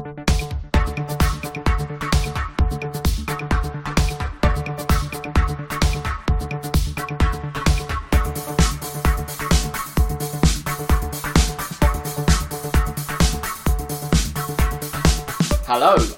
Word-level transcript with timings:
Hello 0.00 0.12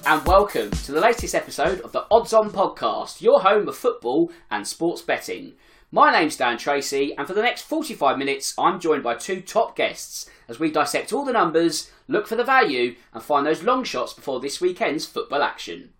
and 0.05 0.25
welcome 0.25 0.71
to 0.71 0.93
the 0.93 1.01
latest 1.01 1.35
episode 1.35 1.81
of 1.81 1.91
the 1.91 2.05
Odds 2.09 2.31
On 2.31 2.49
Podcast, 2.51 3.19
your 3.19 3.41
home 3.41 3.67
of 3.67 3.75
football 3.75 4.31
and 4.49 4.65
sports 4.65 5.01
betting. 5.01 5.55
My 5.93 6.11
name's 6.11 6.37
Dan 6.37 6.57
Tracey, 6.57 7.15
and 7.15 7.27
for 7.27 7.35
the 7.35 7.43
next 7.43 7.61
45 7.61 8.17
minutes, 8.17 8.55
I'm 8.57 8.79
joined 8.79 9.03
by 9.03 9.13
two 9.13 9.41
top 9.41 9.75
guests 9.75 10.27
as 10.47 10.59
we 10.59 10.71
dissect 10.71 11.13
all 11.13 11.23
the 11.23 11.31
numbers, 11.31 11.91
look 12.07 12.25
for 12.25 12.35
the 12.35 12.43
value, 12.43 12.95
and 13.13 13.21
find 13.21 13.45
those 13.45 13.61
long 13.61 13.83
shots 13.83 14.11
before 14.11 14.39
this 14.39 14.59
weekend's 14.59 15.05
football 15.05 15.43
action. 15.43 15.93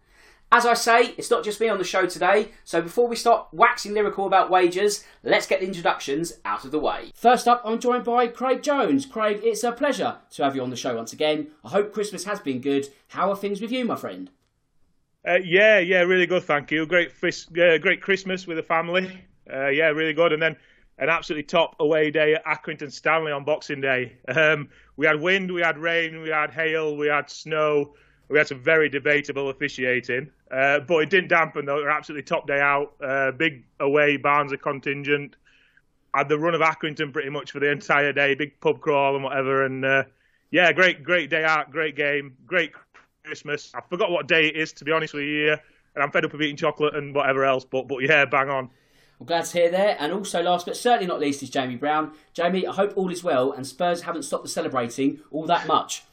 As 0.51 0.65
I 0.65 0.73
say, 0.73 1.13
it's 1.15 1.29
not 1.29 1.43
just 1.43 1.61
me 1.61 1.69
on 1.69 1.77
the 1.77 1.83
show 1.83 2.07
today, 2.07 2.53
so 2.63 2.81
before 2.81 3.07
we 3.07 3.15
start 3.15 3.49
waxing 3.51 3.93
lyrical 3.93 4.25
about 4.25 4.49
wagers, 4.49 5.03
let's 5.21 5.45
get 5.45 5.59
the 5.59 5.67
introductions 5.67 6.39
out 6.43 6.65
of 6.65 6.71
the 6.71 6.79
way. 6.79 7.11
First 7.13 7.47
up, 7.47 7.61
I'm 7.63 7.79
joined 7.79 8.03
by 8.03 8.25
Craig 8.25 8.63
Jones. 8.63 9.05
Craig, 9.05 9.41
it's 9.43 9.63
a 9.63 9.71
pleasure 9.71 10.17
to 10.31 10.43
have 10.43 10.55
you 10.55 10.63
on 10.63 10.71
the 10.71 10.75
show 10.75 10.95
once 10.95 11.13
again. 11.13 11.49
I 11.63 11.69
hope 11.69 11.93
Christmas 11.93 12.23
has 12.23 12.39
been 12.39 12.61
good. 12.61 12.87
How 13.09 13.29
are 13.29 13.35
things 13.35 13.61
with 13.61 13.71
you, 13.71 13.85
my 13.85 13.95
friend? 13.95 14.31
Uh, 15.23 15.37
yeah, 15.43 15.77
yeah, 15.77 15.99
really 15.99 16.25
good, 16.25 16.45
thank 16.45 16.71
you. 16.71 16.87
Great, 16.87 17.11
uh, 17.23 17.77
great 17.77 18.01
Christmas 18.01 18.47
with 18.47 18.57
the 18.57 18.63
family. 18.63 19.23
Uh, 19.53 19.67
yeah, 19.67 19.87
really 19.89 20.13
good. 20.13 20.33
And 20.33 20.41
then 20.41 20.55
an 20.97 21.09
absolutely 21.09 21.43
top 21.43 21.75
away 21.79 22.11
day 22.11 22.35
at 22.35 22.45
Accrington 22.45 22.91
Stanley 22.91 23.31
on 23.31 23.43
Boxing 23.43 23.81
Day. 23.81 24.17
Um, 24.27 24.69
we 24.97 25.05
had 25.05 25.19
wind, 25.19 25.51
we 25.51 25.61
had 25.61 25.77
rain, 25.77 26.21
we 26.21 26.29
had 26.29 26.51
hail, 26.51 26.95
we 26.95 27.07
had 27.07 27.29
snow. 27.29 27.93
We 28.29 28.37
had 28.37 28.47
some 28.47 28.61
very 28.61 28.89
debatable 28.89 29.49
officiating, 29.49 30.31
uh, 30.49 30.79
but 30.79 30.97
it 30.99 31.09
didn't 31.09 31.27
dampen 31.27 31.65
though. 31.65 31.87
Absolutely 31.87 32.23
top 32.23 32.47
day 32.47 32.59
out. 32.59 32.93
Uh, 33.03 33.31
big 33.31 33.65
away 33.79 34.17
Barnsley 34.17 34.57
contingent. 34.57 35.35
Had 36.15 36.29
the 36.29 36.39
run 36.39 36.55
of 36.55 36.61
Accrington 36.61 37.11
pretty 37.11 37.29
much 37.29 37.51
for 37.51 37.59
the 37.59 37.69
entire 37.69 38.13
day. 38.13 38.33
Big 38.33 38.59
pub 38.61 38.79
crawl 38.79 39.15
and 39.15 39.23
whatever. 39.23 39.65
And 39.65 39.83
uh, 39.83 40.03
yeah, 40.51 40.71
great, 40.71 41.03
great 41.03 41.29
day 41.29 41.43
out. 41.43 41.69
Great 41.69 41.95
game. 41.95 42.35
Great 42.45 42.71
Christmas. 43.25 43.71
I 43.75 43.81
forgot 43.81 44.09
what 44.09 44.27
day 44.27 44.47
it 44.47 44.55
is 44.55 44.71
to 44.73 44.85
be 44.85 44.91
honest 44.91 45.13
with 45.13 45.25
you. 45.25 45.51
And 45.51 46.03
I'm 46.03 46.11
fed 46.11 46.25
up 46.25 46.33
of 46.33 46.41
eating 46.41 46.55
chocolate 46.55 46.95
and 46.95 47.13
whatever 47.13 47.43
else. 47.43 47.65
But 47.65 47.87
but 47.87 47.99
yeah, 47.99 48.25
bang 48.25 48.49
on. 48.49 48.69
I'm 49.23 49.27
glad 49.27 49.45
to 49.45 49.57
hear 49.57 49.71
there. 49.71 49.95
And 50.01 50.11
also, 50.11 50.43
last 50.43 50.65
but 50.65 50.75
certainly 50.75 51.07
not 51.07 51.21
least, 51.21 51.41
is 51.41 51.49
Jamie 51.49 51.77
Brown. 51.77 52.11
Jamie, 52.33 52.67
I 52.67 52.73
hope 52.73 52.91
all 52.97 53.09
is 53.09 53.23
well 53.23 53.53
and 53.53 53.65
Spurs 53.65 54.01
haven't 54.01 54.23
stopped 54.23 54.43
the 54.43 54.49
celebrating 54.49 55.21
all 55.31 55.45
that 55.45 55.65
much. 55.65 56.03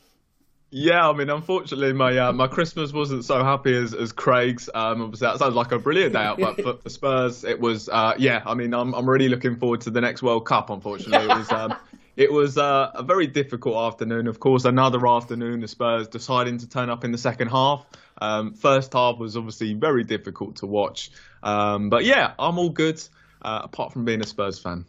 Yeah, 0.70 1.08
I 1.08 1.12
mean, 1.12 1.28
unfortunately, 1.28 1.92
my 1.92 2.16
uh, 2.16 2.32
my 2.32 2.46
Christmas 2.46 2.92
wasn't 2.92 3.24
so 3.24 3.42
happy 3.42 3.74
as, 3.74 3.94
as 3.94 4.12
Craig's. 4.12 4.70
Um, 4.72 5.02
obviously, 5.02 5.26
that 5.26 5.40
sounds 5.40 5.56
like 5.56 5.72
a 5.72 5.80
brilliant 5.80 6.12
day 6.12 6.20
out, 6.20 6.38
but 6.38 6.62
for, 6.62 6.74
for 6.74 6.88
Spurs, 6.88 7.42
it 7.42 7.58
was. 7.58 7.88
Uh, 7.88 8.14
yeah, 8.16 8.44
I 8.46 8.54
mean, 8.54 8.72
I'm 8.72 8.94
I'm 8.94 9.10
really 9.10 9.28
looking 9.28 9.56
forward 9.56 9.80
to 9.80 9.90
the 9.90 10.00
next 10.00 10.22
World 10.22 10.46
Cup. 10.46 10.70
Unfortunately, 10.70 11.28
it 11.28 11.36
was. 11.36 11.50
Um, 11.50 11.74
it 12.16 12.32
was 12.32 12.58
uh, 12.58 12.90
a 12.94 13.02
very 13.02 13.26
difficult 13.26 13.76
afternoon. 13.76 14.26
Of 14.26 14.40
course, 14.40 14.64
another 14.64 15.06
afternoon, 15.06 15.60
the 15.60 15.68
Spurs 15.68 16.08
deciding 16.08 16.58
to 16.58 16.68
turn 16.68 16.90
up 16.90 17.04
in 17.04 17.12
the 17.12 17.18
second 17.18 17.48
half. 17.48 17.86
Um, 18.20 18.54
first 18.54 18.92
half 18.92 19.18
was 19.18 19.36
obviously 19.36 19.74
very 19.74 20.04
difficult 20.04 20.56
to 20.56 20.66
watch, 20.66 21.10
um, 21.42 21.88
but 21.88 22.04
yeah, 22.04 22.34
I'm 22.38 22.58
all 22.58 22.70
good. 22.70 23.02
Uh, 23.42 23.62
apart 23.64 23.90
from 23.90 24.04
being 24.04 24.20
a 24.20 24.26
Spurs 24.26 24.58
fan. 24.58 24.84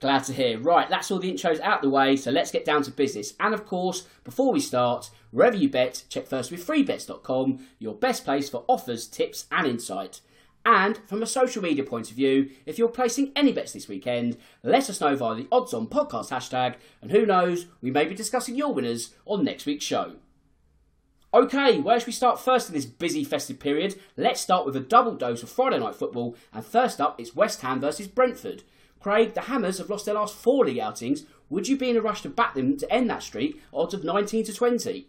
Glad 0.00 0.24
to 0.24 0.32
hear. 0.32 0.60
Right, 0.60 0.88
that's 0.88 1.10
all 1.10 1.18
the 1.18 1.32
intros 1.32 1.58
out 1.60 1.82
the 1.82 1.88
way, 1.88 2.16
so 2.16 2.30
let's 2.30 2.50
get 2.50 2.64
down 2.64 2.82
to 2.82 2.90
business. 2.90 3.32
And 3.40 3.54
of 3.54 3.64
course, 3.66 4.06
before 4.24 4.52
we 4.52 4.60
start, 4.60 5.10
wherever 5.30 5.56
you 5.56 5.68
bet, 5.68 6.04
check 6.08 6.26
first 6.26 6.50
with 6.50 6.64
freebets.com, 6.64 7.66
your 7.78 7.94
best 7.94 8.24
place 8.24 8.48
for 8.48 8.64
offers, 8.68 9.08
tips, 9.08 9.46
and 9.50 9.66
insight. 9.66 10.20
And 10.66 10.98
from 11.06 11.22
a 11.22 11.26
social 11.26 11.62
media 11.62 11.84
point 11.84 12.10
of 12.10 12.16
view, 12.16 12.50
if 12.66 12.76
you're 12.76 12.88
placing 12.88 13.30
any 13.36 13.52
bets 13.52 13.72
this 13.72 13.86
weekend, 13.86 14.36
let 14.64 14.90
us 14.90 15.00
know 15.00 15.14
via 15.14 15.36
the 15.36 15.46
Odds 15.52 15.72
On 15.72 15.86
Podcast 15.86 16.30
hashtag, 16.30 16.74
and 17.00 17.12
who 17.12 17.24
knows, 17.24 17.66
we 17.80 17.92
may 17.92 18.04
be 18.04 18.16
discussing 18.16 18.56
your 18.56 18.74
winners 18.74 19.14
on 19.26 19.44
next 19.44 19.64
week's 19.64 19.84
show. 19.84 20.16
Okay, 21.32 21.78
where 21.78 22.00
should 22.00 22.08
we 22.08 22.12
start 22.12 22.40
first 22.40 22.68
in 22.68 22.74
this 22.74 22.84
busy 22.84 23.22
festive 23.22 23.60
period? 23.60 23.94
Let's 24.16 24.40
start 24.40 24.66
with 24.66 24.74
a 24.74 24.80
double 24.80 25.14
dose 25.14 25.44
of 25.44 25.50
Friday 25.50 25.78
night 25.78 25.94
football, 25.94 26.34
and 26.52 26.66
first 26.66 27.00
up 27.00 27.20
it's 27.20 27.36
West 27.36 27.60
Ham 27.60 27.80
versus 27.80 28.08
Brentford. 28.08 28.64
Craig, 28.98 29.34
the 29.34 29.42
Hammers 29.42 29.78
have 29.78 29.88
lost 29.88 30.04
their 30.06 30.16
last 30.16 30.34
four 30.34 30.64
league 30.64 30.80
outings. 30.80 31.26
Would 31.48 31.68
you 31.68 31.76
be 31.76 31.90
in 31.90 31.96
a 31.96 32.00
rush 32.00 32.22
to 32.22 32.28
back 32.28 32.54
them 32.54 32.76
to 32.78 32.92
end 32.92 33.08
that 33.08 33.22
streak? 33.22 33.62
Odds 33.72 33.94
of 33.94 34.02
19 34.02 34.44
to 34.46 34.52
20. 34.52 35.06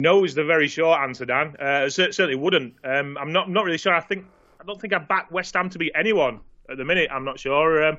No 0.00 0.22
is 0.24 0.34
the 0.34 0.44
very 0.44 0.68
short 0.68 1.00
answer, 1.00 1.24
Dan. 1.24 1.56
Uh, 1.56 1.88
certainly 1.88 2.34
wouldn't. 2.34 2.74
Um, 2.84 3.16
I'm 3.18 3.32
not 3.32 3.48
not 3.48 3.64
really 3.64 3.78
sure. 3.78 3.94
I 3.94 4.00
think 4.00 4.26
I 4.60 4.64
don't 4.64 4.80
think 4.80 4.92
I 4.92 4.98
back 4.98 5.30
West 5.30 5.54
Ham 5.54 5.70
to 5.70 5.78
beat 5.78 5.92
anyone 5.94 6.40
at 6.68 6.76
the 6.76 6.84
minute. 6.84 7.08
I'm 7.10 7.24
not 7.24 7.40
sure. 7.40 7.86
Um, 7.86 7.98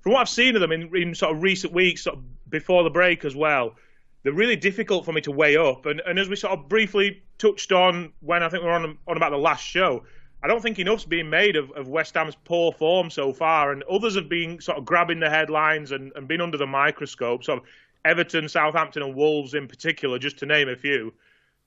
from 0.00 0.12
what 0.12 0.20
I've 0.20 0.28
seen 0.28 0.54
of 0.54 0.60
them 0.60 0.72
in, 0.72 0.94
in, 0.96 1.14
sort 1.14 1.36
of 1.36 1.42
recent 1.42 1.72
weeks, 1.72 2.04
sort 2.04 2.16
of 2.16 2.50
before 2.50 2.82
the 2.82 2.90
break 2.90 3.24
as 3.24 3.36
well, 3.36 3.74
they're 4.22 4.32
really 4.32 4.56
difficult 4.56 5.04
for 5.04 5.12
me 5.12 5.20
to 5.22 5.30
weigh 5.30 5.56
up. 5.56 5.86
And, 5.86 6.00
and 6.06 6.18
as 6.18 6.28
we 6.28 6.36
sort 6.36 6.58
of 6.58 6.68
briefly 6.68 7.22
touched 7.36 7.72
on 7.72 8.12
when 8.20 8.42
I 8.42 8.48
think 8.48 8.62
we 8.62 8.68
were 8.68 8.74
on 8.74 8.96
on 9.06 9.16
about 9.16 9.30
the 9.30 9.38
last 9.38 9.64
show, 9.64 10.04
I 10.42 10.48
don't 10.48 10.62
think 10.62 10.78
enough's 10.78 11.04
been 11.04 11.28
made 11.30 11.56
of, 11.56 11.70
of 11.72 11.88
West 11.88 12.14
Ham's 12.14 12.36
poor 12.44 12.72
form 12.72 13.10
so 13.10 13.32
far, 13.32 13.72
and 13.72 13.82
others 13.84 14.14
have 14.14 14.28
been 14.28 14.60
sort 14.60 14.78
of 14.78 14.84
grabbing 14.84 15.20
the 15.20 15.28
headlines 15.28 15.92
and, 15.92 16.12
and 16.16 16.26
been 16.26 16.40
under 16.40 16.56
the 16.56 16.66
microscope. 16.66 17.44
So 17.44 17.64
Everton, 18.04 18.48
Southampton, 18.48 19.02
and 19.02 19.14
Wolves 19.14 19.54
in 19.54 19.68
particular, 19.68 20.18
just 20.18 20.38
to 20.38 20.46
name 20.46 20.68
a 20.68 20.76
few. 20.76 21.12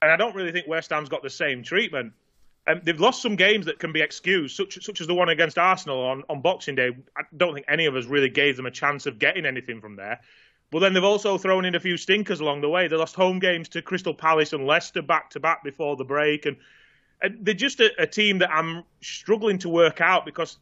And 0.01 0.09
I 0.09 0.15
don't 0.15 0.35
really 0.35 0.51
think 0.51 0.67
West 0.67 0.89
Ham's 0.89 1.09
got 1.09 1.21
the 1.21 1.29
same 1.29 1.63
treatment. 1.63 2.13
And 2.67 2.77
um, 2.77 2.81
they've 2.85 2.99
lost 2.99 3.21
some 3.21 3.35
games 3.35 3.65
that 3.65 3.79
can 3.79 3.91
be 3.91 4.01
excused, 4.01 4.55
such 4.55 4.83
such 4.83 5.01
as 5.01 5.07
the 5.07 5.15
one 5.15 5.29
against 5.29 5.57
Arsenal 5.57 5.99
on, 6.01 6.23
on 6.29 6.41
Boxing 6.41 6.75
Day. 6.75 6.91
I 7.17 7.23
don't 7.35 7.53
think 7.53 7.65
any 7.67 7.87
of 7.87 7.95
us 7.95 8.05
really 8.05 8.29
gave 8.29 8.55
them 8.55 8.67
a 8.67 8.71
chance 8.71 9.05
of 9.05 9.17
getting 9.17 9.45
anything 9.45 9.81
from 9.81 9.95
there. 9.95 10.19
But 10.69 10.79
then 10.79 10.93
they've 10.93 11.03
also 11.03 11.37
thrown 11.37 11.65
in 11.65 11.75
a 11.75 11.79
few 11.79 11.97
stinkers 11.97 12.39
along 12.39 12.61
the 12.61 12.69
way. 12.69 12.87
They 12.87 12.95
lost 12.95 13.15
home 13.15 13.39
games 13.39 13.67
to 13.69 13.81
Crystal 13.81 14.13
Palace 14.13 14.53
and 14.53 14.65
Leicester 14.65 15.01
back 15.01 15.31
to 15.31 15.39
back 15.39 15.63
before 15.63 15.95
the 15.97 16.05
break, 16.05 16.45
and 16.45 16.57
they're 17.39 17.53
just 17.53 17.79
a, 17.79 17.91
a, 18.01 18.07
team 18.07 18.39
that 18.39 18.49
I'm 18.51 18.83
struggling 19.01 19.59
to 19.59 19.69
work 19.69 20.01
out 20.01 20.25
because 20.25 20.57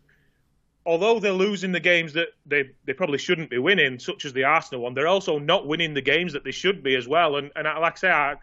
although 0.86 1.20
they're 1.20 1.32
losing 1.32 1.72
the 1.72 1.80
games 1.80 2.14
that 2.14 2.30
they, 2.46 2.72
they 2.86 2.94
probably 2.94 3.18
shouldn't 3.18 3.50
be 3.50 3.60
winning, 3.60 4.00
such 4.00 4.26
as 4.26 4.34
the 4.34 4.44
Arsenal 4.44 4.82
one, 4.82 4.94
they're 4.94 5.08
also 5.08 5.40
not 5.40 5.68
winning 5.68 5.94
the 5.94 6.02
games 6.02 6.34
that 6.34 6.44
they 6.44 6.52
should 6.52 6.84
be 6.84 6.96
as 6.96 7.08
well. 7.08 7.38
And, 7.38 7.52
and 7.56 7.66
like 7.66 7.94
I 7.94 7.96
say, 7.98 8.10
I, 8.10 8.36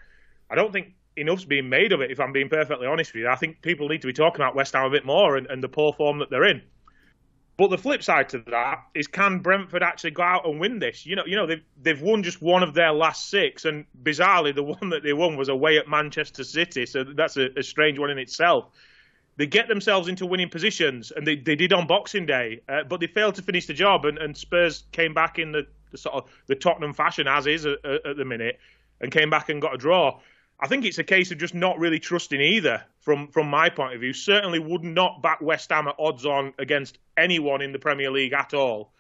I 0.49 0.55
don't 0.55 0.73
think 0.73 0.95
enough's 1.17 1.45
being 1.45 1.69
made 1.69 1.93
of 1.93 2.01
it, 2.01 2.11
if 2.11 2.21
I'm 2.21 2.33
being 2.33 2.49
perfectly 2.49 2.87
honest 2.87 3.13
with 3.13 3.23
you. 3.23 3.29
I 3.29 3.37
think 3.37 3.63
people 3.63 3.89
need 3.89 4.03
to 4.03 4.07
be 4.07 4.13
talking 4.13 4.41
about 4.41 4.55
West 4.55 4.75
Ham 4.75 4.85
a 4.85 4.91
bit 4.91 5.05
more 5.05 5.37
and, 5.37 5.47
and 5.47 5.63
the 5.63 5.69
poor 5.69 5.93
form 5.93 6.19
that 6.19 6.31
they're 6.31 6.45
in. 6.45 6.63
But 7.57 7.71
the 7.71 7.79
flip 7.79 8.03
side 8.03 8.29
to 8.31 8.39
that 8.49 8.85
is, 8.95 9.07
can 9.07 9.39
Brentford 9.39 9.83
actually 9.83 10.11
go 10.11 10.23
out 10.23 10.47
and 10.47 10.61
win 10.61 10.79
this? 10.79 11.07
You 11.07 11.17
know, 11.17 11.23
you 11.25 11.37
know 11.37 11.47
they've 11.47 11.65
they've 11.81 12.01
won 12.01 12.23
just 12.23 12.43
one 12.43 12.63
of 12.63 12.75
their 12.75 12.93
last 12.93 13.31
six, 13.31 13.65
and 13.65 13.87
bizarrely, 14.03 14.55
the 14.55 14.63
one 14.63 14.91
that 14.91 15.03
they 15.03 15.15
won 15.15 15.37
was 15.37 15.49
away 15.49 15.79
at 15.79 15.89
Manchester 15.89 16.45
City. 16.45 16.85
So 16.85 17.05
that's 17.05 17.37
a, 17.39 17.49
a 17.57 17.63
strange 17.63 17.99
one 17.99 18.11
in 18.11 18.19
itself. 18.19 18.67
They 19.39 19.47
get 19.47 19.69
themselves 19.69 20.09
into 20.09 20.27
winning 20.27 20.51
positions, 20.51 21.13
and 21.15 21.27
they, 21.27 21.37
they 21.37 21.57
did 21.57 21.73
on 21.73 21.87
Boxing 21.87 22.25
Day, 22.25 22.61
uh, 22.69 22.85
but 22.85 23.01
they 23.01 23.07
failed 23.07 23.35
to 23.35 23.43
finish 23.43 23.67
the 23.67 23.75
job. 23.75 24.07
And, 24.07 24.17
and 24.19 24.37
Spurs 24.37 24.85
came 24.93 25.13
back 25.13 25.39
in 25.39 25.53
the, 25.53 25.67
the, 25.91 25.99
sort 25.99 26.15
of 26.15 26.31
the 26.47 26.55
Tottenham 26.55 26.95
fashion 26.95 27.27
as 27.29 27.47
is 27.47 27.67
at, 27.67 27.85
at 27.85 28.17
the 28.17 28.25
minute, 28.25 28.59
and 29.01 29.13
came 29.13 29.31
back 29.31 29.49
and 29.49 29.61
got 29.61 29.75
a 29.75 29.79
draw. 29.79 30.21
I 30.59 30.69
think 30.69 30.85
it's 30.85 30.99
a 30.99 31.05
case 31.05 31.31
of 31.31 31.39
just 31.39 31.55
not 31.55 31.79
really 31.79 31.99
trusting 31.99 32.41
either 32.41 32.83
from 33.01 33.29
from 33.29 33.49
my 33.49 33.69
point 33.69 33.95
of 33.95 34.01
view. 34.01 34.13
Certainly 34.13 34.61
would 34.61 34.85
not 34.85 35.23
back 35.23 35.41
West 35.41 35.71
Ham 35.71 35.89
at 35.89 35.97
odds 35.99 36.25
on 36.25 36.55
against 36.59 36.99
anyone 37.17 37.61
in 37.61 37.73
the 37.73 37.79
Premier 37.79 38.11
League 38.11 38.33
at 38.33 38.55
all. 38.55 38.93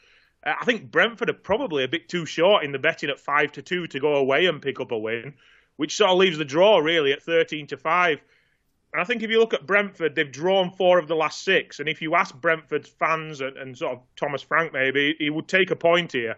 Uh, 0.44 0.54
I 0.60 0.64
think 0.64 0.90
Brentford 0.90 1.30
are 1.30 1.34
probably 1.34 1.84
a 1.84 1.88
bit 1.88 2.08
too 2.08 2.26
short 2.26 2.62
in 2.62 2.72
the 2.72 2.78
betting 2.78 3.10
at 3.10 3.18
five 3.18 3.52
to 3.52 3.62
two 3.62 3.86
to 3.86 4.00
go 4.00 4.16
away 4.16 4.46
and 4.46 4.60
pick 4.60 4.80
up 4.80 4.92
a 4.92 4.98
win, 4.98 5.34
which 5.76 5.96
sort 5.96 6.10
of 6.10 6.18
leaves 6.18 6.38
the 6.38 6.44
draw 6.44 6.78
really 6.78 7.12
at 7.12 7.22
thirteen 7.22 7.66
to 7.68 7.76
five. 7.76 8.20
And 8.92 9.00
I 9.02 9.04
think 9.04 9.22
if 9.22 9.30
you 9.30 9.38
look 9.38 9.54
at 9.54 9.66
Brentford, 9.66 10.14
they've 10.14 10.30
drawn 10.30 10.70
four 10.70 10.98
of 10.98 11.08
the 11.08 11.16
last 11.16 11.42
six. 11.42 11.80
And 11.80 11.88
if 11.88 12.00
you 12.00 12.14
ask 12.14 12.34
Brentford 12.34 12.86
fans 12.86 13.40
and, 13.40 13.56
and 13.56 13.76
sort 13.76 13.94
of 13.94 14.02
Thomas 14.14 14.42
Frank 14.42 14.72
maybe, 14.72 15.16
he 15.18 15.28
would 15.28 15.48
take 15.48 15.70
a 15.70 15.76
point 15.76 16.12
here. 16.12 16.36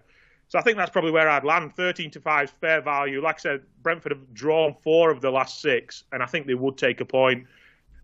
So 0.49 0.59
I 0.59 0.63
think 0.63 0.79
that's 0.79 0.91
probably 0.91 1.11
where 1.11 1.29
I'd 1.29 1.45
land. 1.45 1.75
13 1.77 2.11
to 2.13 2.21
5 2.21 2.51
fair 2.61 2.81
value. 2.81 3.23
Like 3.23 3.37
I 3.37 3.39
said, 3.39 3.63
Brentford 3.83 4.13
have 4.13 4.33
drawn 4.33 4.75
four 4.83 5.11
of 5.11 5.21
the 5.21 5.31
last 5.31 5.61
six, 5.61 6.05
and 6.13 6.23
I 6.23 6.27
think 6.27 6.47
they 6.47 6.55
would 6.55 6.79
take 6.79 7.01
a 7.01 7.05
point. 7.05 7.47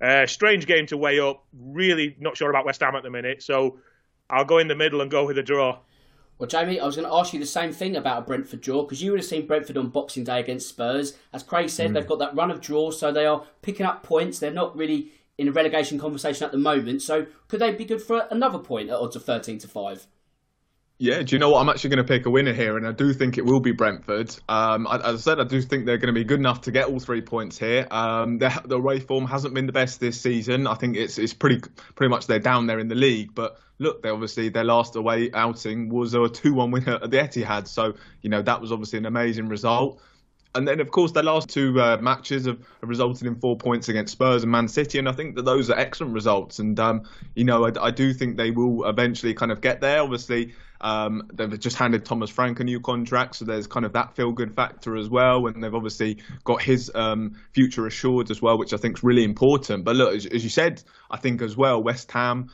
Uh, 0.00 0.26
strange 0.26 0.66
game 0.66 0.86
to 0.86 0.96
weigh 0.96 1.20
up. 1.20 1.44
Really 1.58 2.16
not 2.20 2.36
sure 2.36 2.50
about 2.50 2.66
West 2.66 2.82
Ham 2.82 2.94
at 2.94 3.02
the 3.02 3.10
minute. 3.10 3.42
So 3.42 3.78
I'll 4.28 4.44
go 4.44 4.58
in 4.58 4.68
the 4.68 4.74
middle 4.74 5.00
and 5.00 5.10
go 5.10 5.26
with 5.26 5.38
a 5.38 5.42
draw. 5.42 5.78
Well, 6.38 6.48
Jamie, 6.48 6.80
I 6.80 6.84
was 6.84 6.96
going 6.96 7.08
to 7.08 7.14
ask 7.14 7.32
you 7.32 7.38
the 7.38 7.46
same 7.46 7.72
thing 7.72 7.96
about 7.96 8.18
a 8.18 8.22
Brentford 8.22 8.60
draw 8.60 8.82
because 8.82 9.00
you 9.00 9.12
would 9.12 9.20
have 9.20 9.26
seen 9.26 9.46
Brentford 9.46 9.76
on 9.76 9.88
Boxing 9.88 10.24
Day 10.24 10.40
against 10.40 10.68
Spurs. 10.68 11.16
As 11.32 11.44
Craig 11.44 11.70
said, 11.70 11.90
mm. 11.90 11.94
they've 11.94 12.06
got 12.06 12.18
that 12.18 12.34
run 12.34 12.50
of 12.50 12.60
draws, 12.60 12.98
so 12.98 13.12
they 13.12 13.24
are 13.24 13.44
picking 13.62 13.86
up 13.86 14.02
points. 14.02 14.40
They're 14.40 14.50
not 14.50 14.76
really 14.76 15.12
in 15.38 15.48
a 15.48 15.52
relegation 15.52 15.98
conversation 15.98 16.44
at 16.44 16.52
the 16.52 16.58
moment. 16.58 17.02
So 17.02 17.26
could 17.48 17.60
they 17.60 17.72
be 17.72 17.84
good 17.84 18.02
for 18.02 18.26
another 18.30 18.58
point 18.58 18.90
at 18.90 18.96
odds 18.96 19.16
of 19.16 19.24
13 19.24 19.58
to 19.58 19.68
5? 19.68 20.06
Yeah, 20.98 21.22
do 21.22 21.34
you 21.34 21.40
know 21.40 21.50
what? 21.50 21.60
I'm 21.60 21.68
actually 21.68 21.90
going 21.90 22.06
to 22.06 22.12
pick 22.12 22.24
a 22.24 22.30
winner 22.30 22.52
here, 22.52 22.76
and 22.76 22.86
I 22.86 22.92
do 22.92 23.12
think 23.12 23.36
it 23.36 23.44
will 23.44 23.58
be 23.58 23.72
Brentford. 23.72 24.34
Um, 24.48 24.86
as 24.86 25.02
I 25.02 25.16
said, 25.16 25.40
I 25.40 25.44
do 25.44 25.60
think 25.60 25.86
they're 25.86 25.98
going 25.98 26.14
to 26.14 26.18
be 26.18 26.22
good 26.22 26.38
enough 26.38 26.60
to 26.62 26.70
get 26.70 26.86
all 26.86 27.00
three 27.00 27.20
points 27.20 27.58
here. 27.58 27.88
Um, 27.90 28.38
the, 28.38 28.62
the 28.64 28.76
away 28.76 29.00
form 29.00 29.26
hasn't 29.26 29.54
been 29.54 29.66
the 29.66 29.72
best 29.72 29.98
this 29.98 30.20
season. 30.20 30.68
I 30.68 30.74
think 30.74 30.96
it's 30.96 31.18
it's 31.18 31.34
pretty 31.34 31.62
pretty 31.96 32.10
much 32.10 32.28
they're 32.28 32.38
down 32.38 32.68
there 32.68 32.78
in 32.78 32.86
the 32.86 32.94
league. 32.94 33.34
But 33.34 33.58
look, 33.80 34.02
they 34.02 34.08
obviously 34.08 34.50
their 34.50 34.62
last 34.62 34.94
away 34.94 35.32
outing 35.34 35.88
was 35.88 36.14
a 36.14 36.28
two-one 36.28 36.70
win 36.70 36.88
at 36.88 37.10
the 37.10 37.16
Etihad, 37.16 37.66
so 37.66 37.94
you 38.22 38.30
know 38.30 38.42
that 38.42 38.60
was 38.60 38.70
obviously 38.70 39.00
an 39.00 39.06
amazing 39.06 39.48
result 39.48 40.00
and 40.54 40.66
then 40.66 40.80
of 40.80 40.90
course 40.90 41.12
their 41.12 41.22
last 41.22 41.48
two 41.48 41.80
uh, 41.80 41.96
matches 42.00 42.46
have, 42.46 42.58
have, 42.80 42.88
resulted 42.88 43.26
in 43.26 43.34
four 43.34 43.56
points 43.56 43.88
against 43.88 44.12
Spurs 44.12 44.42
and 44.42 44.52
Man 44.52 44.68
City, 44.68 44.98
and 44.98 45.08
I 45.08 45.12
think 45.12 45.34
that 45.36 45.44
those 45.44 45.70
are 45.70 45.78
excellent 45.78 46.12
results. 46.12 46.58
And 46.58 46.78
um, 46.78 47.02
you 47.34 47.44
know, 47.44 47.66
I, 47.66 47.72
I, 47.80 47.90
do 47.90 48.12
think 48.12 48.36
they 48.36 48.50
will 48.50 48.88
eventually 48.88 49.34
kind 49.34 49.50
of 49.50 49.60
get 49.60 49.80
there. 49.80 50.00
Obviously, 50.00 50.54
um, 50.84 51.30
they've 51.32 51.58
just 51.58 51.76
handed 51.76 52.04
Thomas 52.04 52.28
Frank 52.28 52.60
a 52.60 52.64
new 52.64 52.78
contract, 52.78 53.36
so 53.36 53.46
there's 53.46 53.66
kind 53.66 53.86
of 53.86 53.94
that 53.94 54.14
feel-good 54.14 54.54
factor 54.54 54.96
as 54.96 55.08
well. 55.08 55.46
And 55.46 55.64
they've 55.64 55.74
obviously 55.74 56.18
got 56.44 56.60
his 56.60 56.92
um, 56.94 57.36
future 57.52 57.86
assured 57.86 58.30
as 58.30 58.42
well, 58.42 58.58
which 58.58 58.74
I 58.74 58.76
think 58.76 58.98
is 58.98 59.02
really 59.02 59.24
important. 59.24 59.84
But 59.84 59.96
look, 59.96 60.14
as, 60.14 60.26
as 60.26 60.44
you 60.44 60.50
said, 60.50 60.82
I 61.10 61.16
think 61.16 61.40
as 61.40 61.56
well, 61.56 61.82
West 61.82 62.12
Ham 62.12 62.50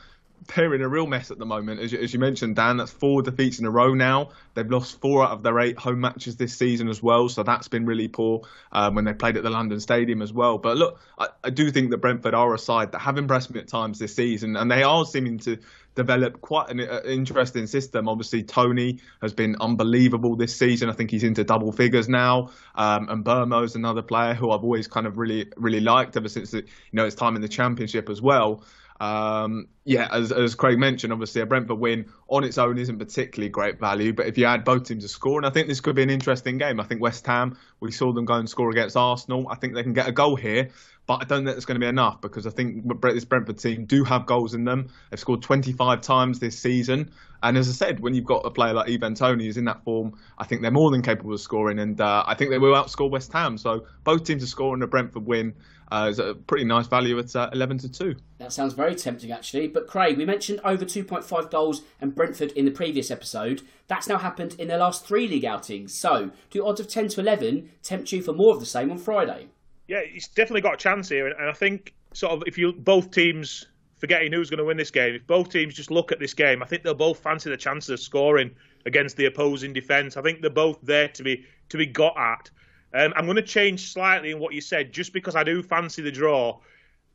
they're 0.55 0.73
in 0.73 0.81
a 0.81 0.89
real 0.89 1.05
mess 1.05 1.31
at 1.31 1.37
the 1.37 1.45
moment. 1.45 1.79
As 1.79 1.91
you, 1.91 1.99
as 1.99 2.13
you, 2.13 2.19
mentioned, 2.19 2.55
Dan, 2.55 2.77
that's 2.77 2.91
four 2.91 3.21
defeats 3.21 3.59
in 3.59 3.65
a 3.65 3.71
row 3.71 3.93
now. 3.93 4.29
They've 4.53 4.69
lost 4.69 4.99
four 4.99 5.23
out 5.23 5.31
of 5.31 5.43
their 5.43 5.59
eight 5.59 5.77
home 5.77 5.99
matches 5.99 6.35
this 6.35 6.57
season 6.57 6.89
as 6.89 7.01
well, 7.01 7.29
so 7.29 7.43
that's 7.43 7.67
been 7.67 7.85
really 7.85 8.07
poor 8.07 8.41
um, 8.71 8.95
when 8.95 9.05
they 9.05 9.13
played 9.13 9.37
at 9.37 9.43
the 9.43 9.49
London 9.49 9.79
Stadium 9.79 10.21
as 10.21 10.33
well. 10.33 10.57
But 10.57 10.77
look, 10.77 10.99
I, 11.17 11.27
I, 11.43 11.49
do 11.51 11.69
think 11.69 11.91
that 11.91 11.97
Brentford 11.97 12.33
are 12.33 12.53
a 12.53 12.59
side 12.59 12.93
that 12.93 12.99
have 12.99 13.17
impressed 13.17 13.51
me 13.51 13.59
at 13.59 13.67
times 13.67 13.99
this 13.99 14.15
season, 14.15 14.55
and 14.55 14.69
they 14.69 14.83
are 14.83 15.05
seeming 15.05 15.37
to 15.39 15.59
develop 15.95 16.41
quite 16.41 16.69
an 16.69 16.79
uh, 16.79 17.01
interesting 17.05 17.67
system. 17.67 18.07
Obviously, 18.07 18.43
Toney 18.43 18.99
has 19.21 19.33
been 19.33 19.55
unbelievable 19.59 20.35
this 20.35 20.55
season. 20.55 20.89
I 20.89 20.93
think 20.93 21.11
he's 21.11 21.23
into 21.23 21.43
double 21.43 21.71
figures 21.71 22.07
now, 22.07 22.51
um, 22.75 23.07
and 23.09 23.63
is 23.63 23.75
another 23.75 24.01
player 24.01 24.33
who 24.33 24.51
I've 24.51 24.63
always 24.63 24.87
kind 24.87 25.05
of 25.05 25.17
really, 25.17 25.51
really 25.57 25.81
liked 25.81 26.17
ever 26.17 26.29
since 26.29 26.51
the, 26.51 26.59
you 26.59 26.93
know 26.93 27.05
his 27.05 27.15
time 27.15 27.35
in 27.35 27.41
the 27.41 27.49
Championship 27.49 28.09
as 28.09 28.21
well. 28.21 28.63
Um, 29.01 29.67
yeah, 29.83 30.07
as, 30.11 30.31
as 30.31 30.53
Craig 30.53 30.77
mentioned, 30.77 31.11
obviously 31.11 31.41
a 31.41 31.47
Brentford 31.47 31.79
win 31.79 32.05
on 32.29 32.43
its 32.43 32.59
own 32.59 32.77
isn't 32.77 32.99
particularly 32.99 33.49
great 33.49 33.79
value, 33.79 34.13
but 34.13 34.27
if 34.27 34.37
you 34.37 34.45
add 34.45 34.63
both 34.63 34.83
teams 34.83 35.03
to 35.03 35.09
score, 35.09 35.39
and 35.39 35.45
I 35.45 35.49
think 35.49 35.67
this 35.67 35.81
could 35.81 35.95
be 35.95 36.03
an 36.03 36.11
interesting 36.11 36.59
game. 36.59 36.79
I 36.79 36.83
think 36.83 37.01
West 37.01 37.25
Ham, 37.25 37.57
we 37.79 37.91
saw 37.91 38.13
them 38.13 38.25
go 38.25 38.35
and 38.35 38.47
score 38.47 38.69
against 38.69 38.95
Arsenal. 38.95 39.47
I 39.49 39.55
think 39.55 39.73
they 39.73 39.81
can 39.81 39.93
get 39.93 40.07
a 40.07 40.11
goal 40.11 40.35
here, 40.35 40.69
but 41.07 41.15
I 41.15 41.23
don't 41.23 41.45
think 41.45 41.57
it's 41.57 41.65
going 41.65 41.77
to 41.77 41.83
be 41.83 41.87
enough 41.87 42.21
because 42.21 42.45
I 42.45 42.51
think 42.51 43.01
this 43.01 43.25
Brentford 43.25 43.57
team 43.57 43.85
do 43.85 44.03
have 44.03 44.27
goals 44.27 44.53
in 44.53 44.65
them. 44.65 44.89
They've 45.09 45.19
scored 45.19 45.41
25 45.41 46.01
times 46.01 46.37
this 46.37 46.59
season, 46.59 47.09
and 47.41 47.57
as 47.57 47.69
I 47.69 47.71
said, 47.71 48.01
when 48.01 48.13
you've 48.13 48.25
got 48.25 48.45
a 48.45 48.51
player 48.51 48.73
like 48.73 48.87
Ivan 48.87 49.15
Toney 49.15 49.45
who's 49.45 49.57
in 49.57 49.65
that 49.65 49.83
form, 49.83 50.19
I 50.37 50.45
think 50.45 50.61
they're 50.61 50.69
more 50.69 50.91
than 50.91 51.01
capable 51.01 51.33
of 51.33 51.41
scoring, 51.41 51.79
and 51.79 51.99
uh, 51.99 52.23
I 52.27 52.35
think 52.35 52.51
they 52.51 52.59
will 52.59 52.75
outscore 52.75 53.09
West 53.09 53.33
Ham. 53.33 53.57
So 53.57 53.87
both 54.03 54.25
teams 54.25 54.43
are 54.43 54.47
scoring 54.47 54.83
a 54.83 54.87
Brentford 54.87 55.25
win 55.25 55.55
uh, 55.91 56.07
is 56.09 56.19
a 56.19 56.33
pretty 56.33 56.63
nice 56.63 56.87
value 56.87 57.19
at 57.19 57.35
uh, 57.35 57.49
11 57.53 57.79
to 57.79 57.89
2. 57.89 58.15
That 58.37 58.53
sounds 58.53 58.73
very 58.73 58.95
tempting, 58.95 59.31
actually. 59.31 59.67
But 59.67 59.87
Craig, 59.87 60.17
we 60.17 60.25
mentioned 60.25 60.61
over 60.63 60.85
2.5 60.85 61.51
goals 61.51 61.81
and 61.99 62.15
Brentford 62.15 62.51
in 62.53 62.65
the 62.65 62.71
previous 62.71 63.11
episode. 63.11 63.61
That's 63.87 64.07
now 64.07 64.17
happened 64.17 64.55
in 64.57 64.69
their 64.69 64.77
last 64.77 65.05
three 65.05 65.27
league 65.27 65.45
outings. 65.45 65.93
So, 65.93 66.31
do 66.49 66.65
odds 66.65 66.79
of 66.79 66.87
10 66.87 67.09
to 67.09 67.19
11 67.19 67.69
tempt 67.83 68.11
you 68.11 68.21
for 68.21 68.33
more 68.33 68.53
of 68.53 68.59
the 68.59 68.65
same 68.65 68.89
on 68.89 68.97
Friday? 68.97 69.49
Yeah, 69.87 70.01
he's 70.09 70.29
definitely 70.29 70.61
got 70.61 70.75
a 70.75 70.77
chance 70.77 71.09
here. 71.09 71.27
And 71.27 71.49
I 71.49 71.53
think, 71.53 71.93
sort 72.13 72.31
of, 72.31 72.43
if 72.47 72.57
you 72.57 72.71
both 72.71 73.11
teams 73.11 73.65
forgetting 73.97 74.31
who's 74.31 74.49
going 74.49 74.57
to 74.57 74.65
win 74.65 74.77
this 74.77 74.91
game, 74.91 75.13
if 75.13 75.27
both 75.27 75.49
teams 75.49 75.75
just 75.75 75.91
look 75.91 76.11
at 76.11 76.19
this 76.19 76.33
game, 76.33 76.63
I 76.63 76.65
think 76.65 76.83
they'll 76.83 76.95
both 76.95 77.19
fancy 77.19 77.49
the 77.49 77.57
chances 77.57 77.89
of 77.89 77.99
scoring 77.99 78.51
against 78.85 79.17
the 79.17 79.25
opposing 79.25 79.73
defence. 79.73 80.17
I 80.17 80.21
think 80.21 80.41
they're 80.41 80.49
both 80.49 80.79
there 80.81 81.09
to 81.09 81.23
be 81.23 81.45
to 81.69 81.77
be 81.77 81.85
got 81.85 82.17
at. 82.17 82.49
Um, 82.93 83.13
I'm 83.15 83.25
going 83.25 83.37
to 83.37 83.41
change 83.41 83.93
slightly 83.93 84.31
in 84.31 84.39
what 84.39 84.53
you 84.53 84.61
said, 84.61 84.91
just 84.91 85.13
because 85.13 85.35
I 85.35 85.43
do 85.43 85.63
fancy 85.63 86.01
the 86.01 86.11
draw, 86.11 86.59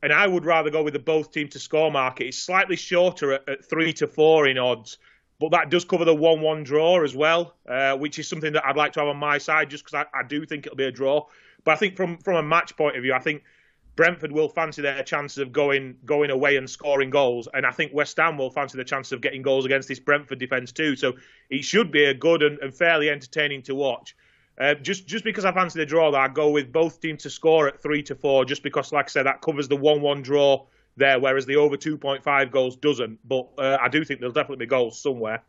and 0.02 0.12
I 0.12 0.26
would 0.26 0.44
rather 0.44 0.70
go 0.70 0.82
with 0.82 0.94
the 0.94 0.99
both 0.99 1.32
team 1.32 1.49
to 1.49 1.58
score 1.58 1.90
market. 1.90 2.28
It's 2.28 2.38
slightly 2.38 2.76
shorter 2.76 3.32
at, 3.32 3.49
at 3.49 3.64
three 3.64 3.93
to 3.94 4.06
four 4.06 4.46
in 4.46 4.58
odds, 4.58 4.99
but 5.38 5.50
that 5.50 5.70
does 5.70 5.84
cover 5.84 6.05
the 6.05 6.14
one-one 6.14 6.64
draw 6.64 7.02
as 7.02 7.14
well, 7.14 7.56
uh, 7.69 7.96
which 7.96 8.19
is 8.19 8.26
something 8.26 8.55
that 8.55 8.64
I'd 8.64 8.76
like 8.76 8.93
to 8.94 9.00
have 9.00 9.08
on 9.08 9.19
my 9.19 9.38
side, 9.38 9.69
just 9.69 9.84
because 9.84 10.06
I, 10.06 10.19
I 10.19 10.23
do 10.23 10.46
think 10.46 10.67
it'll 10.67 10.76
be 10.76 10.84
a 10.84 10.93
draw. 10.93 11.26
But 11.64 11.73
I 11.73 11.76
think 11.76 11.96
from 11.96 12.19
from 12.19 12.37
a 12.37 12.43
match 12.43 12.76
point 12.76 12.96
of 12.96 13.02
view, 13.02 13.12
I 13.12 13.19
think 13.19 13.43
Brentford 13.96 14.32
will 14.32 14.49
fancy 14.49 14.82
their 14.82 15.02
chances 15.02 15.38
of 15.38 15.52
going 15.52 15.96
going 16.05 16.31
away 16.31 16.56
and 16.56 16.70
scoring 16.70 17.11
goals, 17.11 17.49
and 17.52 17.67
I 17.67 17.70
think 17.70 17.93
West 17.93 18.17
Ham 18.17 18.38
will 18.38 18.50
fancy 18.50 18.78
the 18.78 18.84
chances 18.84 19.12
of 19.12 19.20
getting 19.20 19.43
goals 19.43 19.67
against 19.67 19.88
this 19.88 20.00
Brentford 20.00 20.38
defence 20.38 20.73
too. 20.73 20.96
So 20.96 21.14
it 21.50 21.64
should 21.64 21.90
be 21.90 22.05
a 22.05 22.14
good 22.14 22.43
and, 22.43 22.58
and 22.61 22.75
fairly 22.75 23.11
entertaining 23.11 23.62
to 23.62 23.75
watch. 23.75 24.14
Uh, 24.58 24.75
just 24.75 25.06
just 25.06 25.25
because 25.25 25.44
I 25.44 25.53
fancy 25.53 25.79
the 25.79 25.87
draw, 25.87 26.11
that 26.11 26.20
I 26.20 26.29
go 26.29 26.50
with 26.50 26.73
both 26.73 27.00
teams 27.00 27.23
to 27.25 27.31
score 27.31 27.69
at 27.69 27.81
three 27.81 28.03
to 28.05 28.14
four. 28.14 28.44
Just 28.44 28.62
because, 28.62 28.93
like 28.93 29.06
I 29.06 29.08
said, 29.08 29.26
that 29.26 29.43
covers 29.43 29.69
the 29.69 29.76
one-one 29.76 30.23
draw 30.23 30.67
there, 30.97 31.20
whereas 31.20 31.44
the 31.44 31.56
over 31.56 31.76
2.5 31.76 32.50
goals 32.50 32.76
doesn't. 32.76 33.19
But 33.26 33.49
uh, 33.58 33.76
I 33.81 33.88
do 33.88 34.05
think 34.05 34.20
there'll 34.20 34.32
definitely 34.32 34.64
be 34.64 34.70
goals 34.70 35.00
somewhere. 35.00 35.43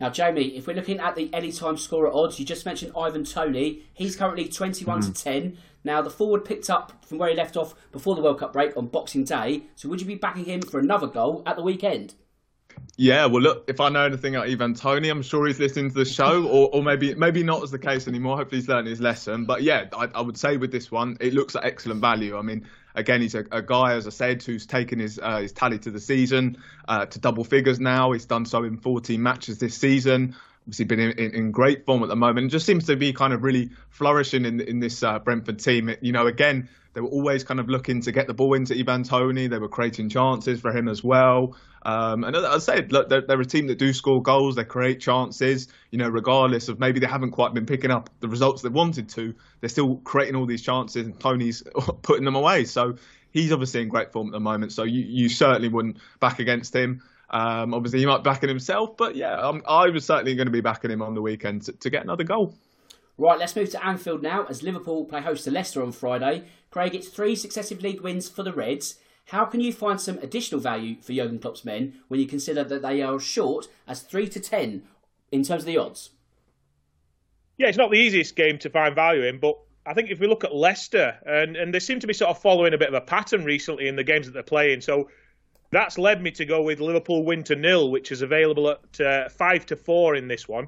Now, 0.00 0.10
Jamie, 0.10 0.56
if 0.56 0.66
we're 0.66 0.74
looking 0.76 0.98
at 0.98 1.14
the 1.14 1.32
anytime 1.32 1.76
scorer 1.76 2.12
odds, 2.12 2.38
you 2.38 2.44
just 2.44 2.66
mentioned 2.66 2.92
Ivan 2.96 3.24
Toney. 3.24 3.82
He's 3.92 4.16
currently 4.16 4.48
21 4.48 5.00
mm. 5.00 5.06
to 5.06 5.12
10. 5.12 5.58
Now, 5.84 6.02
the 6.02 6.10
forward 6.10 6.44
picked 6.44 6.70
up 6.70 7.04
from 7.04 7.18
where 7.18 7.28
he 7.28 7.36
left 7.36 7.56
off 7.56 7.74
before 7.90 8.14
the 8.14 8.22
World 8.22 8.38
Cup 8.38 8.52
break 8.52 8.76
on 8.76 8.86
Boxing 8.86 9.24
Day. 9.24 9.64
So, 9.74 9.88
would 9.88 10.00
you 10.00 10.06
be 10.06 10.14
backing 10.14 10.44
him 10.44 10.62
for 10.62 10.78
another 10.78 11.06
goal 11.06 11.42
at 11.46 11.56
the 11.56 11.62
weekend? 11.62 12.14
Yeah, 12.96 13.26
well, 13.26 13.42
look, 13.42 13.64
if 13.68 13.80
I 13.80 13.88
know 13.88 14.04
anything 14.04 14.36
about 14.36 14.48
Ivan 14.48 14.74
Toney, 14.74 15.08
I'm 15.08 15.22
sure 15.22 15.46
he's 15.46 15.58
listening 15.58 15.88
to 15.90 15.94
the 15.94 16.04
show, 16.04 16.46
or, 16.46 16.70
or 16.72 16.82
maybe 16.82 17.14
maybe 17.14 17.42
not 17.42 17.62
as 17.62 17.70
the 17.70 17.78
case 17.78 18.06
anymore. 18.06 18.36
Hopefully, 18.36 18.60
he's 18.60 18.68
learned 18.68 18.88
his 18.88 19.00
lesson. 19.00 19.44
But 19.44 19.62
yeah, 19.62 19.86
I, 19.96 20.08
I 20.14 20.20
would 20.20 20.36
say 20.36 20.56
with 20.56 20.72
this 20.72 20.90
one, 20.90 21.16
it 21.20 21.34
looks 21.34 21.56
at 21.56 21.64
excellent 21.64 22.00
value. 22.00 22.36
I 22.36 22.42
mean, 22.42 22.66
again, 22.94 23.20
he's 23.20 23.34
a, 23.34 23.44
a 23.50 23.62
guy, 23.62 23.94
as 23.94 24.06
I 24.06 24.10
said, 24.10 24.42
who's 24.42 24.66
taken 24.66 24.98
his 24.98 25.18
uh, 25.22 25.40
his 25.40 25.52
tally 25.52 25.78
to 25.80 25.90
the 25.90 26.00
season 26.00 26.58
uh, 26.86 27.06
to 27.06 27.18
double 27.18 27.44
figures 27.44 27.80
now. 27.80 28.12
He's 28.12 28.26
done 28.26 28.44
so 28.44 28.64
in 28.64 28.76
14 28.76 29.22
matches 29.22 29.58
this 29.58 29.74
season. 29.74 30.36
Obviously, 30.62 30.84
been 30.84 31.00
in, 31.00 31.18
in, 31.18 31.34
in 31.34 31.50
great 31.50 31.84
form 31.86 32.02
at 32.02 32.08
the 32.08 32.16
moment. 32.16 32.52
Just 32.52 32.66
seems 32.66 32.86
to 32.86 32.94
be 32.94 33.12
kind 33.12 33.32
of 33.32 33.42
really 33.42 33.70
flourishing 33.90 34.44
in 34.44 34.60
in 34.60 34.80
this 34.80 35.02
uh, 35.02 35.18
Brentford 35.18 35.58
team. 35.58 35.94
You 36.00 36.12
know, 36.12 36.26
again, 36.26 36.68
they 36.94 37.00
were 37.00 37.08
always 37.08 37.44
kind 37.44 37.60
of 37.60 37.68
looking 37.68 38.02
to 38.02 38.12
get 38.12 38.26
the 38.26 38.34
ball 38.34 38.54
into 38.54 38.78
Ivan 38.78 39.02
Toney. 39.02 39.46
They 39.46 39.58
were 39.58 39.68
creating 39.68 40.10
chances 40.10 40.60
for 40.60 40.76
him 40.76 40.88
as 40.88 41.02
well. 41.02 41.56
Um, 41.84 42.22
and 42.24 42.36
as 42.36 42.44
I 42.44 42.58
said, 42.58 42.92
look, 42.92 43.08
they're, 43.08 43.22
they're, 43.22 43.40
a 43.40 43.44
team 43.44 43.66
that 43.68 43.78
do 43.78 43.92
score 43.92 44.22
goals. 44.22 44.54
They 44.54 44.64
create 44.64 45.00
chances. 45.00 45.68
You 45.90 45.98
know, 45.98 46.08
regardless 46.08 46.68
of 46.68 46.78
maybe 46.78 47.00
they 47.00 47.06
haven't 47.06 47.32
quite 47.32 47.54
been 47.54 47.66
picking 47.66 47.90
up 47.90 48.10
the 48.20 48.28
results 48.28 48.62
they 48.62 48.68
wanted 48.68 49.08
to, 49.10 49.34
they're 49.60 49.68
still 49.68 49.96
creating 49.96 50.36
all 50.36 50.46
these 50.46 50.62
chances, 50.62 51.06
and 51.06 51.18
Toney's 51.18 51.62
putting 52.02 52.24
them 52.24 52.36
away. 52.36 52.64
So 52.64 52.96
he's 53.32 53.52
obviously 53.52 53.82
in 53.82 53.88
great 53.88 54.12
form 54.12 54.28
at 54.28 54.32
the 54.32 54.40
moment. 54.40 54.72
So 54.72 54.84
you, 54.84 55.02
you 55.02 55.28
certainly 55.28 55.68
wouldn't 55.68 55.98
back 56.20 56.38
against 56.38 56.74
him. 56.74 57.02
Um, 57.30 57.72
obviously, 57.72 58.00
he 58.00 58.06
might 58.06 58.22
back 58.22 58.42
it 58.42 58.50
himself, 58.50 58.96
but 58.98 59.16
yeah, 59.16 59.34
um, 59.34 59.62
I 59.66 59.88
was 59.88 60.04
certainly 60.04 60.34
going 60.34 60.46
to 60.46 60.52
be 60.52 60.60
backing 60.60 60.90
him 60.90 61.00
on 61.00 61.14
the 61.14 61.22
weekend 61.22 61.62
to, 61.62 61.72
to 61.72 61.90
get 61.90 62.04
another 62.04 62.24
goal. 62.24 62.54
Right, 63.22 63.38
let's 63.38 63.54
move 63.54 63.70
to 63.70 63.86
Anfield 63.86 64.20
now 64.20 64.46
as 64.50 64.64
Liverpool 64.64 65.04
play 65.04 65.20
host 65.20 65.44
to 65.44 65.52
Leicester 65.52 65.80
on 65.80 65.92
Friday. 65.92 66.42
Craig, 66.72 66.92
it's 66.92 67.06
three 67.06 67.36
successive 67.36 67.80
league 67.80 68.00
wins 68.00 68.28
for 68.28 68.42
the 68.42 68.52
Reds. 68.52 68.96
How 69.26 69.44
can 69.44 69.60
you 69.60 69.72
find 69.72 70.00
some 70.00 70.18
additional 70.18 70.60
value 70.60 71.00
for 71.00 71.12
Jurgen 71.12 71.38
Klopp's 71.38 71.64
men 71.64 72.00
when 72.08 72.18
you 72.18 72.26
consider 72.26 72.64
that 72.64 72.82
they 72.82 73.00
are 73.00 73.20
short 73.20 73.68
as 73.86 74.00
3 74.00 74.28
to 74.30 74.40
10 74.40 74.82
in 75.30 75.44
terms 75.44 75.62
of 75.62 75.66
the 75.66 75.78
odds? 75.78 76.10
Yeah, 77.58 77.68
it's 77.68 77.78
not 77.78 77.92
the 77.92 77.96
easiest 77.96 78.34
game 78.34 78.58
to 78.58 78.70
find 78.70 78.92
value 78.92 79.22
in, 79.22 79.38
but 79.38 79.56
I 79.86 79.94
think 79.94 80.10
if 80.10 80.18
we 80.18 80.26
look 80.26 80.42
at 80.42 80.52
Leicester, 80.52 81.16
and, 81.24 81.56
and 81.56 81.72
they 81.72 81.78
seem 81.78 82.00
to 82.00 82.08
be 82.08 82.14
sort 82.14 82.30
of 82.30 82.42
following 82.42 82.74
a 82.74 82.78
bit 82.78 82.88
of 82.88 82.94
a 82.94 83.00
pattern 83.00 83.44
recently 83.44 83.86
in 83.86 83.94
the 83.94 84.02
games 84.02 84.26
that 84.26 84.32
they're 84.32 84.42
playing. 84.42 84.80
So 84.80 85.10
that's 85.70 85.96
led 85.96 86.20
me 86.20 86.32
to 86.32 86.44
go 86.44 86.62
with 86.62 86.80
Liverpool 86.80 87.24
win 87.24 87.44
to 87.44 87.54
nil, 87.54 87.92
which 87.92 88.10
is 88.10 88.20
available 88.20 88.68
at 88.68 89.00
uh, 89.00 89.28
5 89.28 89.66
to 89.66 89.76
4 89.76 90.16
in 90.16 90.26
this 90.26 90.48
one. 90.48 90.66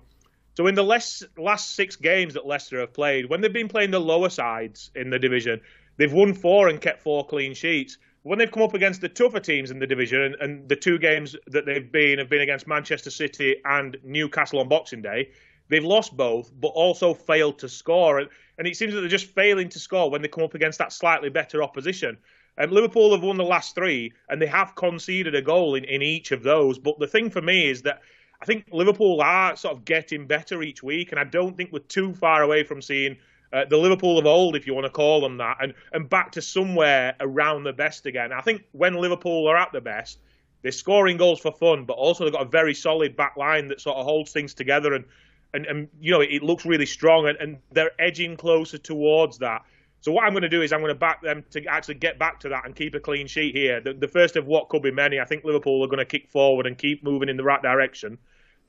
So 0.55 0.69
in 0.69 0.75
the 0.75 0.85
last 0.85 1.25
last 1.37 1.75
six 1.75 1.97
games 1.97 2.35
that 2.35 2.47
Leicester 2.47 2.81
have 2.81 2.93
played, 2.93 3.29
when 3.29 3.41
they've 3.41 3.53
been 3.53 3.69
playing 3.69 3.91
the 3.91 4.01
lower 4.01 4.31
sides 4.31 4.91
in 4.95 5.11
the 5.11 5.19
division, 5.19 5.61
they've 5.97 6.13
won 6.13 6.33
four 6.33 6.69
and 6.69 6.81
kept 6.81 7.03
four 7.03 7.27
clean 7.27 7.55
sheets. 7.55 7.99
When 8.23 8.39
they've 8.39 8.51
come 8.51 8.63
up 8.63 8.73
against 8.73 9.01
the 9.03 9.09
tougher 9.09 9.41
teams 9.41 9.71
in 9.71 9.79
the 9.81 9.87
division, 9.87 10.23
and, 10.23 10.35
and 10.37 10.69
the 10.69 10.77
two 10.77 10.99
games 10.99 11.37
that 11.49 11.67
they've 11.67 11.91
been 11.93 12.19
have 12.19 12.31
been 12.31 12.41
against 12.41 12.67
Manchester 12.67 13.11
City 13.11 13.57
and 13.65 13.99
Newcastle 14.03 14.61
on 14.61 14.69
Boxing 14.69 15.03
Day, 15.03 15.31
they've 15.69 15.85
lost 15.85 16.17
both, 16.17 16.51
but 16.59 16.69
also 16.69 17.13
failed 17.13 17.59
to 17.59 17.69
score. 17.69 18.21
And, 18.21 18.31
and 18.57 18.67
it 18.67 18.77
seems 18.77 18.95
that 18.95 19.01
they're 19.01 19.11
just 19.11 19.27
failing 19.27 19.69
to 19.71 19.79
score 19.79 20.11
when 20.11 20.23
they 20.23 20.29
come 20.29 20.45
up 20.45 20.55
against 20.55 20.79
that 20.79 20.93
slightly 20.93 21.29
better 21.29 21.63
opposition. 21.63 22.17
Um, 22.57 22.71
Liverpool 22.71 23.13
have 23.13 23.23
won 23.23 23.37
the 23.37 23.45
last 23.45 23.75
three, 23.75 24.13
and 24.29 24.41
they 24.41 24.47
have 24.47 24.77
conceded 24.77 25.35
a 25.35 25.43
goal 25.43 25.75
in, 25.75 25.85
in 25.85 26.01
each 26.01 26.33
of 26.33 26.43
those. 26.43 26.79
But 26.79 26.99
the 27.01 27.09
thing 27.09 27.29
for 27.29 27.43
me 27.43 27.69
is 27.69 27.83
that 27.83 28.01
I 28.45 28.47
think 28.47 28.67
Liverpool 28.71 29.23
are 29.23 29.57
sort 29.57 29.75
of 29.75 29.87
getting 29.87 30.27
better 30.27 30.63
each 30.63 30.83
week, 30.83 31.13
and 31.13 31.19
I 31.19 31.25
don't 31.25 31.57
think 31.57 31.73
we're 31.73 31.79
too 31.79 32.13
far 32.13 32.43
away 32.43 32.63
from 32.63 32.83
seeing 32.83 33.17
uh, 33.55 33.65
the 33.65 33.79
Liverpool 33.79 34.19
of 34.19 34.27
old, 34.27 34.55
if 34.55 34.67
you 34.67 34.75
want 34.75 34.85
to 34.85 34.91
call 34.91 35.23
them 35.23 35.39
that, 35.39 35.57
and, 35.63 35.73
and 35.95 36.11
back 36.11 36.33
to 36.33 36.43
somewhere 36.43 37.15
around 37.21 37.65
the 37.65 37.73
best 37.73 38.05
again. 38.05 38.35
I 38.35 38.43
think 38.43 38.65
when 38.73 38.97
Liverpool 38.97 39.49
are 39.49 39.57
at 39.57 39.73
the 39.73 39.81
best, 39.81 40.19
they're 40.61 40.73
scoring 40.73 41.17
goals 41.17 41.41
for 41.41 41.53
fun, 41.53 41.87
but 41.87 41.95
also 41.95 42.25
they've 42.25 42.35
got 42.35 42.43
a 42.43 42.51
very 42.51 42.75
solid 42.75 43.17
back 43.17 43.39
line 43.39 43.69
that 43.69 43.81
sort 43.81 43.97
of 43.97 44.05
holds 44.05 44.31
things 44.31 44.53
together 44.53 44.93
and 44.93 45.07
and, 45.55 45.65
and 45.65 45.89
you 45.99 46.11
know 46.11 46.21
it, 46.21 46.43
looks 46.43 46.67
really 46.67 46.85
strong 46.85 47.29
and, 47.29 47.39
and 47.39 47.59
they're 47.73 47.93
edging 47.99 48.37
closer 48.37 48.77
towards 48.77 49.39
that. 49.39 49.63
So 50.01 50.13
what 50.13 50.25
I'm 50.25 50.33
going 50.33 50.43
to 50.43 50.51
do 50.51 50.61
is 50.61 50.71
I'm 50.71 50.81
going 50.81 50.93
to 50.93 50.99
back 50.99 51.23
them 51.23 51.45
to 51.53 51.65
actually 51.65 51.95
get 51.95 52.19
back 52.19 52.41
to 52.41 52.51
that 52.51 52.67
and 52.67 52.77
keep 52.77 52.95
a 52.95 53.01
clean 53.01 53.27
sheet 53.27 53.55
here. 53.55 53.81
The, 53.81 53.95
the 53.95 54.09
first 54.09 54.37
of 54.37 54.47
what 54.47 54.69
could 54.69 54.83
be 54.83 54.91
many. 54.91 55.19
I 55.19 55.25
think 55.25 55.45
Liverpool 55.45 55.83
are 55.83 55.87
going 55.87 55.99
to 55.99 56.05
kick 56.05 56.29
forward 56.29 56.67
and 56.67 56.77
keep 56.77 57.03
moving 57.03 57.31
in 57.31 57.39
the 57.39 57.45
right 57.45 57.63
direction. 57.63 58.19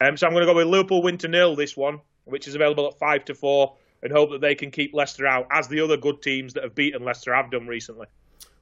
Um, 0.02 0.18
so 0.18 0.28
I'm 0.28 0.34
going 0.34 0.46
to 0.46 0.52
go 0.52 0.56
with 0.56 0.68
Liverpool 0.68 1.02
win 1.02 1.18
to 1.20 1.28
nil 1.28 1.56
this 1.56 1.78
one, 1.78 2.00
which 2.26 2.48
is 2.48 2.56
available 2.56 2.88
at 2.88 3.00
five 3.00 3.26
to 3.26 3.36
four, 3.36 3.76
and 4.04 4.12
hope 4.12 4.32
that 4.32 4.42
they 4.42 4.56
can 4.56 4.72
keep 4.72 4.94
Leicester 4.94 5.26
out, 5.26 5.48
as 5.52 5.68
the 5.68 5.80
other 5.80 5.98
good 5.98 6.22
teams 6.22 6.54
that 6.54 6.64
have 6.64 6.76
beaten 6.76 7.04
Leicester 7.04 7.34
have 7.34 7.52
done 7.52 7.68
recently. 7.68 8.08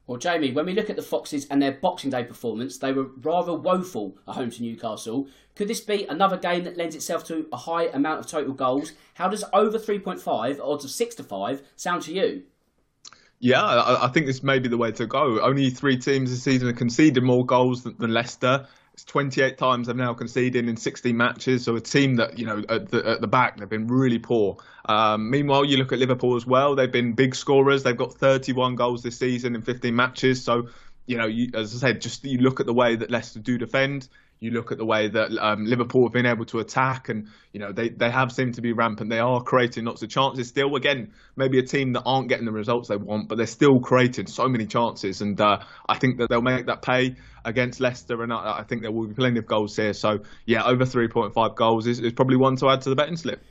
Well, 0.06 0.18
Jamie, 0.18 0.52
when 0.52 0.66
we 0.66 0.74
look 0.74 0.90
at 0.90 0.98
the 0.98 1.02
Foxes 1.02 1.48
and 1.50 1.62
their 1.62 1.72
Boxing 1.72 2.10
Day 2.10 2.26
performance, 2.26 2.78
they 2.78 2.92
were 2.92 3.08
rather 3.22 3.54
woeful 3.54 4.18
at 4.28 4.36
home 4.36 4.52
to 4.52 4.62
Newcastle. 4.62 5.28
Could 5.56 5.70
this 5.70 5.80
be 5.80 6.06
another 6.06 6.38
game 6.38 6.66
that 6.66 6.76
lends 6.76 6.94
itself 6.94 7.24
to 7.26 7.48
a 7.54 7.58
high 7.58 7.86
amount 7.86 8.20
of 8.20 8.28
total 8.28 8.54
goals? 8.54 8.92
How 9.14 9.30
does 9.30 9.46
over 9.54 9.80
3.5, 9.80 10.60
odds 10.60 10.84
of 10.84 10.92
6 10.92 11.16
to 11.16 11.24
5, 11.24 11.62
sound 11.78 12.02
to 12.04 12.14
you? 12.14 12.44
Yeah, 13.40 13.62
I, 13.64 14.08
think 14.08 14.26
this 14.26 14.42
may 14.42 14.60
be 14.60 14.70
the 14.70 14.78
way 14.78 14.92
to 14.94 15.06
go. 15.06 15.42
Only 15.42 15.70
three 15.70 15.98
teams 15.98 16.30
this 16.30 16.44
season 16.44 16.70
have 16.70 16.78
conceded 16.78 17.24
more 17.24 17.46
goals 17.46 17.84
than, 17.84 17.96
than 17.98 18.14
Leicester. 18.14 18.68
It's 18.94 19.04
28 19.06 19.58
times 19.58 19.88
they've 19.88 19.96
now 19.96 20.14
conceded 20.14 20.70
in 20.70 20.78
16 20.78 21.18
matches. 21.18 21.66
So 21.66 21.76
a 21.76 21.82
team 21.82 22.16
that 22.18 22.38
you 22.38 22.46
know 22.46 22.64
at 22.70 22.90
the, 22.90 23.08
at 23.08 23.22
the 23.22 23.28
back 23.28 23.58
they've 23.58 23.70
been 23.70 23.88
really 23.88 24.20
poor. 24.20 24.58
Um, 24.86 25.30
meanwhile, 25.30 25.66
you 25.66 25.78
look 25.78 25.92
at 25.92 26.00
Liverpool 26.00 26.36
as 26.36 26.46
well. 26.46 26.76
They've 26.76 26.92
been 26.92 27.14
big 27.14 27.34
scorers. 27.34 27.84
They've 27.84 27.98
got 27.98 28.14
31 28.14 28.76
goals 28.76 29.02
this 29.02 29.18
season 29.18 29.56
in 29.56 29.62
15 29.62 29.96
matches. 29.96 30.44
So 30.44 30.70
you 31.06 31.18
know, 31.18 31.26
you, 31.26 31.50
as 31.54 31.76
I 31.76 31.88
said, 31.88 32.02
just 32.02 32.24
you 32.24 32.38
look 32.38 32.60
at 32.60 32.66
the 32.66 32.74
way 32.74 32.96
that 32.96 33.12
Leicester 33.12 33.40
do 33.40 33.58
defend. 33.58 34.08
You 34.44 34.52
look 34.52 34.72
at 34.72 34.78
the 34.78 34.86
way 34.86 35.08
that 35.08 35.32
um, 35.40 35.66
Liverpool 35.66 36.06
have 36.06 36.12
been 36.12 36.26
able 36.26 36.46
to 36.48 36.60
attack, 36.60 37.10
and 37.10 37.30
you 37.54 37.60
know 37.60 37.72
they, 37.72 37.90
they 37.90 38.10
have 38.10 38.32
seemed 38.32 38.56
to 38.56 38.62
be 38.62 38.74
rampant. 38.74 39.10
They 39.10 39.20
are 39.20 39.42
creating 39.42 39.86
lots 39.86 40.04
of 40.04 40.10
chances 40.10 40.50
still. 40.50 40.76
Again, 40.76 41.14
maybe 41.36 41.60
a 41.60 41.64
team 41.64 41.94
that 41.94 42.04
aren't 42.06 42.28
getting 42.28 42.46
the 42.46 42.52
results 42.52 42.90
they 42.90 42.98
want, 42.98 43.30
but 43.30 43.38
they're 43.38 43.48
still 43.48 43.80
creating 43.80 44.28
so 44.28 44.50
many 44.50 44.66
chances, 44.66 45.22
and 45.22 45.40
uh, 45.40 45.60
I 45.88 45.98
think 45.98 46.18
that 46.18 46.30
they'll 46.30 46.42
make 46.42 46.66
that 46.66 46.82
pay 46.82 47.16
against 47.46 47.80
Leicester, 47.80 48.22
and 48.22 48.34
I, 48.34 48.60
I, 48.60 48.64
think 48.64 48.82
there 48.82 48.92
will 48.92 49.08
be 49.08 49.14
plenty 49.14 49.40
of 49.40 49.46
goals 49.46 49.76
here. 49.76 49.94
So 49.94 50.20
yeah, 50.46 50.64
over 50.66 50.86
3.5 50.86 51.56
goals 51.56 51.88
is, 51.88 52.00
is 52.00 52.14
probably 52.14 52.38
one 52.38 52.56
to 52.58 52.70
add 52.70 52.82
to 52.82 52.90
the 52.90 52.96
betting 52.96 53.18
slip. 53.18 53.42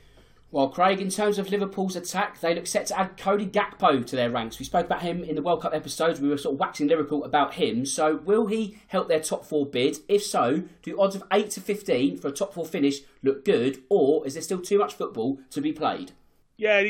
Well, 0.53 0.69
Craig, 0.69 1.01
in 1.01 1.09
terms 1.09 1.39
of 1.39 1.49
Liverpool's 1.49 1.95
attack, 1.95 2.39
they 2.39 2.53
look 2.53 2.67
set 2.67 2.85
to 2.85 2.99
add 2.99 3.17
Cody 3.17 3.47
Gakpo 3.47 4.05
to 4.05 4.15
their 4.15 4.29
ranks. 4.29 4.59
We 4.59 4.65
spoke 4.65 4.85
about 4.85 5.01
him 5.01 5.23
in 5.23 5.33
the 5.33 5.41
World 5.41 5.63
Cup 5.63 5.73
episodes. 5.73 6.21
We 6.21 6.29
were 6.29 6.37
sort 6.37 6.53
of 6.53 6.59
waxing 6.59 6.87
Liverpool 6.87 7.23
about 7.23 7.55
him. 7.55 7.87
So, 7.87 8.17
will 8.17 8.45
he 8.45 8.77
help 8.89 9.07
their 9.07 9.19
top 9.19 9.45
four 9.45 9.65
bid? 9.65 9.97
If 10.07 10.21
so, 10.21 10.61
do 10.83 11.01
odds 11.01 11.15
of 11.15 11.23
8 11.31 11.49
to 11.49 11.59
15 11.59 12.17
for 12.17 12.27
a 12.27 12.31
top 12.31 12.53
four 12.53 12.67
finish 12.67 12.99
look 13.23 13.43
good, 13.43 13.81
or 13.89 14.27
is 14.27 14.35
there 14.35 14.43
still 14.43 14.61
too 14.61 14.77
much 14.77 14.93
football 14.93 15.39
to 15.49 15.59
be 15.59 15.73
played? 15.73 16.11
Yeah, 16.57 16.83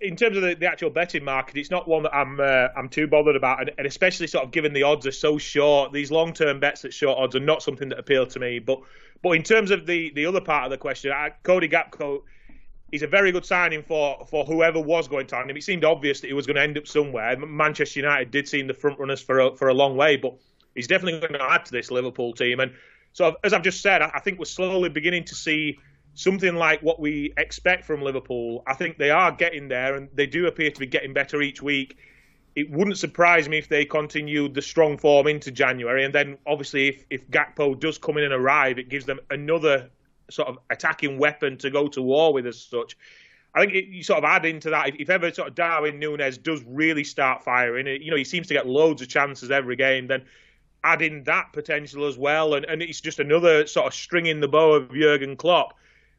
in 0.00 0.14
terms 0.14 0.36
of 0.36 0.44
the, 0.44 0.54
the 0.54 0.70
actual 0.70 0.90
betting 0.90 1.24
market, 1.24 1.56
it's 1.56 1.72
not 1.72 1.88
one 1.88 2.04
that 2.04 2.14
I'm 2.14 2.38
uh, 2.38 2.68
I'm 2.76 2.88
too 2.88 3.08
bothered 3.08 3.34
about, 3.34 3.58
and, 3.62 3.72
and, 3.78 3.86
especially 3.88 4.28
sort 4.28 4.44
of 4.44 4.52
given 4.52 4.72
the 4.72 4.84
odds 4.84 5.08
are 5.08 5.12
so 5.12 5.38
short. 5.38 5.92
These 5.92 6.12
long 6.12 6.32
term 6.32 6.60
bets 6.60 6.84
at 6.84 6.94
short 6.94 7.18
odds 7.18 7.34
are 7.34 7.40
not 7.40 7.64
something 7.64 7.88
that 7.88 7.98
appeal 7.98 8.28
to 8.28 8.38
me. 8.38 8.60
But 8.60 8.78
but 9.24 9.32
in 9.32 9.42
terms 9.42 9.72
of 9.72 9.86
the, 9.86 10.12
the 10.14 10.24
other 10.24 10.40
part 10.40 10.66
of 10.66 10.70
the 10.70 10.78
question, 10.78 11.12
Cody 11.42 11.68
Gakpo 11.68 12.22
he's 12.90 13.02
a 13.02 13.06
very 13.06 13.32
good 13.32 13.44
signing 13.44 13.82
for, 13.82 14.26
for 14.30 14.44
whoever 14.44 14.80
was 14.80 15.08
going 15.08 15.26
to 15.26 15.30
sign 15.30 15.50
him. 15.50 15.56
It 15.56 15.62
seemed 15.62 15.84
obvious 15.84 16.20
that 16.20 16.28
he 16.28 16.32
was 16.32 16.46
going 16.46 16.56
to 16.56 16.62
end 16.62 16.78
up 16.78 16.86
somewhere. 16.86 17.36
Manchester 17.36 18.00
United 18.00 18.30
did 18.30 18.48
seem 18.48 18.66
the 18.66 18.74
front 18.74 18.98
runners 18.98 19.20
for 19.20 19.40
a, 19.40 19.56
for 19.56 19.68
a 19.68 19.74
long 19.74 19.96
way, 19.96 20.16
but 20.16 20.34
he's 20.74 20.86
definitely 20.86 21.20
going 21.20 21.34
to 21.34 21.42
add 21.42 21.64
to 21.66 21.72
this 21.72 21.90
Liverpool 21.90 22.32
team. 22.32 22.60
And 22.60 22.72
so, 23.12 23.36
as 23.44 23.52
I've 23.52 23.62
just 23.62 23.82
said, 23.82 24.02
I 24.02 24.20
think 24.20 24.38
we're 24.38 24.44
slowly 24.46 24.88
beginning 24.88 25.24
to 25.24 25.34
see 25.34 25.78
something 26.14 26.56
like 26.56 26.82
what 26.82 26.98
we 27.00 27.32
expect 27.36 27.84
from 27.84 28.02
Liverpool. 28.02 28.62
I 28.66 28.74
think 28.74 28.98
they 28.98 29.10
are 29.10 29.32
getting 29.32 29.68
there, 29.68 29.96
and 29.96 30.08
they 30.14 30.26
do 30.26 30.46
appear 30.46 30.70
to 30.70 30.80
be 30.80 30.86
getting 30.86 31.12
better 31.12 31.42
each 31.42 31.62
week. 31.62 31.96
It 32.56 32.70
wouldn't 32.70 32.98
surprise 32.98 33.48
me 33.48 33.58
if 33.58 33.68
they 33.68 33.84
continued 33.84 34.54
the 34.54 34.62
strong 34.62 34.98
form 34.98 35.28
into 35.28 35.50
January, 35.50 36.04
and 36.04 36.14
then 36.14 36.38
obviously 36.46 36.88
if, 36.88 37.06
if 37.08 37.30
Gakpo 37.30 37.78
does 37.78 37.98
come 37.98 38.18
in 38.18 38.24
and 38.24 38.32
arrive, 38.32 38.78
it 38.78 38.88
gives 38.88 39.04
them 39.04 39.20
another 39.30 39.90
sort 40.30 40.48
of 40.48 40.58
attacking 40.70 41.18
weapon 41.18 41.58
to 41.58 41.70
go 41.70 41.88
to 41.88 42.02
war 42.02 42.32
with 42.32 42.46
as 42.46 42.60
such. 42.60 42.96
I 43.54 43.60
think 43.60 43.74
it, 43.74 43.86
you 43.86 44.02
sort 44.02 44.18
of 44.18 44.24
add 44.24 44.44
into 44.44 44.70
that 44.70 44.88
if, 44.88 44.96
if, 44.98 45.10
ever 45.10 45.32
sort 45.32 45.48
of 45.48 45.54
Darwin 45.54 45.98
Nunez 45.98 46.38
does 46.38 46.62
really 46.66 47.04
start 47.04 47.42
firing, 47.42 47.86
you 47.86 48.10
know, 48.10 48.16
he 48.16 48.24
seems 48.24 48.46
to 48.48 48.54
get 48.54 48.66
loads 48.66 49.02
of 49.02 49.08
chances 49.08 49.50
every 49.50 49.76
game. 49.76 50.06
Then 50.06 50.24
add 50.84 51.02
in 51.02 51.24
that 51.24 51.52
potential 51.52 52.06
as 52.06 52.16
well, 52.16 52.54
and, 52.54 52.64
and 52.66 52.82
it's 52.82 53.00
just 53.00 53.18
another 53.18 53.66
sort 53.66 53.86
of 53.86 53.94
string 53.94 54.26
in 54.26 54.40
the 54.40 54.48
bow 54.48 54.72
of 54.72 54.92
Jurgen 54.92 55.36
Klopp. 55.36 55.74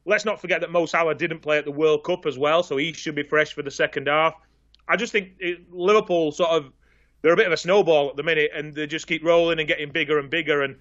Let's 0.05 0.25
not 0.25 0.41
forget 0.41 0.61
that 0.61 0.71
Mo 0.71 0.85
Salah 0.85 1.15
didn't 1.15 1.39
play 1.39 1.57
at 1.57 1.65
the 1.65 1.71
World 1.71 2.03
Cup 2.03 2.25
as 2.25 2.37
well, 2.37 2.63
so 2.63 2.77
he 2.77 2.93
should 2.93 3.15
be 3.15 3.23
fresh 3.23 3.53
for 3.53 3.61
the 3.61 3.71
second 3.71 4.07
half. 4.07 4.33
I 4.87 4.95
just 4.95 5.11
think 5.11 5.33
it, 5.39 5.71
Liverpool 5.71 6.31
sort 6.31 6.49
of 6.49 6.71
they're 7.21 7.33
a 7.33 7.37
bit 7.37 7.47
of 7.47 7.53
a 7.53 7.57
snowball 7.57 8.09
at 8.09 8.15
the 8.15 8.23
minute, 8.23 8.51
and 8.55 8.73
they 8.73 8.87
just 8.87 9.07
keep 9.07 9.23
rolling 9.23 9.59
and 9.59 9.67
getting 9.67 9.91
bigger 9.91 10.19
and 10.19 10.29
bigger. 10.29 10.63
And 10.63 10.77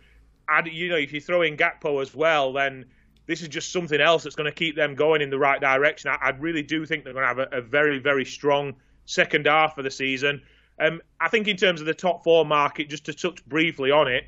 add, 0.48 0.66
you 0.66 0.88
know, 0.88 0.96
if 0.96 1.12
you 1.12 1.20
throw 1.20 1.42
in 1.42 1.56
Gakpo 1.56 2.00
as 2.00 2.14
well, 2.14 2.52
then 2.52 2.86
this 3.28 3.42
is 3.42 3.48
just 3.48 3.70
something 3.70 4.00
else 4.00 4.24
that's 4.24 4.34
going 4.34 4.50
to 4.50 4.54
keep 4.54 4.74
them 4.74 4.94
going 4.94 5.20
in 5.20 5.28
the 5.28 5.38
right 5.38 5.60
direction. 5.60 6.10
I, 6.10 6.16
I 6.20 6.30
really 6.30 6.62
do 6.62 6.84
think 6.86 7.04
they're 7.04 7.12
going 7.12 7.22
to 7.22 7.28
have 7.28 7.38
a, 7.38 7.58
a, 7.58 7.60
very, 7.60 7.98
very 7.98 8.24
strong 8.24 8.74
second 9.04 9.46
half 9.46 9.76
of 9.76 9.84
the 9.84 9.90
season. 9.90 10.42
Um, 10.80 11.02
I 11.20 11.28
think 11.28 11.46
in 11.46 11.56
terms 11.56 11.80
of 11.80 11.86
the 11.86 11.94
top 11.94 12.24
four 12.24 12.46
market, 12.46 12.88
just 12.88 13.04
to 13.04 13.12
touch 13.12 13.44
briefly 13.44 13.90
on 13.90 14.08
it, 14.08 14.24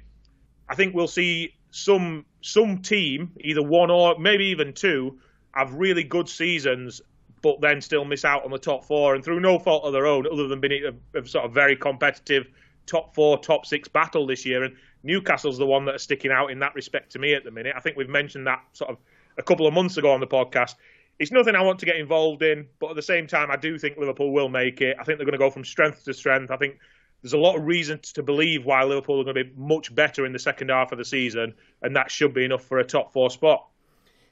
I 0.69 0.75
think 0.75 0.95
we'll 0.95 1.09
see 1.09 1.55
some 1.71 2.27
some 2.43 2.79
team, 2.79 3.33
either 3.41 3.63
one 3.63 3.91
or 3.91 4.19
maybe 4.19 4.45
even 4.47 4.75
two, 4.75 5.19
have 5.53 5.73
really 5.75 6.05
good 6.05 6.29
seasons, 6.29 7.01
but 7.43 7.61
then 7.61 7.81
still 7.81 8.05
miss 8.05 8.25
out 8.25 8.45
on 8.45 8.51
the 8.51 8.59
top 8.59 8.85
four, 8.85 9.15
and 9.15 9.25
through 9.25 9.41
no 9.41 9.59
fault 9.59 9.85
of 9.85 9.93
their 9.93 10.07
own, 10.07 10.27
other 10.31 10.47
than 10.47 10.61
being 10.61 10.85
a, 10.85 11.19
a 11.19 11.27
sort 11.27 11.47
of 11.47 11.55
very 11.55 11.75
competitive 11.75 12.49
top 12.87 13.15
four, 13.15 13.39
top 13.39 13.65
six 13.65 13.89
battle 13.89 14.27
this 14.27 14.45
year. 14.45 14.65
And 14.65 14.77
Newcastle's 15.03 15.59
the 15.59 15.67
one 15.67 15.85
that 15.87 15.95
are 15.95 15.99
sticking 15.99 16.31
out 16.31 16.51
in 16.51 16.59
that 16.61 16.75
respect 16.75 17.13
to 17.13 17.19
me 17.19 17.35
at 17.35 17.45
the 17.45 17.51
minute. 17.51 17.75
I 17.77 17.81
think 17.81 17.97
we've 17.97 18.09
mentioned 18.09 18.47
that 18.47 18.63
sort 18.73 18.91
of 18.91 18.99
a 19.39 19.43
couple 19.43 19.67
of 19.67 19.75
months 19.75 19.97
ago 19.97 20.13
on 20.13 20.21
the 20.21 20.27
podcast. 20.27 20.75
It's 21.19 21.33
nothing 21.33 21.55
I 21.55 21.63
want 21.63 21.79
to 21.81 21.87
get 21.87 21.97
involved 21.97 22.43
in, 22.43 22.67
but 22.79 22.91
at 22.91 22.97
the 22.97 23.03
same 23.03 23.27
time, 23.27 23.51
I 23.51 23.57
do 23.57 23.79
think 23.79 23.99
Liverpool 23.99 24.33
will 24.33 24.49
make 24.49 24.81
it. 24.81 24.97
I 24.99 25.05
think 25.05 25.19
they're 25.19 25.27
going 25.27 25.33
to 25.33 25.39
go 25.39 25.51
from 25.51 25.65
strength 25.65 26.05
to 26.05 26.15
strength. 26.15 26.51
I 26.51 26.57
think 26.57 26.79
there's 27.23 27.35
a 27.35 27.39
lot 27.39 27.57
of 27.57 27.67
reasons 27.67 28.13
to 28.13 28.23
believe 28.23 28.65
why 28.65 28.85
Liverpool 28.85 29.21
are 29.21 29.25
going 29.25 29.37
to 29.37 29.45
be 29.45 29.53
much 29.57 29.95
better 29.95 30.25
in 30.25 30.33
the 30.33 30.39
second 30.39 30.71
half 30.71 30.93
of 30.93 30.99
the 30.99 31.05
season, 31.05 31.55
and 31.83 31.97
that 31.97 32.11
should 32.11 32.33
be 32.33 32.45
enough 32.45 32.65
for 32.65 32.79
a 32.79 32.85
top 32.85 33.13
four 33.13 33.31
spot. 33.31 33.67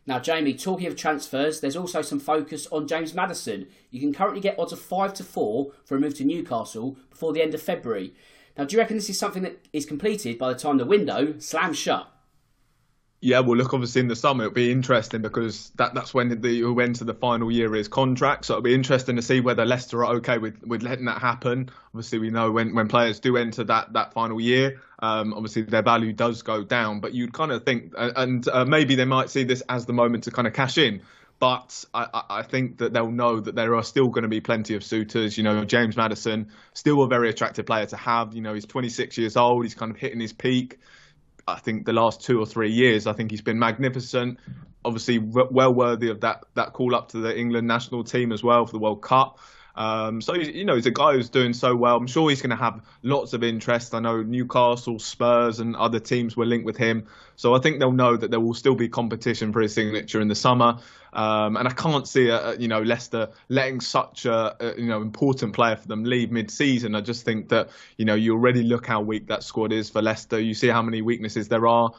Now, 0.07 0.19
Jamie, 0.19 0.55
talking 0.55 0.87
of 0.87 0.97
transfers, 0.97 1.61
there's 1.61 1.77
also 1.77 2.01
some 2.01 2.19
focus 2.19 2.67
on 2.73 2.89
James 2.89 3.13
Maddison. 3.13 3.67
You 3.91 4.01
can 4.01 4.15
currently 4.15 4.41
get 4.41 4.59
odds 4.59 4.73
of 4.73 4.81
5 4.81 5.13
to 5.15 5.25
4 5.25 5.73
for 5.85 5.97
a 5.97 6.01
move 6.01 6.15
to 6.15 6.25
Newcastle 6.25 6.97
before 7.11 7.35
the 7.35 7.43
end 7.43 7.53
of 7.53 7.61
February. 7.61 8.15
Now, 8.59 8.65
do 8.65 8.75
you 8.75 8.83
reckon 8.83 8.97
this 8.97 9.09
is 9.09 9.17
something 9.17 9.45
that 9.45 9.65
is 9.73 9.87
completed 9.87 10.37
by 10.37 10.53
the 10.53 10.59
time 10.59 10.79
the 10.79 10.85
window 10.85 11.39
slams 11.39 11.79
shut? 11.79 12.13
Yeah, 13.21 13.41
well, 13.41 13.57
look, 13.57 13.73
obviously 13.73 14.01
in 14.01 14.09
the 14.09 14.17
summer 14.17 14.45
it'll 14.45 14.55
be 14.55 14.71
interesting 14.71 15.23
because 15.23 15.71
that, 15.77 15.95
that's 15.95 16.15
when 16.15 16.29
the 16.29 16.65
we 16.65 16.85
enter 16.85 17.05
the 17.05 17.15
final 17.15 17.51
year 17.51 17.73
his 17.75 17.89
contract. 17.89 18.45
So 18.45 18.55
it'll 18.55 18.63
be 18.63 18.75
interesting 18.75 19.17
to 19.17 19.23
see 19.23 19.41
whether 19.41 19.65
Leicester 19.65 20.05
are 20.05 20.17
okay 20.17 20.39
with, 20.39 20.61
with 20.65 20.83
letting 20.83 21.05
that 21.07 21.21
happen. 21.21 21.71
Obviously, 21.95 22.19
we 22.19 22.31
know 22.31 22.51
when, 22.51 22.75
when 22.75 22.87
players 22.87 23.19
do 23.19 23.37
enter 23.37 23.65
that, 23.65 23.93
that 23.93 24.13
final 24.13 24.41
year, 24.41 24.81
um, 25.01 25.35
obviously 25.35 25.63
their 25.63 25.83
value 25.83 26.13
does 26.13 26.43
go 26.43 26.63
down. 26.63 27.01
But 27.01 27.13
you'd 27.13 27.33
kind 27.33 27.51
of 27.51 27.65
think, 27.65 27.93
and 27.97 28.47
uh, 28.49 28.65
maybe 28.65 28.95
they 28.95 29.05
might 29.05 29.31
see 29.31 29.43
this 29.45 29.63
as 29.69 29.87
the 29.87 29.93
moment 29.93 30.25
to 30.25 30.31
kind 30.31 30.47
of 30.47 30.55
cash 30.55 30.79
in. 30.79 31.01
But 31.41 31.85
I, 31.95 32.23
I, 32.29 32.43
think 32.43 32.79
that 32.79 32.93
they'll 32.93 33.13
know 33.13 33.39
that 33.39 33.55
there 33.55 33.77
are 33.77 33.85
still 33.85 34.09
going 34.09 34.23
to 34.23 34.29
be 34.29 34.41
plenty 34.41 34.75
of 34.75 34.83
suitors. 34.83 35.39
You 35.39 35.45
know, 35.45 35.65
James 35.65 35.97
Maddison, 35.97 36.49
still 36.75 37.03
a 37.05 37.07
very 37.07 37.31
attractive 37.31 37.65
player 37.65 37.87
to 37.87 37.97
have. 37.97 38.35
You 38.35 38.41
know, 38.41 38.55
he's 38.55 38.67
26 38.67 39.17
years 39.19 39.37
old. 39.37 39.65
He's 39.65 39.75
kind 39.75 39.93
of 39.93 39.97
hitting 39.97 40.19
his 40.19 40.33
peak. 40.33 40.79
I 41.47 41.61
think 41.61 41.87
the 41.87 41.93
last 41.93 42.23
two 42.23 42.41
or 42.41 42.47
three 42.47 42.73
years, 42.73 43.07
I 43.07 43.13
think 43.13 43.31
he's 43.31 43.41
been 43.41 43.59
magnificent. 43.59 44.39
Obviously, 44.85 45.19
well 45.19 45.73
worthy 45.73 46.11
of 46.11 46.21
that 46.23 46.45
that 46.55 46.73
call 46.73 46.95
up 46.95 47.11
to 47.11 47.19
the 47.19 47.37
England 47.37 47.69
national 47.69 48.05
team 48.05 48.33
as 48.33 48.43
well 48.43 48.67
for 48.67 48.73
the 48.73 48.79
World 48.79 49.03
Cup. 49.03 49.39
Um, 49.79 50.21
so 50.21 50.35
you 50.35 50.65
know, 50.65 50.75
he's 50.75 50.87
a 50.87 50.91
guy 50.91 51.13
who's 51.13 51.29
doing 51.29 51.53
so 51.53 51.77
well. 51.77 51.97
I'm 51.97 52.09
sure 52.09 52.29
he's 52.29 52.43
going 52.43 52.51
to 52.51 52.57
have 52.57 52.85
lots 53.05 53.33
of 53.33 53.45
interest. 53.45 53.95
I 53.95 54.01
know 54.01 54.23
Newcastle, 54.23 54.99
Spurs, 54.99 55.61
and 55.61 55.77
other 55.77 56.01
teams 56.01 56.37
were 56.37 56.47
linked 56.47 56.67
with 56.67 56.77
him. 56.77 57.07
So 57.37 57.55
I 57.55 57.61
think 57.61 57.79
they'll 57.79 57.93
know 57.93 58.17
that 58.17 58.33
there 58.33 58.41
will 58.41 58.55
still 58.55 58.75
be 58.75 58.89
competition 58.89 59.53
for 59.53 59.61
his 59.61 59.73
signature 59.73 60.21
in 60.21 60.27
the 60.27 60.35
summer. 60.35 60.81
Um, 61.13 61.57
and 61.57 61.69
I 61.69 61.71
can't 61.71 62.09
see, 62.09 62.29
a, 62.29 62.57
you 62.57 62.67
know, 62.67 62.83
Leicester 62.83 63.29
letting 63.51 63.81
such 63.81 64.27
a, 64.27 64.57
a, 64.59 64.81
you 64.81 64.89
know 64.89 65.01
important 65.01 65.55
player 65.55 65.77
for 65.77 65.87
them 65.87 66.03
leave 66.03 66.33
mid-season. 66.33 66.97
I 66.97 67.01
just 67.01 67.25
think 67.25 67.49
that 67.51 67.69
you 67.99 68.05
know 68.05 68.17
you 68.17 68.33
already 68.33 68.65
look 68.65 68.85
how 68.85 69.01
weak 69.01 69.29
that 69.29 69.45
squad 69.45 69.73
is 69.73 69.89
for 69.89 70.03
Leicester. 70.03 70.41
You 70.41 70.55
see 70.55 70.69
how 70.69 70.83
many 70.83 71.03
weaknesses 71.03 71.47
there 71.47 71.69
are 71.69 71.93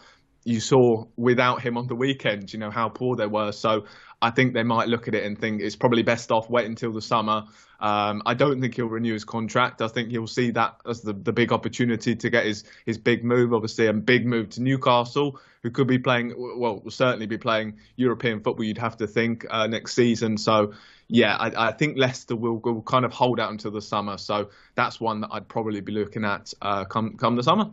you 0.45 0.59
saw 0.59 1.05
without 1.17 1.62
him 1.62 1.77
on 1.77 1.88
the 1.88 1.95
weekend, 1.95 2.51
you 2.53 2.59
know, 2.59 2.71
how 2.71 2.89
poor 2.89 3.15
they 3.15 3.27
were. 3.27 3.51
So 3.51 3.86
I 4.22 4.32
think 4.32 4.54
they 4.54 4.64
might 4.64 4.90
look 4.90 5.08
at 5.08 5.16
it 5.16 5.24
and 5.24 5.40
think 5.40 5.62
it's 5.62 5.76
probably 5.76 6.04
best 6.04 6.32
off 6.32 6.50
wait 6.50 6.66
until 6.66 6.92
the 6.92 7.02
summer. 7.02 7.46
Um, 7.80 8.22
I 8.26 8.34
don't 8.34 8.60
think 8.60 8.76
he'll 8.76 8.88
renew 8.88 9.14
his 9.14 9.24
contract. 9.24 9.82
I 9.82 9.88
think 9.88 10.10
he'll 10.10 10.28
see 10.28 10.52
that 10.52 10.82
as 10.86 11.02
the, 11.02 11.14
the 11.14 11.32
big 11.32 11.54
opportunity 11.54 12.16
to 12.16 12.30
get 12.30 12.46
his, 12.46 12.66
his 12.86 12.98
big 12.98 13.24
move, 13.24 13.54
obviously, 13.54 13.88
a 13.88 13.94
big 13.94 14.26
move 14.26 14.50
to 14.52 14.62
Newcastle, 14.62 15.40
who 15.64 15.72
could 15.72 15.88
be 15.88 15.98
playing, 15.98 16.34
well, 16.38 16.82
will 16.82 16.92
certainly 16.92 17.26
be 17.26 17.38
playing 17.38 17.78
European 17.96 18.42
football, 18.42 18.66
you'd 18.66 18.78
have 18.78 18.98
to 18.98 19.08
think, 19.08 19.46
uh, 19.50 19.68
next 19.68 19.94
season. 19.94 20.38
So, 20.38 20.74
yeah, 21.08 21.38
I, 21.38 21.70
I, 21.70 21.72
think 21.72 21.98
Leicester 21.98 22.36
will, 22.36 22.58
will 22.58 22.82
kind 22.82 23.06
of 23.06 23.14
hold 23.14 23.40
out 23.40 23.52
until 23.52 23.72
the 23.72 23.82
summer. 23.82 24.18
So 24.18 24.50
that's 24.76 25.00
one 25.00 25.22
that 25.22 25.30
I'd 25.32 25.48
probably 25.48 25.80
be 25.80 25.94
looking 25.94 26.26
at 26.26 26.54
uh, 26.62 26.84
come, 26.84 27.16
come 27.16 27.38
the 27.38 27.44
summer. 27.44 27.72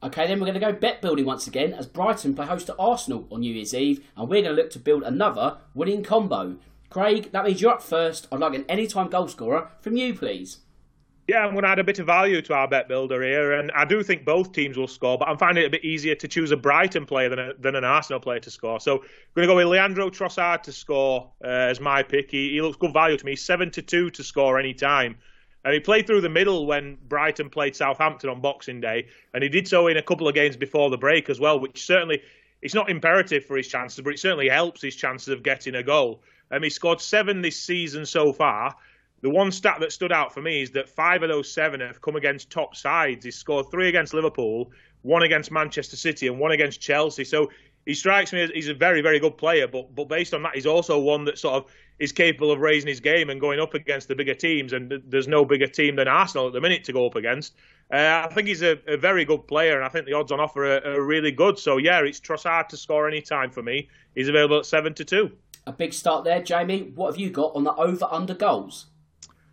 Okay, 0.00 0.28
then 0.28 0.38
we're 0.38 0.46
going 0.46 0.54
to 0.54 0.60
go 0.60 0.72
bet 0.72 1.02
building 1.02 1.24
once 1.24 1.48
again 1.48 1.72
as 1.72 1.86
Brighton 1.86 2.32
play 2.32 2.46
host 2.46 2.66
to 2.66 2.76
Arsenal 2.78 3.26
on 3.32 3.40
New 3.40 3.52
Year's 3.52 3.74
Eve, 3.74 4.04
and 4.16 4.28
we're 4.28 4.42
going 4.42 4.56
to 4.56 4.62
look 4.62 4.70
to 4.70 4.78
build 4.78 5.02
another 5.02 5.58
winning 5.74 6.04
combo. 6.04 6.56
Craig, 6.88 7.32
that 7.32 7.44
means 7.44 7.60
you're 7.60 7.72
up 7.72 7.82
first. 7.82 8.28
I'd 8.30 8.38
like 8.38 8.54
an 8.54 8.64
anytime 8.68 9.08
goal 9.08 9.26
scorer 9.26 9.70
from 9.80 9.96
you, 9.96 10.14
please. 10.14 10.58
Yeah, 11.26 11.44
I'm 11.44 11.50
going 11.50 11.64
to 11.64 11.68
add 11.68 11.80
a 11.80 11.84
bit 11.84 11.98
of 11.98 12.06
value 12.06 12.40
to 12.40 12.54
our 12.54 12.68
bet 12.68 12.86
builder 12.86 13.22
here, 13.22 13.52
and 13.52 13.72
I 13.72 13.84
do 13.84 14.02
think 14.04 14.24
both 14.24 14.52
teams 14.52 14.78
will 14.78 14.86
score, 14.86 15.18
but 15.18 15.28
I'm 15.28 15.36
finding 15.36 15.64
it 15.64 15.66
a 15.66 15.70
bit 15.70 15.84
easier 15.84 16.14
to 16.14 16.28
choose 16.28 16.52
a 16.52 16.56
Brighton 16.56 17.04
player 17.04 17.28
than, 17.28 17.38
a, 17.40 17.54
than 17.58 17.74
an 17.74 17.84
Arsenal 17.84 18.20
player 18.20 18.40
to 18.40 18.50
score. 18.50 18.78
So 18.78 18.94
I'm 18.94 19.00
going 19.34 19.46
to 19.46 19.52
go 19.52 19.56
with 19.56 19.66
Leandro 19.66 20.10
Trossard 20.10 20.62
to 20.62 20.72
score 20.72 21.30
uh, 21.44 21.48
as 21.48 21.80
my 21.80 22.04
pick. 22.04 22.30
He, 22.30 22.52
he, 22.52 22.62
looks 22.62 22.78
good 22.78 22.94
value 22.94 23.18
to 23.18 23.26
me, 23.26 23.34
seven 23.34 23.70
to 23.72 23.82
two 23.82 24.10
to 24.10 24.22
score 24.22 24.58
any 24.60 24.72
time. 24.72 25.18
And 25.64 25.74
he 25.74 25.80
played 25.80 26.06
through 26.06 26.20
the 26.20 26.28
middle 26.28 26.66
when 26.66 26.96
Brighton 27.08 27.50
played 27.50 27.76
Southampton 27.76 28.30
on 28.30 28.40
Boxing 28.40 28.80
Day, 28.80 29.08
and 29.34 29.42
he 29.42 29.48
did 29.48 29.66
so 29.66 29.88
in 29.88 29.96
a 29.96 30.02
couple 30.02 30.28
of 30.28 30.34
games 30.34 30.56
before 30.56 30.88
the 30.88 30.98
break 30.98 31.28
as 31.28 31.40
well, 31.40 31.58
which 31.58 31.84
certainly 31.84 32.22
it's 32.62 32.74
not 32.74 32.88
imperative 32.88 33.44
for 33.44 33.56
his 33.56 33.68
chances, 33.68 34.00
but 34.00 34.14
it 34.14 34.18
certainly 34.18 34.48
helps 34.48 34.82
his 34.82 34.96
chances 34.96 35.28
of 35.28 35.42
getting 35.42 35.74
a 35.74 35.82
goal. 35.82 36.22
Um, 36.50 36.62
he 36.62 36.70
scored 36.70 37.00
seven 37.00 37.42
this 37.42 37.60
season 37.60 38.06
so 38.06 38.32
far. 38.32 38.74
The 39.20 39.30
one 39.30 39.50
stat 39.50 39.78
that 39.80 39.92
stood 39.92 40.12
out 40.12 40.32
for 40.32 40.40
me 40.40 40.62
is 40.62 40.70
that 40.72 40.88
five 40.88 41.22
of 41.22 41.28
those 41.28 41.50
seven 41.52 41.80
have 41.80 42.00
come 42.00 42.16
against 42.16 42.50
top 42.50 42.76
sides. 42.76 43.24
He 43.24 43.30
scored 43.30 43.70
three 43.70 43.88
against 43.88 44.14
Liverpool, 44.14 44.70
one 45.02 45.22
against 45.22 45.50
Manchester 45.50 45.96
City, 45.96 46.28
and 46.28 46.38
one 46.38 46.52
against 46.52 46.80
Chelsea. 46.80 47.24
So 47.24 47.50
he 47.88 47.94
strikes 47.94 48.34
me 48.34 48.42
as 48.42 48.50
he's 48.50 48.68
a 48.68 48.74
very, 48.74 49.00
very 49.00 49.18
good 49.18 49.38
player, 49.38 49.66
but 49.66 49.94
but 49.94 50.10
based 50.10 50.34
on 50.34 50.42
that, 50.42 50.54
he's 50.54 50.66
also 50.66 50.98
one 50.98 51.24
that 51.24 51.38
sort 51.38 51.54
of 51.54 51.70
is 51.98 52.12
capable 52.12 52.52
of 52.52 52.60
raising 52.60 52.86
his 52.86 53.00
game 53.00 53.30
and 53.30 53.40
going 53.40 53.58
up 53.58 53.72
against 53.72 54.08
the 54.08 54.14
bigger 54.14 54.34
teams. 54.34 54.74
And 54.74 55.02
there's 55.06 55.26
no 55.26 55.42
bigger 55.42 55.66
team 55.66 55.96
than 55.96 56.06
Arsenal 56.06 56.48
at 56.48 56.52
the 56.52 56.60
minute 56.60 56.84
to 56.84 56.92
go 56.92 57.06
up 57.06 57.14
against. 57.14 57.54
Uh, 57.90 58.26
I 58.28 58.34
think 58.34 58.46
he's 58.46 58.60
a, 58.60 58.78
a, 58.86 58.98
very 58.98 59.24
good 59.24 59.48
player, 59.48 59.76
and 59.76 59.86
I 59.86 59.88
think 59.88 60.04
the 60.04 60.12
odds 60.12 60.30
on 60.30 60.38
offer 60.38 60.66
are, 60.66 60.84
are, 60.84 61.02
really 61.02 61.32
good. 61.32 61.58
So 61.58 61.78
yeah, 61.78 62.02
it's 62.02 62.20
Trossard 62.20 62.68
to 62.68 62.76
score 62.76 63.08
any 63.08 63.22
time 63.22 63.50
for 63.50 63.62
me. 63.62 63.88
He's 64.14 64.28
available 64.28 64.58
at 64.58 64.66
seven 64.66 64.92
to 64.92 65.04
two. 65.06 65.32
A 65.66 65.72
big 65.72 65.94
start 65.94 66.24
there, 66.24 66.42
Jamie. 66.42 66.92
What 66.94 67.06
have 67.12 67.18
you 67.18 67.30
got 67.30 67.56
on 67.56 67.64
the 67.64 67.74
over 67.74 68.06
under 68.10 68.34
goals? 68.34 68.88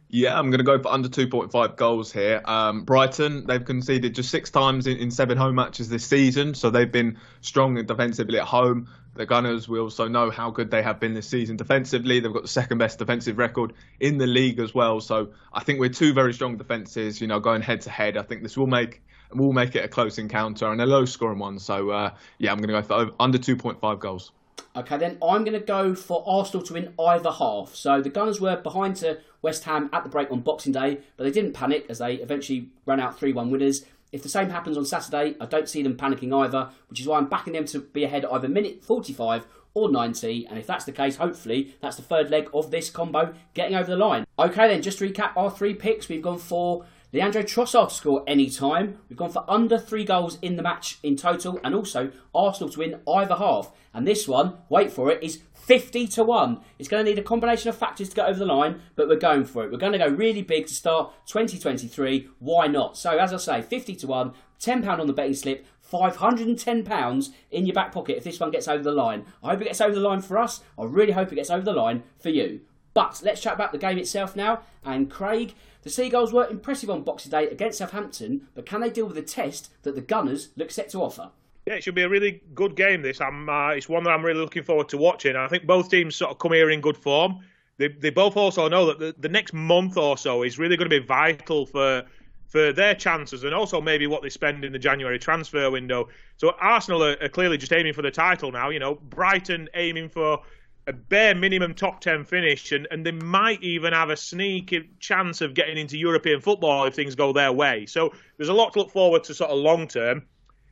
Yeah, 0.09 0.38
I'm 0.38 0.50
going 0.50 0.59
to 0.59 0.63
go 0.63 0.79
for 0.81 0.89
under 0.89 1.09
2.5 1.09 1.75
goals 1.75 2.12
here. 2.12 2.41
Um, 2.45 2.83
Brighton, 2.83 3.47
they've 3.47 3.65
conceded 3.65 4.13
just 4.13 4.29
six 4.29 4.51
times 4.51 4.85
in, 4.88 4.97
in, 4.97 5.09
seven 5.09 5.38
home 5.38 5.55
matches 5.55 5.89
this 5.89 6.05
season, 6.05 6.53
so 6.53 6.69
they've 6.69 6.91
been 6.91 7.17
strong 7.41 7.83
defensively 7.85 8.39
at 8.39 8.45
home. 8.45 8.88
The 9.15 9.25
Gunners, 9.25 9.67
we 9.67 9.79
also 9.79 10.07
know 10.07 10.29
how 10.29 10.51
good 10.51 10.69
they 10.69 10.83
have 10.83 11.00
been 11.00 11.13
this 11.13 11.27
season 11.27 11.57
defensively. 11.57 12.19
They've 12.19 12.31
got 12.31 12.43
the 12.43 12.47
second 12.47 12.77
best 12.77 13.00
defensive 13.00 13.38
record 13.38 13.74
in 14.00 14.17
the 14.17 14.27
league 14.27 14.59
as 14.59 14.75
well. 14.75 15.00
So 15.00 15.31
I 15.51 15.63
think 15.63 15.79
we're 15.79 15.89
two 15.89 16.13
very 16.13 16.33
strong 16.33 16.57
defences, 16.57 17.19
you 17.19 17.27
know, 17.27 17.39
going 17.39 17.62
head 17.62 17.81
to 17.81 17.89
head. 17.89 18.17
I 18.17 18.24
think 18.24 18.43
this 18.43 18.57
will 18.57 18.67
make 18.67 19.01
will 19.33 19.53
make 19.53 19.75
it 19.75 19.83
a 19.83 19.88
close 19.88 20.17
encounter 20.17 20.71
and 20.71 20.81
a 20.81 20.85
low 20.85 21.05
scoring 21.05 21.39
one. 21.39 21.59
So 21.59 21.89
uh, 21.89 22.12
yeah, 22.38 22.51
I'm 22.51 22.57
going 22.57 22.69
to 22.69 22.81
go 22.81 23.07
for 23.07 23.12
under 23.19 23.38
2.5 23.38 24.00
goals. 24.00 24.31
Okay, 24.75 24.97
then 24.97 25.17
I'm 25.24 25.43
going 25.43 25.59
to 25.59 25.65
go 25.65 25.95
for 25.95 26.24
Arsenal 26.27 26.65
to 26.65 26.74
win 26.74 26.93
either 27.00 27.31
half. 27.31 27.74
So 27.74 28.01
the 28.01 28.09
Gunners 28.09 28.41
were 28.41 28.57
behind 28.57 28.97
to 28.97 29.19
West 29.41 29.63
Ham 29.63 29.89
at 29.93 30.03
the 30.03 30.09
break 30.09 30.29
on 30.31 30.41
Boxing 30.41 30.74
Day, 30.74 31.00
but 31.15 31.24
they 31.24 31.31
didn't 31.31 31.53
panic 31.53 31.85
as 31.88 32.00
they 32.00 32.15
eventually 32.15 32.69
ran 32.85 33.00
out 33.00 33.17
3 33.17 33.31
1 33.31 33.50
winners. 33.50 33.85
If 34.12 34.24
the 34.24 34.29
same 34.29 34.50
happens 34.50 34.77
on 34.77 34.85
Saturday, 34.85 35.35
I 35.39 35.45
don't 35.45 35.69
see 35.69 35.81
them 35.81 35.97
panicking 35.97 36.33
either, 36.33 36.69
which 36.89 37.00
is 37.00 37.07
why 37.07 37.17
I'm 37.17 37.27
backing 37.27 37.53
them 37.53 37.65
to 37.65 37.79
be 37.79 38.03
ahead 38.03 38.25
either 38.25 38.47
minute 38.47 38.83
45 38.83 39.45
or 39.74 39.91
90. 39.91 40.47
And 40.47 40.57
if 40.57 40.67
that's 40.67 40.85
the 40.85 40.91
case, 40.91 41.17
hopefully 41.17 41.75
that's 41.81 41.97
the 41.97 42.01
third 42.01 42.29
leg 42.29 42.50
of 42.53 42.71
this 42.71 42.89
combo 42.89 43.33
getting 43.53 43.75
over 43.75 43.89
the 43.89 43.97
line. 43.97 44.25
Okay, 44.39 44.67
then 44.67 44.81
just 44.81 45.00
to 45.00 45.09
recap 45.09 45.35
our 45.35 45.51
three 45.51 45.74
picks, 45.74 46.09
we've 46.09 46.21
gone 46.21 46.39
for 46.39 46.85
Leandro 47.13 47.43
Trossard 47.43 47.89
to 47.89 47.95
score 47.95 48.24
any 48.27 48.50
time. 48.50 48.97
We've 49.09 49.17
gone 49.17 49.31
for 49.31 49.45
under 49.47 49.77
three 49.77 50.03
goals 50.03 50.38
in 50.41 50.55
the 50.55 50.63
match 50.63 50.97
in 51.03 51.15
total, 51.15 51.59
and 51.63 51.74
also 51.74 52.11
Arsenal 52.33 52.70
to 52.72 52.79
win 52.79 53.00
either 53.07 53.35
half. 53.35 53.72
And 53.96 54.05
this 54.05 54.27
one, 54.27 54.58
wait 54.68 54.92
for 54.92 55.10
it, 55.10 55.24
is 55.24 55.40
50 55.53 56.08
to 56.10 56.24
1. 56.25 56.60
It's 56.77 56.90
going 56.90 57.05
to 57.05 57.10
need 57.10 57.18
a 57.18 57.24
combination 57.24 57.70
of 57.70 57.77
factors 57.77 58.10
to 58.10 58.16
get 58.16 58.27
over 58.27 58.38
the 58.38 58.46
line, 58.46 58.81
but 58.98 59.08
we're 59.08 59.16
going 59.16 59.46
for 59.46 59.64
it. 59.64 59.72
We're 59.72 59.77
going 59.77 59.94
to 59.94 59.98
go 59.98 60.08
really 60.08 60.42
big 60.42 60.68
to 60.68 60.75
start 60.75 61.14
2023. 61.27 62.27
Why 62.40 62.68
not? 62.68 62.98
So, 62.98 63.18
as 63.18 63.34
I 63.34 63.38
say, 63.38 63.62
50 63.62 63.96
to 63.96 64.08
1, 64.08 64.34
£10 64.60 65.00
on 65.00 65.08
the 65.08 65.14
betting 65.14 65.34
slip, 65.34 65.66
£510 65.90 67.29
in 67.51 67.66
your 67.66 67.74
back 67.74 67.94
pocket 67.94 68.18
if 68.18 68.25
this 68.25 68.40
one 68.40 68.51
gets 68.51 68.68
over 68.68 68.84
the 68.84 68.92
line. 68.92 69.25
I 69.42 69.51
hope 69.51 69.62
it 69.62 69.66
gets 69.66 69.79
over 69.79 69.96
the 69.96 70.01
line 70.01 70.22
for 70.22 70.38
us. 70.38 70.62
I 70.77 70.84
really 70.84 71.14
hope 71.14 71.31
it 71.31 71.36
gets 71.36 71.50
over 71.50 71.64
the 71.64 71.72
line 71.72 72.03
for 72.20 72.29
you. 72.29 72.62
But 72.94 73.22
let's 73.24 73.42
chat 73.42 73.53
about 73.53 73.72
the 73.72 73.77
game 73.77 73.98
itself 73.98 74.36
now. 74.36 74.60
And 74.84 75.10
Craig, 75.10 75.53
the 75.84 75.90
Seagulls 75.90 76.34
were 76.34 76.48
impressive 76.48 76.90
on 76.90 77.03
Boxing 77.03 77.31
Day 77.31 77.48
against 77.48 77.77
Southampton, 77.77 78.48
but 78.55 78.66
can 78.66 78.81
they 78.81 78.90
deal 78.90 79.05
with 79.05 79.16
the 79.16 79.22
test 79.22 79.72
that 79.84 79.96
the 79.96 80.01
Gunners 80.01 80.50
look 80.58 80.70
set 80.70 80.90
to 80.90 81.01
offer? 81.01 81.31
Yeah, 81.66 81.74
it 81.75 81.84
should 81.84 81.96
be 81.96 82.04
a 82.04 82.10
really 82.10 82.42
good 82.54 82.75
game. 82.75 83.01
This, 83.01 83.20
I'm, 83.20 83.50
uh, 83.50 83.70
it's 83.70 83.90
one 83.90 84.04
that 84.04 84.12
I'm 84.12 84.24
really 84.24 84.40
looking 84.40 84.64
forward 84.64 84.90
to 84.90 84.98
watching. 84.98 85.36
I 85.36 85.48
think 85.48 85.66
both 85.66 85.90
teams 85.90 86.16
sort 86.16 86.32
of 86.32 86.38
come 86.38 86.54
here 86.54 86.70
in 86.70 86.80
good 86.80 86.98
form. 86.98 87.40
They, 87.78 87.88
they 87.88 88.12
both 88.12 88.38
also 88.38 88.68
know 88.70 88.86
that 88.86 89.00
the, 89.00 89.16
the 89.18 89.30
next 89.30 89.54
month 89.54 89.98
or 89.98 90.18
so 90.18 90.44
is 90.44 90.60
really 90.60 90.78
going 90.78 90.90
to 90.90 91.00
be 91.01 91.06
vital 91.06 91.66
for 91.66 92.04
for 92.48 92.72
their 92.72 92.94
chances 92.94 93.44
and 93.44 93.54
also 93.54 93.82
maybe 93.82 94.08
what 94.08 94.22
they 94.22 94.30
spend 94.30 94.64
in 94.64 94.72
the 94.72 94.80
January 94.80 95.18
transfer 95.18 95.70
window. 95.70 96.08
So 96.38 96.54
Arsenal 96.62 97.04
are, 97.04 97.18
are 97.22 97.28
clearly 97.28 97.58
just 97.58 97.74
aiming 97.74 97.94
for 97.94 98.04
the 98.04 98.12
title 98.12 98.51
now. 98.51 98.70
You 98.70 98.80
know, 98.80 98.96
Brighton 98.96 99.68
aiming 99.74 100.10
for 100.10 100.40
a 100.88 100.94
bare 100.94 101.34
minimum 101.34 101.74
top 101.74 102.00
10 102.00 102.24
finish, 102.25 102.72
and, 102.72 102.88
and 102.92 103.06
they 103.06 103.12
might 103.12 103.62
even 103.64 103.92
have 103.94 104.10
a 104.10 104.16
sneaky 104.16 104.90
chance 105.00 105.42
of 105.42 105.54
getting 105.54 105.78
into 105.78 105.98
European 105.98 106.40
football 106.40 106.86
if 106.86 106.94
things 106.94 107.16
go 107.16 107.34
their 107.34 107.51
way. 107.51 107.88
So 107.88 108.14
there's 108.38 108.50
a 108.50 108.54
lot 108.54 108.74
to 108.74 108.80
look 108.80 108.92
forward 108.92 109.24
to, 109.25 109.34
sort 109.34 109.50
of 109.50 109.58
long 109.58 109.88
term. 109.88 110.24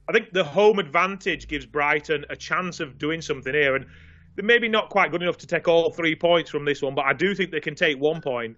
I 0.07 0.11
think 0.11 0.33
the 0.33 0.43
home 0.43 0.79
advantage 0.79 1.47
gives 1.47 1.65
Brighton 1.65 2.25
a 2.29 2.35
chance 2.35 2.79
of 2.79 2.97
doing 2.97 3.21
something 3.21 3.53
here, 3.53 3.75
and 3.75 3.85
they're 4.35 4.45
maybe 4.45 4.67
not 4.67 4.89
quite 4.89 5.11
good 5.11 5.21
enough 5.21 5.37
to 5.39 5.47
take 5.47 5.67
all 5.67 5.91
three 5.91 6.15
points 6.15 6.49
from 6.49 6.65
this 6.65 6.81
one, 6.81 6.95
but 6.95 7.05
I 7.05 7.13
do 7.13 7.33
think 7.35 7.51
they 7.51 7.59
can 7.59 7.75
take 7.75 7.99
one 7.99 8.21
point. 8.21 8.57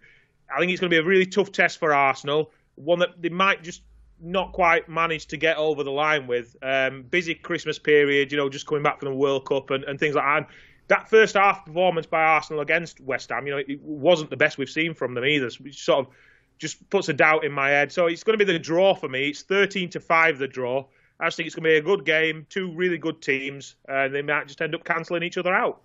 I 0.54 0.60
think 0.60 0.72
it's 0.72 0.80
going 0.80 0.90
to 0.90 0.94
be 0.94 1.00
a 1.00 1.04
really 1.04 1.26
tough 1.26 1.52
test 1.52 1.78
for 1.78 1.94
Arsenal, 1.94 2.52
one 2.76 3.00
that 3.00 3.22
they 3.22 3.30
might 3.30 3.64
just 3.64 3.82
not 4.20 4.54
quite 4.54 4.88
manage 4.88 5.28
to 5.28 5.38
get 5.38 5.58
over 5.58 5.84
the 5.84 5.92
line 5.92 6.28
with. 6.28 6.56
Um, 6.62 7.04
busy 7.04 7.36
Christmas 7.36 7.78
period, 7.78 8.32
you 8.32 8.38
know, 8.38 8.50
just 8.50 8.66
coming 8.66 8.84
back 8.84 9.00
from 9.00 9.10
the 9.10 9.16
World 9.16 9.46
Cup 9.46 9.70
and, 9.72 9.84
and 9.84 10.00
things 10.00 10.16
like 10.16 10.24
that. 10.24 10.38
And 10.38 10.46
that 10.88 11.10
first 11.10 11.36
half 11.36 11.66
performance 11.66 12.06
by 12.06 12.22
Arsenal 12.22 12.62
against 12.62 13.02
West 13.02 13.30
Ham, 13.30 13.46
you 13.48 13.54
know, 13.54 13.62
it 13.68 13.82
wasn't 13.82 14.30
the 14.30 14.38
best 14.38 14.58
we've 14.58 14.70
seen 14.70 14.94
from 14.94 15.14
them 15.14 15.26
either. 15.26 15.50
So 15.50 15.64
sort 15.72 16.08
of 16.08 16.14
just 16.58 16.90
puts 16.90 17.10
a 17.10 17.14
doubt 17.14 17.44
in 17.44 17.52
my 17.52 17.70
head. 17.70 17.92
So 17.92 18.08
it's 18.08 18.24
going 18.24 18.38
to 18.38 18.46
be 18.46 18.52
the 18.52 18.60
draw 18.60 18.96
for 18.96 19.10
me. 19.10 19.30
It's 19.30 19.42
13 19.42 19.90
to 19.92 20.00
5 20.00 20.38
the 20.38 20.48
draw. 20.48 20.86
I 21.20 21.28
just 21.28 21.38
think 21.38 21.48
it's 21.48 21.56
going 21.56 21.64
to 21.64 21.70
be 21.70 21.78
a 21.78 21.82
good 21.82 22.06
game, 22.06 22.46
two 22.50 22.74
really 22.76 22.98
good 22.98 23.22
teams, 23.22 23.76
and 23.88 24.14
they 24.14 24.22
might 24.22 24.48
just 24.48 24.62
end 24.62 24.76
up 24.76 24.84
cancelling 24.84 25.24
each 25.24 25.38
other 25.38 25.54
out. 25.54 25.82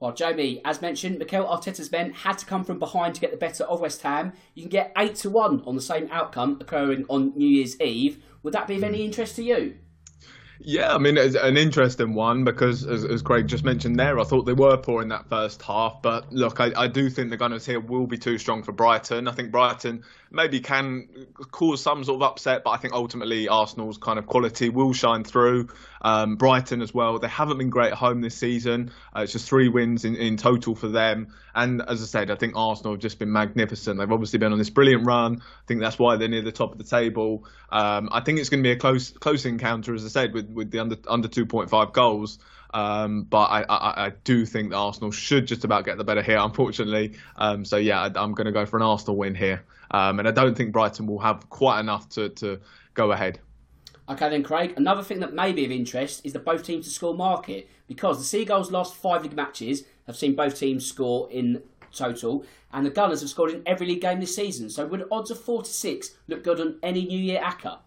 Well, 0.00 0.12
Jamie, 0.12 0.60
as 0.64 0.80
mentioned, 0.80 1.18
Mikel 1.18 1.44
Arteta's 1.44 1.90
men 1.90 2.12
had 2.12 2.38
to 2.38 2.46
come 2.46 2.62
from 2.62 2.78
behind 2.78 3.16
to 3.16 3.20
get 3.20 3.32
the 3.32 3.36
better 3.36 3.64
of 3.64 3.80
West 3.80 4.02
Ham. 4.02 4.32
You 4.54 4.62
can 4.62 4.70
get 4.70 4.92
8 4.96 5.16
to 5.16 5.30
1 5.30 5.64
on 5.66 5.74
the 5.74 5.82
same 5.82 6.08
outcome 6.12 6.58
occurring 6.60 7.04
on 7.08 7.32
New 7.36 7.48
Year's 7.48 7.80
Eve. 7.80 8.22
Would 8.44 8.54
that 8.54 8.68
be 8.68 8.76
of 8.76 8.84
any 8.84 9.04
interest 9.04 9.34
to 9.36 9.42
you? 9.42 9.78
Yeah, 10.60 10.92
I 10.92 10.98
mean, 10.98 11.16
it's 11.16 11.36
an 11.36 11.56
interesting 11.56 12.14
one 12.14 12.42
because, 12.42 12.84
as, 12.84 13.04
as, 13.04 13.22
Craig 13.22 13.46
just 13.46 13.64
mentioned 13.64 13.98
there, 13.98 14.18
I 14.18 14.24
thought 14.24 14.44
they 14.44 14.52
were 14.52 14.76
poor 14.76 15.02
in 15.02 15.08
that 15.08 15.28
first 15.28 15.62
half. 15.62 16.02
But 16.02 16.32
look, 16.32 16.58
I, 16.58 16.72
I, 16.76 16.88
do 16.88 17.08
think 17.10 17.30
the 17.30 17.36
Gunners 17.36 17.64
here 17.64 17.78
will 17.78 18.08
be 18.08 18.18
too 18.18 18.38
strong 18.38 18.64
for 18.64 18.72
Brighton. 18.72 19.28
I 19.28 19.32
think 19.32 19.52
Brighton 19.52 20.02
maybe 20.30 20.60
can 20.60 21.08
cause 21.52 21.80
some 21.80 22.02
sort 22.02 22.16
of 22.16 22.22
upset, 22.22 22.64
but 22.64 22.70
I 22.70 22.76
think 22.78 22.92
ultimately 22.92 23.48
Arsenal's 23.48 23.98
kind 23.98 24.18
of 24.18 24.26
quality 24.26 24.68
will 24.68 24.92
shine 24.92 25.22
through. 25.22 25.68
Um, 26.02 26.36
Brighton 26.36 26.82
as 26.82 26.92
well, 26.92 27.18
they 27.18 27.28
haven't 27.28 27.58
been 27.58 27.70
great 27.70 27.92
at 27.92 27.98
home 27.98 28.20
this 28.20 28.36
season. 28.36 28.90
Uh, 29.14 29.22
it's 29.22 29.32
just 29.32 29.48
three 29.48 29.68
wins 29.68 30.04
in, 30.04 30.16
in 30.16 30.36
total 30.36 30.74
for 30.74 30.88
them. 30.88 31.34
And 31.54 31.82
as 31.82 32.02
I 32.02 32.06
said, 32.06 32.30
I 32.30 32.36
think 32.36 32.54
Arsenal 32.56 32.92
have 32.92 33.00
just 33.00 33.18
been 33.18 33.32
magnificent. 33.32 33.98
They've 33.98 34.12
obviously 34.12 34.38
been 34.38 34.52
on 34.52 34.58
this 34.58 34.70
brilliant 34.70 35.06
run. 35.06 35.40
I 35.40 35.66
think 35.66 35.80
that's 35.80 35.98
why 35.98 36.16
they're 36.16 36.28
near 36.28 36.42
the 36.42 36.52
top 36.52 36.72
of 36.72 36.78
the 36.78 36.84
table. 36.84 37.46
Um, 37.70 38.08
I 38.12 38.20
think 38.20 38.38
it's 38.38 38.48
going 38.48 38.62
to 38.62 38.66
be 38.66 38.72
a 38.72 38.76
close 38.76 39.10
close 39.10 39.44
encounter, 39.44 39.92
as 39.94 40.04
I 40.04 40.08
said, 40.08 40.34
with, 40.34 40.47
with 40.52 40.70
the 40.70 40.78
under 40.78 40.96
under 41.06 41.28
2.5 41.28 41.92
goals. 41.92 42.38
Um, 42.74 43.22
but 43.22 43.44
I, 43.44 43.62
I, 43.62 44.06
I, 44.06 44.12
do 44.24 44.44
think 44.44 44.70
that 44.70 44.76
Arsenal 44.76 45.10
should 45.10 45.46
just 45.46 45.64
about 45.64 45.86
get 45.86 45.96
the 45.96 46.04
better 46.04 46.20
here, 46.20 46.38
unfortunately. 46.38 47.14
Um, 47.36 47.64
so 47.64 47.78
yeah, 47.78 48.02
I, 48.02 48.22
am 48.22 48.34
going 48.34 48.44
to 48.44 48.52
go 48.52 48.66
for 48.66 48.76
an 48.76 48.82
Arsenal 48.82 49.16
win 49.16 49.34
here, 49.34 49.64
um, 49.90 50.18
and 50.18 50.28
I 50.28 50.32
don't 50.32 50.54
think 50.54 50.72
Brighton 50.72 51.06
will 51.06 51.18
have 51.20 51.48
quite 51.48 51.80
enough 51.80 52.10
to, 52.10 52.28
to 52.28 52.60
go 52.92 53.12
ahead. 53.12 53.40
Okay, 54.10 54.28
then, 54.28 54.42
Craig. 54.42 54.74
Another 54.76 55.02
thing 55.02 55.20
that 55.20 55.32
may 55.32 55.52
be 55.52 55.64
of 55.64 55.70
interest 55.70 56.22
is 56.24 56.34
the 56.34 56.38
both 56.38 56.62
teams 56.62 56.86
to 56.86 56.90
score 56.90 57.14
market 57.14 57.70
because 57.86 58.18
the 58.18 58.24
Seagulls' 58.24 58.70
last 58.70 58.94
five 58.94 59.22
league 59.22 59.34
matches 59.34 59.84
have 60.06 60.16
seen 60.16 60.34
both 60.34 60.58
teams 60.58 60.86
score 60.86 61.30
in 61.30 61.62
total, 61.92 62.44
and 62.72 62.84
the 62.84 62.90
Gunners 62.90 63.20
have 63.20 63.30
scored 63.30 63.50
in 63.50 63.62
every 63.64 63.86
league 63.86 64.02
game 64.02 64.20
this 64.20 64.34
season. 64.34 64.68
So, 64.68 64.86
would 64.86 65.06
odds 65.10 65.30
of 65.30 65.40
four 65.40 65.62
to 65.62 65.70
six 65.70 66.10
look 66.26 66.44
good 66.44 66.60
on 66.60 66.78
any 66.82 67.06
New 67.06 67.18
Year 67.18 67.40
acca? 67.40 67.78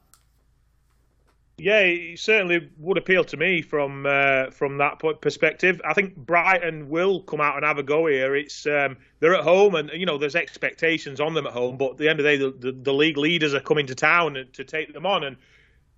Yeah, 1.58 1.80
it 1.80 2.18
certainly 2.18 2.70
would 2.80 2.98
appeal 2.98 3.24
to 3.26 3.38
me 3.38 3.62
from 3.62 4.06
uh, 4.08 4.50
from 4.50 4.78
that 4.80 5.00
perspective. 5.22 5.80
I 5.86 5.94
think 5.94 6.16
Brighton 6.16 6.90
will 6.90 7.22
come 7.22 7.40
out 7.40 7.56
and 7.56 7.66
have 7.66 7.78
a 7.78 7.84
go 7.84 8.08
here. 8.08 8.36
It's 8.36 8.66
um, 8.66 8.98
they're 9.20 9.36
at 9.36 9.44
home, 9.44 9.76
and 9.76 9.92
you 9.94 10.06
know 10.06 10.18
there's 10.18 10.36
expectations 10.36 11.20
on 11.20 11.36
them 11.36 11.46
at 11.46 11.54
home. 11.54 11.78
But 11.78 11.92
at 11.92 11.98
the 11.98 12.10
end 12.10 12.20
of 12.20 12.24
the 12.24 12.32
day, 12.32 12.38
the, 12.38 12.52
the, 12.52 12.72
the 12.72 12.94
league 12.94 13.18
leaders 13.18 13.54
are 13.54 13.60
coming 13.60 13.86
to 13.88 13.96
town 13.96 14.48
to 14.54 14.64
take 14.64 14.94
them 14.94 15.06
on, 15.06 15.24
and 15.24 15.38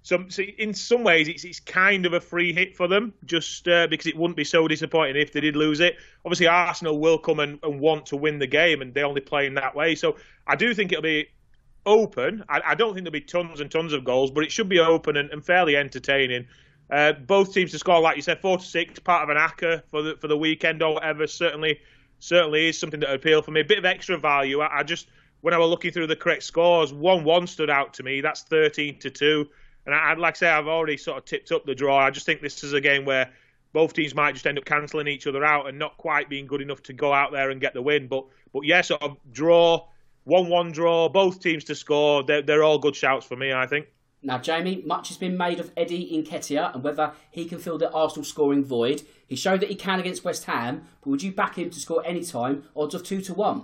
so, 0.04 0.18
in 0.58 0.74
some 0.74 1.06
ways, 1.06 1.30
it's 1.30 1.46
it's 1.46 1.62
kind 1.62 2.06
of 2.06 2.12
a 2.12 2.20
free 2.20 2.52
hit 2.52 2.76
for 2.76 2.90
them, 2.90 3.14
just 3.24 3.70
uh, 3.70 3.88
because 3.88 4.06
it 4.06 4.18
wouldn't 4.18 4.36
be 4.36 4.44
so 4.44 4.68
disappointing 4.68 5.16
if 5.16 5.32
they 5.32 5.40
did 5.40 5.56
lose 5.56 5.80
it. 5.80 5.96
Obviously, 6.26 6.48
Arsenal 6.48 7.00
will 7.00 7.18
come 7.18 7.40
and, 7.40 7.58
and, 7.64 7.80
want 7.80 8.06
to 8.08 8.18
win 8.18 8.38
the 8.38 8.48
game, 8.48 8.82
and 8.82 8.94
they 8.94 9.02
only 9.02 9.22
play 9.22 9.48
in 9.48 9.54
that 9.54 9.74
way. 9.74 9.96
So, 9.96 10.18
I 10.46 10.58
do 10.58 10.74
think 10.74 10.92
it'll 10.92 11.02
be 11.02 11.30
open. 11.86 12.44
I, 12.50 12.62
I 12.68 12.76
don't 12.76 12.94
think 12.94 13.04
there'll 13.04 13.12
be 13.12 13.22
tons 13.22 13.60
and 13.60 13.70
tons 13.70 13.94
of 13.94 14.04
goals, 14.04 14.32
but 14.32 14.44
it 14.44 14.52
should 14.52 14.70
be 14.70 14.80
open 14.80 15.18
and, 15.18 15.30
and 15.32 15.44
fairly 15.44 15.76
entertaining. 15.76 16.48
Uh, 16.90 17.14
both 17.14 17.54
teams 17.54 17.72
to 17.72 17.80
score, 17.80 18.00
like 18.00 18.16
you 18.16 18.22
said, 18.22 18.40
four 18.40 18.58
to 18.58 18.64
six, 18.64 19.00
part 19.00 19.24
of 19.24 19.30
an 19.30 19.38
acca 19.38 19.84
for 19.88 20.02
the 20.02 20.16
for 20.18 20.28
the 20.28 20.38
weekend 20.38 20.84
or 20.84 20.96
whatever. 20.96 21.26
Certainly, 21.28 21.80
certainly 22.20 22.70
is 22.70 22.80
something 22.80 23.00
that 23.00 23.12
appeal 23.12 23.42
for 23.42 23.52
me. 23.52 23.62
A 23.62 23.66
bit 23.66 23.78
of 23.78 23.86
extra 23.86 24.18
value. 24.18 24.60
I, 24.60 24.80
I 24.80 24.84
just 24.84 25.08
when 25.42 25.54
I 25.54 25.58
was 25.58 25.70
looking 25.70 25.92
through 25.92 26.08
the 26.08 26.16
correct 26.16 26.44
scores, 26.44 26.94
one 26.94 27.24
one 27.24 27.48
stood 27.48 27.70
out 27.70 27.94
to 27.96 28.04
me. 28.04 28.22
That's 28.22 28.44
thirteen 28.44 29.00
to 29.00 29.10
two. 29.10 29.50
And 29.86 29.94
I'd 29.94 30.18
like 30.18 30.36
to 30.36 30.38
say 30.40 30.50
I've 30.50 30.68
already 30.68 30.98
sort 30.98 31.18
of 31.18 31.26
tipped 31.26 31.52
up 31.52 31.66
the 31.66 31.76
draw. 31.76 31.98
I 31.98 32.10
just 32.10 32.26
think 32.26 32.42
this 32.42 32.64
is 32.64 32.74
a 32.74 32.80
game 32.82 33.04
where 33.04 33.30
both 33.74 33.94
teams 33.94 34.16
might 34.16 34.34
just 34.34 34.48
end 34.48 34.58
up 34.58 34.66
cancelling 34.66 35.08
each 35.08 35.28
other 35.28 35.44
out 35.44 35.68
and 35.68 35.78
not 35.78 35.98
quite 35.98 36.30
being 36.30 36.48
good 36.48 36.62
enough 36.62 36.82
to 36.84 36.94
go 36.94 37.12
out 37.12 37.32
there 37.32 37.50
and 37.50 37.60
get 37.60 37.74
the 37.74 37.82
win. 37.82 38.08
But 38.08 38.26
but 38.54 38.62
yeah, 38.62 38.82
sort 38.82 39.02
of 39.02 39.18
draw, 39.32 39.88
one-one 40.24 40.72
draw, 40.72 41.10
both 41.10 41.42
teams 41.42 41.64
to 41.66 41.76
score. 41.76 42.24
They're, 42.24 42.42
they're 42.42 42.64
all 42.64 42.80
good 42.80 42.96
shouts 42.96 43.26
for 43.26 43.36
me, 43.36 43.54
I 43.54 43.68
think. 43.68 43.88
Now, 44.26 44.38
Jamie, 44.38 44.82
much 44.86 45.10
has 45.10 45.18
been 45.18 45.36
made 45.36 45.60
of 45.60 45.72
Eddie 45.76 46.24
Nketiah 46.24 46.74
and 46.74 46.84
whether 46.84 47.12
he 47.30 47.44
can 47.44 47.60
fill 47.60 47.78
the 47.78 47.92
Arsenal 47.92 48.24
scoring 48.24 48.64
void. 48.64 49.04
He 49.28 49.36
showed 49.36 49.60
that 49.60 49.70
he 49.70 49.76
can 49.76 50.00
against 50.00 50.24
West 50.24 50.46
Ham, 50.46 50.86
but 51.02 51.10
would 51.10 51.24
you 51.24 51.34
back 51.34 51.58
him 51.58 51.70
to 51.70 51.80
score 51.80 52.02
any 52.06 52.24
time? 52.24 52.64
Odds 52.74 52.96
of 52.96 53.04
two 53.04 53.20
to 53.22 53.34
one. 53.34 53.64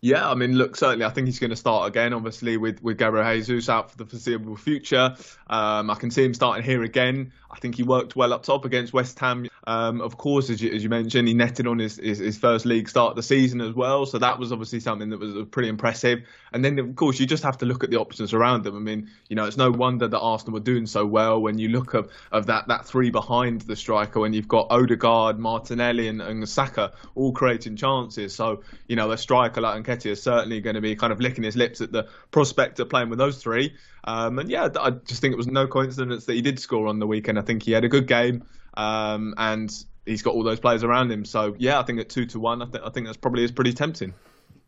Yeah, 0.00 0.28
I 0.28 0.34
mean, 0.34 0.58
look, 0.58 0.74
certainly 0.74 1.04
I 1.04 1.10
think 1.10 1.28
he's 1.28 1.38
going 1.38 1.50
to 1.50 1.56
start 1.56 1.86
again, 1.86 2.12
obviously, 2.12 2.56
with, 2.56 2.82
with 2.82 2.98
Gabriel 2.98 3.24
Jesus 3.36 3.68
out 3.68 3.88
for 3.88 3.96
the 3.96 4.04
foreseeable 4.04 4.56
future. 4.56 5.14
Um, 5.46 5.90
I 5.90 5.94
can 5.94 6.10
see 6.10 6.24
him 6.24 6.34
starting 6.34 6.64
here 6.64 6.82
again. 6.82 7.32
I 7.48 7.60
think 7.60 7.76
he 7.76 7.84
worked 7.84 8.16
well 8.16 8.32
up 8.32 8.42
top 8.42 8.64
against 8.64 8.92
West 8.92 9.16
Ham. 9.20 9.46
Um, 9.64 10.00
of 10.00 10.16
course, 10.16 10.50
as 10.50 10.60
you, 10.60 10.72
as 10.72 10.82
you, 10.82 10.88
mentioned, 10.88 11.28
he 11.28 11.34
netted 11.34 11.68
on 11.68 11.78
his, 11.78 11.96
his, 11.96 12.18
his, 12.18 12.36
first 12.36 12.66
league 12.66 12.88
start 12.88 13.10
of 13.10 13.16
the 13.16 13.22
season 13.22 13.60
as 13.60 13.72
well. 13.72 14.06
So 14.06 14.18
that 14.18 14.38
was 14.38 14.50
obviously 14.50 14.80
something 14.80 15.10
that 15.10 15.20
was 15.20 15.46
pretty 15.52 15.68
impressive. 15.68 16.24
And 16.52 16.64
then, 16.64 16.78
of 16.80 16.96
course, 16.96 17.20
you 17.20 17.26
just 17.26 17.44
have 17.44 17.58
to 17.58 17.66
look 17.66 17.84
at 17.84 17.90
the 17.90 17.98
options 17.98 18.34
around 18.34 18.64
them. 18.64 18.76
I 18.76 18.80
mean, 18.80 19.08
you 19.28 19.36
know, 19.36 19.44
it's 19.44 19.56
no 19.56 19.70
wonder 19.70 20.08
that 20.08 20.18
Arsenal 20.18 20.54
were 20.54 20.64
doing 20.64 20.86
so 20.86 21.06
well 21.06 21.40
when 21.40 21.58
you 21.58 21.68
look 21.68 21.94
of, 21.94 22.10
of 22.32 22.46
that, 22.46 22.66
that 22.68 22.86
three 22.86 23.10
behind 23.10 23.60
the 23.60 23.76
striker, 23.76 24.18
when 24.18 24.32
you've 24.32 24.48
got 24.48 24.66
Odegaard, 24.70 25.38
Martinelli, 25.38 26.08
and, 26.08 26.20
and 26.20 26.48
Saka 26.48 26.92
all 27.14 27.32
creating 27.32 27.76
chances. 27.76 28.34
So, 28.34 28.64
you 28.88 28.96
know, 28.96 29.12
a 29.12 29.18
striker 29.18 29.60
like 29.60 29.84
Nketiah 29.84 30.10
is 30.10 30.22
certainly 30.22 30.60
going 30.60 30.74
to 30.74 30.80
be 30.80 30.96
kind 30.96 31.12
of 31.12 31.20
licking 31.20 31.44
his 31.44 31.56
lips 31.56 31.80
at 31.80 31.92
the 31.92 32.08
prospect 32.32 32.80
of 32.80 32.88
playing 32.88 33.10
with 33.10 33.18
those 33.18 33.40
three. 33.40 33.76
Um, 34.04 34.38
and 34.38 34.50
yeah, 34.50 34.68
I 34.80 34.90
just 34.90 35.20
think 35.20 35.32
it 35.32 35.36
was 35.36 35.46
no 35.46 35.68
coincidence 35.68 36.24
that 36.24 36.34
he 36.34 36.42
did 36.42 36.58
score 36.58 36.88
on 36.88 36.98
the 36.98 37.06
weekend. 37.06 37.38
I 37.38 37.42
think 37.42 37.62
he 37.62 37.70
had 37.70 37.84
a 37.84 37.88
good 37.88 38.08
game, 38.08 38.44
um, 38.74 39.34
and 39.36 39.72
he's 40.06 40.22
got 40.22 40.34
all 40.34 40.42
those 40.42 40.60
players 40.60 40.84
around 40.84 41.10
him. 41.10 41.24
So 41.24 41.54
yeah, 41.58 41.78
I 41.78 41.82
think 41.82 42.00
at 42.00 42.08
two 42.08 42.26
to 42.26 42.40
one, 42.40 42.62
I, 42.62 42.66
th- 42.66 42.84
I 42.84 42.90
think 42.90 43.06
that's 43.06 43.16
probably 43.16 43.44
is 43.44 43.52
pretty 43.52 43.72
tempting. 43.72 44.14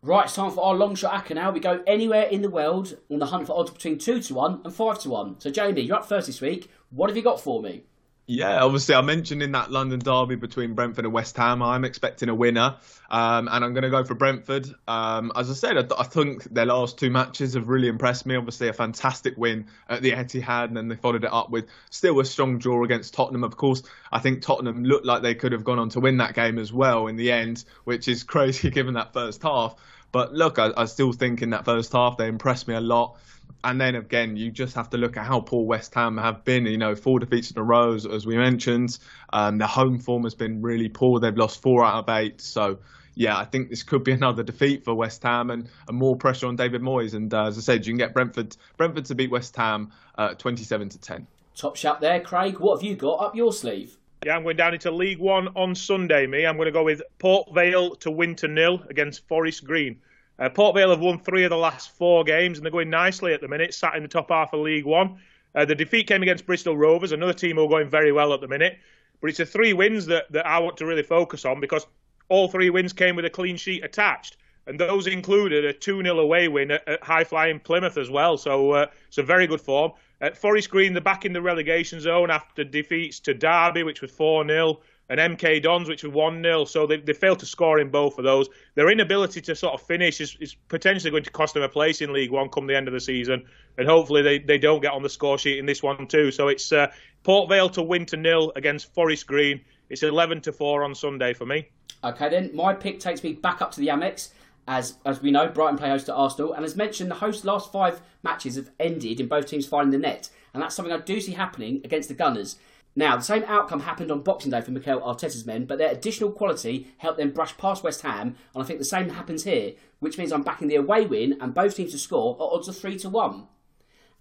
Right, 0.01 0.25
it's 0.25 0.35
time 0.35 0.51
for 0.51 0.63
our 0.63 0.75
long 0.75 0.93
shot 0.93 1.25
acca 1.25 1.33
now. 1.33 1.51
We 1.51 1.59
go 1.59 1.83
anywhere 1.87 2.23
in 2.23 2.43
the 2.43 2.49
world 2.49 2.95
on 3.09 3.17
the 3.17 3.25
hunt 3.25 3.47
for 3.47 3.57
odds 3.57 3.71
between 3.71 3.97
two 3.97 4.21
to 4.21 4.33
one 4.35 4.61
and 4.63 4.73
five 4.73 4.99
to 4.99 5.09
one. 5.09 5.39
So 5.39 5.49
Jamie, 5.49 5.81
you're 5.81 5.97
up 5.97 6.07
first 6.07 6.27
this 6.27 6.41
week. 6.41 6.69
What 6.91 7.09
have 7.09 7.17
you 7.17 7.23
got 7.23 7.41
for 7.41 7.61
me? 7.61 7.83
Yeah, 8.27 8.63
obviously, 8.63 8.95
I 8.95 9.01
mentioned 9.01 9.43
in 9.43 9.51
that 9.51 9.71
London 9.71 9.99
derby 9.99 10.35
between 10.35 10.73
Brentford 10.73 11.05
and 11.05 11.13
West 11.13 11.37
Ham, 11.37 11.61
I'm 11.61 11.85
expecting 11.85 12.27
a 12.27 12.33
winner, 12.33 12.77
um, 13.07 13.47
and 13.47 13.63
I'm 13.63 13.73
going 13.73 13.83
to 13.83 13.91
go 13.91 14.03
for 14.03 14.15
Brentford. 14.15 14.67
Um, 14.87 15.31
as 15.35 15.51
I 15.51 15.53
said, 15.53 15.77
I, 15.77 15.99
I, 15.99 16.03
think 16.05 16.45
their 16.45 16.65
last 16.65 16.97
two 16.97 17.11
matches 17.11 17.53
have 17.53 17.67
really 17.67 17.87
impressed 17.87 18.25
me. 18.25 18.35
Obviously, 18.35 18.67
a 18.67 18.73
fantastic 18.73 19.37
win 19.37 19.67
at 19.87 20.01
the 20.01 20.13
Etihad, 20.13 20.65
and 20.69 20.77
then 20.77 20.87
they 20.87 20.95
followed 20.95 21.23
it 21.23 21.31
up 21.31 21.51
with 21.51 21.67
still 21.91 22.19
a 22.19 22.25
strong 22.25 22.57
draw 22.57 22.83
against 22.83 23.13
Tottenham. 23.13 23.43
Of 23.43 23.57
course, 23.57 23.83
I 24.11 24.17
think 24.17 24.41
Tottenham 24.41 24.85
looked 24.85 25.05
like 25.05 25.21
they 25.21 25.35
could 25.35 25.51
have 25.51 25.63
gone 25.63 25.77
on 25.77 25.89
to 25.89 25.99
win 25.99 26.17
that 26.17 26.33
game 26.33 26.57
as 26.57 26.73
well 26.73 27.05
in 27.05 27.17
the 27.17 27.31
end, 27.31 27.63
which 27.83 28.07
is 28.07 28.23
crazy 28.23 28.71
given 28.71 28.95
that 28.95 29.13
first 29.13 29.43
half. 29.43 29.75
But 30.11 30.33
look, 30.33 30.57
I, 30.57 30.71
I 30.75 30.85
still 30.85 31.11
think 31.11 31.43
in 31.43 31.51
that 31.51 31.65
first 31.65 31.91
half 31.91 32.17
they 32.17 32.27
impressed 32.27 32.67
me 32.67 32.73
a 32.73 32.81
lot 32.81 33.17
and 33.65 33.81
then 33.81 33.95
again, 33.95 34.37
you 34.37 34.51
just 34.51 34.75
have 34.75 34.91
to 34.91 34.97
look 34.97 35.17
at 35.17 35.25
how 35.25 35.39
poor 35.39 35.65
West 35.65 35.93
Ham 35.95 36.17
have 36.17 36.45
been. 36.45 36.67
You 36.67 36.77
know, 36.77 36.95
four 36.95 37.19
defeats 37.19 37.49
in 37.49 37.57
a 37.57 37.63
row, 37.63 37.95
as 37.95 38.25
we 38.25 38.37
mentioned. 38.37 38.97
Um, 39.33 39.57
their 39.57 39.67
home 39.67 39.97
form 39.97 40.23
has 40.23 40.35
been 40.35 40.61
really 40.61 40.87
poor. 40.87 41.19
They've 41.19 41.35
lost 41.35 41.63
four 41.63 41.83
out 41.83 42.07
of 42.07 42.15
eight. 42.15 42.39
So, 42.41 42.77
yeah, 43.15 43.35
I 43.35 43.43
think 43.43 43.71
this 43.71 43.81
could 43.81 44.03
be 44.03 44.11
another 44.13 44.43
defeat 44.43 44.85
for 44.85 44.93
West 44.93 45.23
Ham 45.23 45.49
and, 45.49 45.67
and 45.87 45.97
more 45.97 46.15
pressure 46.15 46.45
on 46.45 46.55
David 46.55 46.83
Moyes. 46.83 47.15
And 47.15 47.33
uh, 47.33 47.47
as 47.47 47.57
I 47.57 47.61
said, 47.61 47.87
you 47.87 47.93
can 47.93 47.97
get 47.97 48.13
Brentford 48.13 48.55
Brentford 48.77 49.05
to 49.05 49.15
beat 49.15 49.31
West 49.31 49.55
Ham 49.55 49.91
uh, 50.15 50.35
27 50.35 50.89
to 50.89 50.99
10. 50.99 51.27
Top 51.55 51.75
shot 51.75 52.01
there, 52.01 52.19
Craig. 52.19 52.59
What 52.59 52.81
have 52.81 52.83
you 52.87 52.95
got 52.95 53.15
up 53.15 53.35
your 53.35 53.51
sleeve? 53.51 53.97
Yeah, 54.23 54.35
I'm 54.35 54.43
going 54.43 54.57
down 54.57 54.73
into 54.73 54.91
League 54.91 55.19
One 55.19 55.49
on 55.55 55.73
Sunday. 55.73 56.27
Me, 56.27 56.45
I'm 56.45 56.55
going 56.55 56.67
to 56.67 56.71
go 56.71 56.83
with 56.83 57.01
Port 57.17 57.51
Vale 57.53 57.95
to 57.97 58.11
win 58.11 58.35
to 58.35 58.47
nil 58.47 58.83
against 58.89 59.27
Forest 59.27 59.65
Green. 59.65 60.01
Uh, 60.37 60.49
Port 60.49 60.75
Vale 60.75 60.89
have 60.89 60.99
won 60.99 61.19
three 61.19 61.43
of 61.43 61.49
the 61.49 61.57
last 61.57 61.91
four 61.91 62.23
games, 62.23 62.57
and 62.57 62.65
they're 62.65 62.71
going 62.71 62.89
nicely 62.89 63.33
at 63.33 63.41
the 63.41 63.47
minute, 63.47 63.73
sat 63.73 63.95
in 63.95 64.03
the 64.03 64.09
top 64.09 64.29
half 64.29 64.53
of 64.53 64.59
League 64.59 64.85
One. 64.85 65.17
Uh, 65.53 65.63
the 65.63 65.75
defeat 65.75 66.07
came 66.07 66.21
against 66.21 66.45
Bristol 66.45 66.75
Rovers, 66.75 67.13
another 67.13 67.33
team 67.33 67.55
who 67.55 67.65
are 67.65 67.69
going 67.69 67.89
very 67.89 68.11
well 68.11 68.33
at 68.33 68.41
the 68.41 68.47
minute. 68.47 68.77
But 69.21 69.29
it's 69.29 69.37
the 69.37 69.45
three 69.45 69.73
wins 69.73 70.05
that, 70.07 70.31
that 70.33 70.45
I 70.45 70.59
want 70.59 70.77
to 70.77 70.85
really 70.85 71.03
focus 71.03 71.45
on 71.45 71.61
because 71.61 71.87
all 72.27 72.49
three 72.49 72.69
wins 72.69 72.91
came 72.91 73.15
with 73.15 73.25
a 73.25 73.29
clean 73.29 73.55
sheet 73.55 73.83
attached. 73.83 74.37
And 74.67 74.79
those 74.79 75.07
included 75.07 75.63
a 75.63 75.73
2 75.73 76.01
0 76.01 76.19
away 76.19 76.47
win 76.47 76.71
at, 76.71 76.87
at 76.87 77.03
high 77.03 77.23
flying 77.23 77.59
Plymouth 77.59 77.97
as 77.97 78.09
well. 78.09 78.37
So 78.37 78.71
uh, 78.71 78.87
it's 79.07 79.19
a 79.19 79.23
very 79.23 79.47
good 79.47 79.61
form. 79.61 79.91
At 80.21 80.35
Forest 80.35 80.71
Green, 80.71 80.93
they're 80.93 81.01
back 81.01 81.23
in 81.23 81.33
the 81.33 81.41
relegation 81.41 81.99
zone 81.99 82.31
after 82.31 82.63
defeats 82.63 83.19
to 83.21 83.33
Derby, 83.33 83.83
which 83.83 84.01
was 84.01 84.11
4 84.11 84.47
0 84.47 84.79
and 85.09 85.19
MK 85.19 85.61
Dons, 85.61 85.87
which 85.87 86.03
were 86.03 86.09
1 86.09 86.41
0. 86.41 86.65
So 86.65 86.87
they, 86.87 86.97
they 86.97 87.13
failed 87.13 87.39
to 87.39 87.45
score 87.45 87.79
in 87.79 87.89
both 87.89 88.17
of 88.17 88.23
those. 88.23 88.47
Their 88.75 88.89
inability 88.89 89.41
to 89.41 89.55
sort 89.55 89.73
of 89.73 89.81
finish 89.81 90.19
is, 90.19 90.35
is 90.39 90.55
potentially 90.67 91.11
going 91.11 91.23
to 91.23 91.31
cost 91.31 91.53
them 91.53 91.63
a 91.63 91.69
place 91.69 92.01
in 92.01 92.11
League 92.11 92.31
One 92.31 92.49
come 92.49 92.67
the 92.67 92.75
end 92.75 92.87
of 92.87 92.93
the 92.93 92.99
season. 92.99 93.45
And 93.77 93.87
hopefully 93.87 94.21
they, 94.21 94.39
they 94.39 94.57
don't 94.57 94.81
get 94.81 94.93
on 94.93 95.03
the 95.03 95.09
score 95.09 95.37
sheet 95.37 95.59
in 95.59 95.65
this 95.65 95.83
one 95.83 96.07
too. 96.07 96.31
So 96.31 96.47
it's 96.47 96.71
uh, 96.71 96.87
Port 97.23 97.49
Vale 97.49 97.69
to 97.69 97.83
win 97.83 98.05
to 98.07 98.17
nil 98.17 98.51
against 98.55 98.93
Forest 98.93 99.27
Green. 99.27 99.61
It's 99.89 100.03
11 100.03 100.41
to 100.41 100.51
4 100.51 100.83
on 100.83 100.95
Sunday 100.95 101.33
for 101.33 101.45
me. 101.45 101.69
Okay, 102.03 102.29
then. 102.29 102.51
My 102.53 102.73
pick 102.73 102.99
takes 102.99 103.23
me 103.23 103.33
back 103.33 103.61
up 103.61 103.71
to 103.73 103.79
the 103.79 103.87
Amex. 103.87 104.29
As, 104.67 104.95
as 105.05 105.21
we 105.21 105.29
know, 105.29 105.47
Brighton 105.47 105.77
play 105.77 105.89
host 105.89 106.07
to 106.07 106.15
Arsenal, 106.15 106.53
and 106.53 106.65
as 106.65 106.75
mentioned, 106.75 107.11
the 107.11 107.15
host 107.15 107.45
last 107.45 107.71
five 107.71 108.01
matches 108.23 108.55
have 108.55 108.71
ended 108.79 109.19
in 109.19 109.27
both 109.27 109.45
teams 109.45 109.67
finding 109.67 109.91
the 109.91 109.99
net, 109.99 110.31
and 110.55 110.63
that's 110.63 110.73
something 110.73 110.91
I 110.91 110.97
do 110.97 111.21
see 111.21 111.33
happening 111.33 111.81
against 111.83 112.09
the 112.09 112.15
Gunners. 112.15 112.57
Now, 112.97 113.17
the 113.17 113.23
same 113.23 113.43
outcome 113.43 113.81
happened 113.81 114.09
on 114.09 114.21
Boxing 114.21 114.51
Day 114.51 114.61
for 114.61 114.71
Mikel 114.71 115.01
Arteta's 115.01 115.45
men, 115.45 115.65
but 115.65 115.77
their 115.77 115.91
additional 115.91 116.31
quality 116.31 116.93
helped 116.99 117.17
them 117.17 117.31
brush 117.31 117.57
past 117.57 117.83
West 117.83 118.01
Ham, 118.03 118.35
and 118.53 118.63
I 118.63 118.65
think 118.65 118.79
the 118.79 118.85
same 118.85 119.09
happens 119.09 119.43
here, 119.43 119.73
which 119.99 120.17
means 120.17 120.31
I'm 120.31 120.43
backing 120.43 120.69
the 120.69 120.75
away 120.75 121.05
win 121.05 121.37
and 121.41 121.53
both 121.53 121.75
teams 121.75 121.91
to 121.91 121.97
score 121.97 122.35
at 122.35 122.41
odds 122.41 122.69
of 122.69 122.77
3 122.77 122.97
to 122.99 123.09
1. 123.09 123.47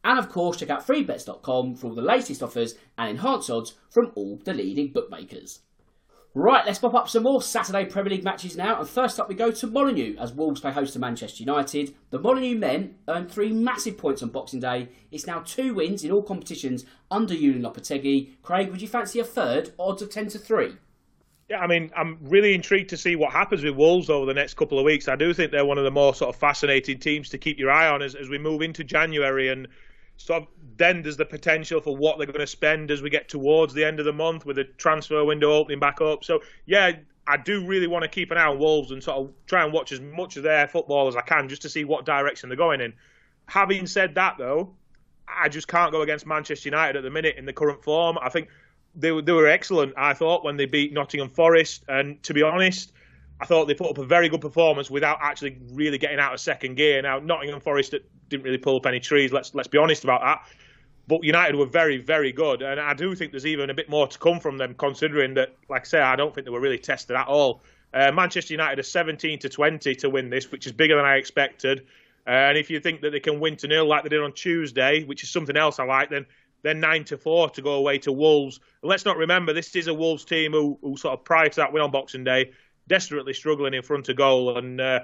And 0.03 0.19
of 0.19 0.29
course, 0.29 0.57
check 0.57 0.71
out 0.71 0.87
freebets.com 0.87 1.77
for 1.77 1.87
all 1.87 1.95
the 1.95 2.03
latest 2.03 2.43
offers 2.43 2.75
and 2.99 3.11
enhanced 3.11 3.49
odds 3.49 3.75
from 3.89 4.11
all 4.17 4.41
the 4.45 4.53
leading 4.53 4.93
bookmakers. 4.93 5.61
Right, 6.37 6.67
let's 6.67 6.81
pop 6.81 6.95
up 6.95 7.09
some 7.09 7.23
more 7.23 7.41
Saturday 7.41 7.85
Premier 7.85 8.11
League 8.11 8.25
matches 8.25 8.57
now. 8.57 8.81
And 8.81 8.89
first 8.89 9.21
up, 9.21 9.29
we 9.29 9.37
go 9.37 9.53
to 9.53 9.67
Molineux 9.69 10.17
as 10.19 10.33
Wolves 10.33 10.61
play 10.61 10.73
host 10.73 10.95
to 10.95 10.99
Manchester 10.99 11.45
United. 11.45 11.95
The 12.11 12.19
Molineux 12.19 12.59
men 12.59 12.97
earned 13.07 13.31
three 13.31 13.53
massive 13.53 13.97
points 13.97 14.21
on 14.21 14.31
Boxing 14.31 14.59
Day. 14.59 14.89
It's 15.13 15.29
now 15.29 15.45
two 15.47 15.75
wins 15.75 16.03
in 16.03 16.11
all 16.11 16.25
competitions 16.25 16.87
under 17.09 17.35
Julian 17.35 17.63
Lopetegui. 17.63 18.31
Craig, 18.43 18.73
would 18.73 18.83
you 18.83 18.89
fancy 18.89 19.21
a 19.21 19.25
third? 19.25 19.75
Odds 19.79 20.03
of 20.03 20.11
10 20.11 20.27
to 20.31 20.39
3. 20.41 20.73
Yeah, 21.51 21.61
I 21.61 21.69
mean, 21.69 21.93
I'm 21.97 22.19
really 22.23 22.53
intrigued 22.53 22.91
to 22.91 22.97
see 22.97 23.15
what 23.15 23.31
happens 23.31 23.63
with 23.63 23.77
Wolves 23.77 24.11
over 24.11 24.27
the 24.27 24.35
next 24.35 24.55
couple 24.55 24.81
of 24.81 24.85
weeks. 24.85 25.07
I 25.07 25.15
do 25.15 25.33
think 25.35 25.53
they're 25.53 25.65
one 25.65 25.79
of 25.79 25.85
the 25.85 25.93
more 25.93 26.17
sort 26.17 26.35
of 26.35 26.41
fascinating 26.41 26.99
teams 26.99 27.29
to 27.29 27.39
keep 27.39 27.61
your 27.61 27.71
eye 27.71 27.87
on 27.87 28.03
as, 28.03 28.17
as 28.17 28.29
we 28.29 28.39
move 28.39 28.61
into 28.61 28.83
January. 28.83 29.51
And 29.51 29.69
so 30.17 30.47
then 30.77 31.03
there's 31.03 31.17
the 31.17 31.25
potential 31.25 31.81
for 31.81 31.97
what 31.97 32.19
they're 32.19 32.27
going 32.27 32.39
to 32.41 32.47
spend 32.47 32.91
as 32.91 33.03
we 33.03 33.11
get 33.11 33.29
towards 33.29 33.75
the 33.75 33.85
end 33.85 33.99
of 33.99 34.05
the 34.05 34.13
month 34.13 34.47
with 34.47 34.57
the 34.57 34.65
transfer 34.65 35.25
window 35.25 35.53
opening 35.53 35.81
back 35.81 36.01
up. 36.01 36.25
So 36.25 36.41
yeah, 36.67 36.93
I 37.27 37.37
do 37.37 37.67
really 37.67 37.87
want 37.87 38.03
to 38.03 38.09
keep 38.09 38.31
an 38.31 38.39
eye 38.39 38.47
on 38.47 38.59
Wolves 38.59 38.91
and 38.91 39.03
sort 39.03 39.19
of 39.19 39.33
try 39.47 39.65
and 39.65 39.73
watch 39.73 39.93
as 39.93 40.01
much 40.01 40.37
of 40.37 40.43
their 40.43 40.69
football 40.69 41.09
as 41.09 41.17
I 41.17 41.23
can 41.23 41.49
just 41.49 41.63
to 41.63 41.69
see 41.69 41.85
what 41.85 42.05
direction 42.05 42.49
they're 42.49 42.57
going 42.57 42.81
in. 42.81 42.93
Having 43.47 43.87
said 43.87 44.15
that, 44.15 44.37
though, 44.39 44.75
I 45.27 45.49
just 45.49 45.69
can't 45.69 45.93
go 45.93 46.03
against 46.03 46.27
Manchester 46.27 46.69
United 46.69 46.97
at 46.97 47.03
the 47.03 47.11
minute 47.11 47.37
in 47.37 47.45
the 47.45 47.53
current 47.53 47.83
form. 47.83 48.19
I 48.21 48.29
think 48.29 48.49
they 48.95 49.13
were, 49.13 49.23
they 49.23 49.33
were 49.33 49.49
excellent. 49.49 49.95
I 49.97 50.15
thought 50.15 50.45
when 50.45 50.57
they 50.57 50.67
beat 50.67 50.93
Nottingham 50.93 51.29
Forest, 51.29 51.85
and 51.89 52.23
to 52.25 52.35
be 52.35 52.43
honest, 52.43 52.93
I 53.41 53.47
thought 53.47 53.67
they 53.67 53.75
put 53.75 53.91
up 53.91 53.99
a 53.99 54.05
very 54.05 54.29
good 54.29 54.41
performance 54.41 54.91
without 54.91 55.19
actually 55.21 55.59
really 55.73 55.99
getting 55.99 56.19
out 56.19 56.33
of 56.33 56.41
second 56.41 56.77
gear. 56.77 57.03
Now 57.03 57.19
Nottingham 57.19 57.61
Forest 57.61 57.95
didn't 58.29 58.45
really 58.45 58.59
pull 58.59 58.77
up 58.77 58.87
any 58.87 59.01
trees. 59.01 59.33
Let's 59.33 59.55
let's 59.55 59.69
be 59.69 59.79
honest 59.79 60.05
about 60.05 60.21
that. 60.23 60.47
But 61.07 61.23
United 61.23 61.57
were 61.57 61.67
very, 61.67 61.99
very 61.99 62.33
good, 62.33 62.63
and 62.63 62.81
I 62.81 62.95
do 62.95 63.15
think 63.15 63.31
there's 63.31 63.45
even 63.45 63.69
a 63.69 63.75
bit 63.75 63.91
more 63.91 64.09
to 64.09 64.19
come 64.19 64.41
from 64.41 64.57
them, 64.57 64.75
considering 64.75 65.35
that, 65.35 65.55
like 65.69 65.83
I 65.83 65.85
say, 65.85 66.01
I 66.01 66.17
don't 66.17 66.35
think 66.35 66.47
they 66.47 66.51
were 66.51 66.61
really 66.61 66.79
tested 66.79 67.15
at 67.15 67.29
all. 67.29 67.63
Uh, 67.93 68.11
Manchester 68.11 68.55
United 68.55 68.79
are 68.79 68.83
17 68.83 69.39
to 69.41 69.49
20 69.51 69.95
to 69.97 70.09
win 70.09 70.31
this, 70.31 70.51
which 70.51 70.67
is 70.67 70.73
bigger 70.73 70.97
than 70.97 71.05
I 71.05 71.17
expected. 71.17 71.87
Uh, 72.27 72.31
and 72.31 72.59
if 72.59 72.71
you 72.71 72.81
think 72.81 73.03
that 73.03 73.11
they 73.11 73.21
can 73.21 73.39
win 73.39 73.57
to 73.59 73.69
nil 73.69 73.87
like 73.87 74.03
they 74.03 74.09
did 74.09 74.23
on 74.23 74.33
Tuesday, 74.33 75.05
which 75.05 75.23
is 75.23 75.31
something 75.31 75.57
else 75.57 75.79
I 75.79 75.85
like, 75.85 76.09
then 76.09 76.25
then 76.63 76.81
nine 76.81 77.05
to 77.05 77.19
four 77.19 77.51
to 77.51 77.61
go 77.61 77.75
away 77.75 77.99
to 77.99 78.11
Wolves. 78.11 78.59
And 78.83 78.89
let's 78.89 79.05
not 79.05 79.19
remember 79.19 79.53
this 79.53 79.77
is 79.77 79.87
a 79.87 79.93
Wolves 79.93 80.25
team 80.25 80.53
who, 80.53 80.79
who 80.81 80.97
sort 80.97 81.13
of 81.13 81.23
prior 81.23 81.51
to 81.51 81.57
that 81.57 81.75
win 81.75 81.83
on 81.83 81.91
Boxing 81.91 82.25
Day, 82.25 82.53
desperately 82.89 83.33
struggling 83.33 83.75
in 83.75 83.83
front 83.83 84.09
of 84.09 84.17
goal 84.17 84.57
and 84.57 84.81
uh, 84.81 85.01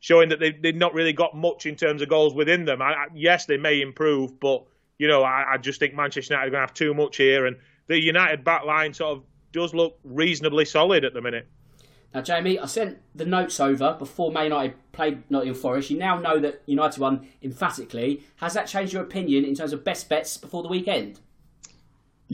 showing 0.00 0.28
that 0.30 0.40
they, 0.40 0.52
they've 0.52 0.74
not 0.74 0.94
really 0.94 1.12
got 1.12 1.36
much 1.36 1.66
in 1.66 1.76
terms 1.76 2.02
of 2.02 2.08
goals 2.08 2.34
within 2.34 2.64
them. 2.64 2.82
I, 2.82 2.92
I, 2.92 3.06
yes, 3.14 3.46
they 3.46 3.56
may 3.56 3.80
improve, 3.80 4.38
but 4.38 4.64
you 4.98 5.08
know 5.08 5.22
I, 5.22 5.54
I 5.54 5.58
just 5.58 5.80
think 5.80 5.94
Manchester 5.94 6.34
United 6.34 6.48
are 6.48 6.50
going 6.50 6.60
to 6.60 6.66
have 6.66 6.74
too 6.74 6.94
much 6.94 7.16
here, 7.16 7.46
and 7.46 7.56
the 7.86 8.00
United 8.00 8.44
back 8.44 8.64
line 8.64 8.94
sort 8.94 9.18
of 9.18 9.24
does 9.52 9.74
look 9.74 9.98
reasonably 10.04 10.64
solid 10.64 11.04
at 11.04 11.14
the 11.14 11.20
minute. 11.20 11.46
Now, 12.14 12.20
Jamie, 12.20 12.58
I 12.58 12.66
sent 12.66 12.98
the 13.14 13.24
notes 13.24 13.58
over 13.58 13.96
before 13.98 14.30
Man 14.30 14.44
United 14.44 14.74
played 14.92 15.22
Nottingham 15.30 15.54
Forest. 15.54 15.88
You 15.90 15.98
now 15.98 16.18
know 16.18 16.38
that 16.40 16.62
United 16.66 17.00
won 17.00 17.26
emphatically. 17.42 18.22
Has 18.36 18.52
that 18.54 18.66
changed 18.66 18.92
your 18.92 19.02
opinion 19.02 19.44
in 19.44 19.54
terms 19.54 19.72
of 19.72 19.82
best 19.82 20.10
bets 20.10 20.36
before 20.36 20.62
the 20.62 20.68
weekend? 20.68 21.20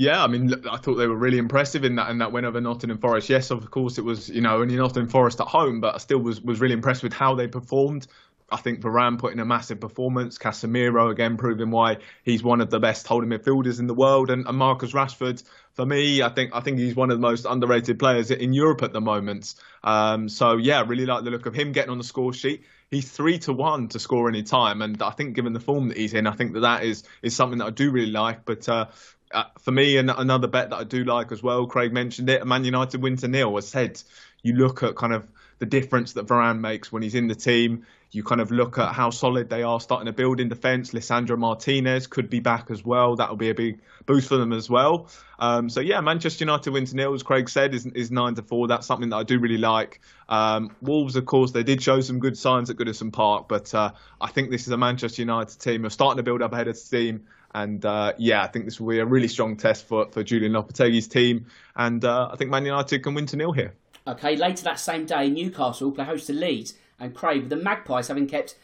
Yeah, 0.01 0.23
I 0.23 0.29
mean, 0.29 0.55
I 0.71 0.77
thought 0.77 0.95
they 0.95 1.09
were 1.09 1.17
really 1.17 1.39
impressive 1.39 1.85
in 1.85 1.97
that 1.97 2.09
in 2.09 2.19
that 2.19 2.31
win 2.31 2.45
over 2.45 2.61
Nottingham 2.61 2.99
Forest. 2.99 3.29
Yes, 3.31 3.51
of 3.51 3.69
course, 3.69 3.99
it 3.99 4.05
was 4.05 4.29
you 4.29 4.41
know 4.41 4.61
only 4.61 4.77
Nottingham 4.77 5.09
Forest 5.09 5.41
at 5.41 5.49
home, 5.49 5.81
but 5.81 5.97
I 5.97 5.99
still 5.99 6.21
was 6.21 6.41
was 6.41 6.61
really 6.61 6.75
impressed 6.75 7.03
with 7.03 7.13
how 7.13 7.35
they 7.35 7.49
performed. 7.49 8.07
I 8.49 8.59
think 8.59 8.81
Varane 8.81 9.19
put 9.19 9.33
in 9.33 9.41
a 9.41 9.45
massive 9.45 9.81
performance. 9.81 10.39
Casemiro 10.39 11.11
again 11.11 11.37
proving 11.37 11.73
why 11.73 11.97
he's 12.23 12.45
one 12.45 12.61
of 12.61 12.71
the 12.71 12.79
best 12.79 13.09
holding 13.09 13.31
midfielders 13.31 13.81
in 13.81 13.89
the 13.89 13.95
world, 13.95 14.31
and, 14.31 14.47
and 14.47 14.57
Marcus 14.57 14.93
Rashford 14.93 15.43
for 15.79 15.87
me, 15.87 16.23
I 16.23 16.29
think 16.29 16.51
I 16.55 16.61
think 16.61 16.81
he's 16.81 16.97
one 16.97 17.13
of 17.13 17.19
the 17.19 17.21
most 17.21 17.47
underrated 17.49 18.01
players 18.01 18.33
in 18.33 18.53
Europe 18.53 18.83
at 18.83 18.93
the 18.93 19.01
moment. 19.01 19.55
Um, 19.85 20.29
so 20.29 20.57
yeah, 20.57 20.83
really 20.85 21.07
like 21.07 21.23
the 21.23 21.31
look 21.31 21.47
of 21.47 21.55
him 21.55 21.71
getting 21.71 21.93
on 21.93 21.99
the 21.99 22.05
score 22.05 22.33
sheet. 22.33 22.65
He's 22.91 23.09
three 23.09 23.39
to 23.41 23.53
one 23.53 23.87
to 23.91 24.01
score 24.01 24.29
any 24.29 24.43
time, 24.43 24.83
and 24.83 25.01
I 25.01 25.11
think 25.11 25.37
given 25.37 25.53
the 25.53 25.61
form 25.61 25.87
that 25.87 25.97
he's 25.97 26.15
in, 26.15 26.27
I 26.27 26.33
think 26.33 26.55
that 26.55 26.61
that 26.61 26.83
is 26.83 27.05
is 27.23 27.37
something 27.37 27.59
that 27.61 27.67
I 27.67 27.71
do 27.71 27.93
really 27.93 28.11
like. 28.11 28.45
But 28.45 28.69
uh, 28.69 28.87
uh, 29.33 29.45
for 29.61 29.71
me, 29.71 29.97
and 29.97 30.11
another 30.11 30.49
bet 30.49 30.71
that 30.71 30.77
I 30.77 30.85
do 30.85 31.05
like 31.05 31.33
as 31.33 31.43
well, 31.43 31.67
Craig 31.67 31.93
mentioned 31.93 32.31
it, 32.31 32.47
Man 32.47 32.65
United 32.65 33.03
win 33.03 33.17
to 33.19 33.29
nil. 33.29 33.57
As 33.57 33.69
said, 33.69 34.03
you 34.43 34.55
look 34.55 34.83
at 34.83 34.97
kind 34.97 35.13
of 35.13 35.27
the 35.59 35.67
difference 35.67 36.13
that 36.15 36.27
Varane 36.27 36.61
makes 36.61 36.93
when 36.93 37.03
he's 37.03 37.15
in 37.15 37.27
the 37.29 37.35
team. 37.35 37.87
You 38.11 38.25
kind 38.25 38.41
of 38.41 38.51
look 38.51 38.79
at 38.79 38.95
how 38.95 39.11
solid 39.11 39.51
they 39.51 39.63
are 39.63 39.79
starting 39.81 40.07
to 40.07 40.15
build 40.15 40.41
in 40.41 40.49
defence. 40.49 40.93
Lisandro 40.93 41.37
Martinez 41.37 42.07
could 42.07 42.31
be 42.31 42.41
back 42.41 42.71
as 42.71 42.83
well. 42.83 43.17
That 43.17 43.29
will 43.29 43.37
be 43.37 43.51
a 43.51 43.55
big 43.55 43.81
boost 44.07 44.29
for 44.29 44.39
them 44.39 44.55
as 44.55 44.71
well. 44.71 45.11
Um, 45.39 45.69
so 45.69 45.81
yeah, 45.81 46.01
Manchester 46.01 46.45
United 46.45 46.71
win 46.71 46.87
to 46.87 46.97
nil, 46.97 47.13
as 47.13 47.23
Craig 47.23 47.51
said, 47.51 47.75
is, 47.75 47.85
is 47.85 48.11
nine 48.11 48.35
to 48.37 48.43
four. 48.43 48.67
That's 48.67 48.87
something 48.87 49.11
that 49.11 49.17
I 49.17 49.25
do 49.25 49.39
really 49.39 49.59
like. 49.59 50.01
Um, 50.29 50.75
Wolves, 50.81 51.17
of 51.17 51.27
course, 51.27 51.51
they 51.51 51.65
did 51.65 51.83
show 51.83 52.01
some 52.01 52.19
good 52.19 52.39
signs 52.39 52.71
at 52.71 52.77
Goodison 52.77 53.13
Park, 53.13 53.47
but 53.47 53.75
uh, 53.75 53.93
I 54.21 54.29
think 54.29 54.51
this 54.51 54.63
is 54.63 54.73
a 54.73 54.79
Manchester 54.79 55.21
United 55.21 55.61
team 55.61 55.83
who 55.83 55.89
are 55.89 55.91
starting 55.91 56.17
to 56.17 56.23
build 56.23 56.41
up 56.41 56.55
ahead 56.55 56.69
of 56.69 56.79
steam. 56.79 57.27
And 57.55 57.85
uh, 57.85 58.13
yeah, 58.19 58.43
I 58.43 58.47
think 58.47 58.65
this 58.67 58.81
will 58.81 58.91
be 58.91 58.99
a 58.99 59.07
really 59.07 59.29
strong 59.29 59.57
test 59.57 59.87
for, 59.87 60.11
for 60.11 60.23
Julian 60.23 60.53
Lopetegui's 60.53 61.09
team. 61.09 61.47
And 61.77 62.05
uh, 62.05 62.29
I 62.33 62.37
think 62.37 62.51
Man 62.51 62.65
United 62.65 63.03
can 63.03 63.15
win 63.15 63.27
to 63.27 63.37
nil 63.37 63.53
here. 63.53 63.75
Okay, 64.07 64.37
later 64.37 64.65
that 64.65 64.81
same 64.81 65.07
day, 65.07 65.29
Newcastle 65.29 65.93
play 65.93 66.05
host 66.05 66.27
to 66.29 66.33
Leeds 66.33 66.75
and 66.99 67.15
Craig, 67.15 67.43
with 67.43 67.51
the 67.51 67.57
Magpies 67.57 68.09
having 68.09 68.27
kept 68.27 68.57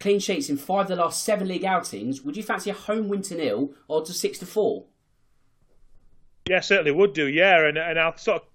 clean 0.00 0.18
sheets 0.18 0.48
in 0.48 0.56
five 0.56 0.82
of 0.82 0.88
the 0.88 0.96
last 0.96 1.24
seven 1.24 1.48
league 1.48 1.64
outings, 1.64 2.22
would 2.22 2.36
you 2.36 2.42
fancy 2.42 2.70
a 2.70 2.74
home 2.74 3.08
win 3.08 3.22
to 3.22 3.36
nil 3.36 3.72
or 3.88 4.04
to 4.04 4.12
six 4.12 4.38
to 4.38 4.46
four? 4.46 4.84
Yeah, 6.48 6.60
certainly 6.60 6.90
would 6.90 7.12
do. 7.12 7.28
Yeah, 7.28 7.66
and 7.66 7.78
and 7.78 7.98
I'll 7.98 8.16
sort 8.16 8.42
of 8.42 8.48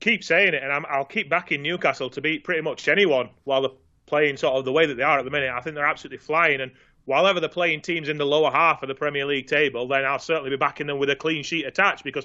keep 0.00 0.22
saying 0.22 0.54
it, 0.54 0.62
and 0.62 0.72
i 0.72 0.98
will 0.98 1.04
keep 1.04 1.30
backing 1.30 1.62
Newcastle 1.62 2.10
to 2.10 2.20
beat 2.20 2.44
pretty 2.44 2.60
much 2.60 2.88
anyone 2.88 3.30
while 3.44 3.62
they're 3.62 3.70
playing 4.06 4.36
sort 4.36 4.56
of 4.56 4.64
the 4.64 4.72
way 4.72 4.86
that 4.86 4.96
they 4.96 5.02
are 5.02 5.18
at 5.18 5.24
the 5.24 5.30
minute. 5.30 5.50
I 5.50 5.60
think 5.60 5.74
they're 5.74 5.86
absolutely 5.86 6.18
flying, 6.18 6.60
and 6.60 6.72
while 7.10 7.26
ever 7.26 7.48
playing 7.48 7.80
teams 7.80 8.08
in 8.08 8.18
the 8.18 8.24
lower 8.24 8.52
half 8.52 8.84
of 8.84 8.88
the 8.88 8.94
Premier 8.94 9.26
League 9.26 9.48
table, 9.48 9.88
then 9.88 10.04
I'll 10.04 10.20
certainly 10.20 10.50
be 10.50 10.56
backing 10.56 10.86
them 10.86 11.00
with 11.00 11.10
a 11.10 11.16
clean 11.16 11.42
sheet 11.42 11.66
attached 11.66 12.04
because 12.04 12.24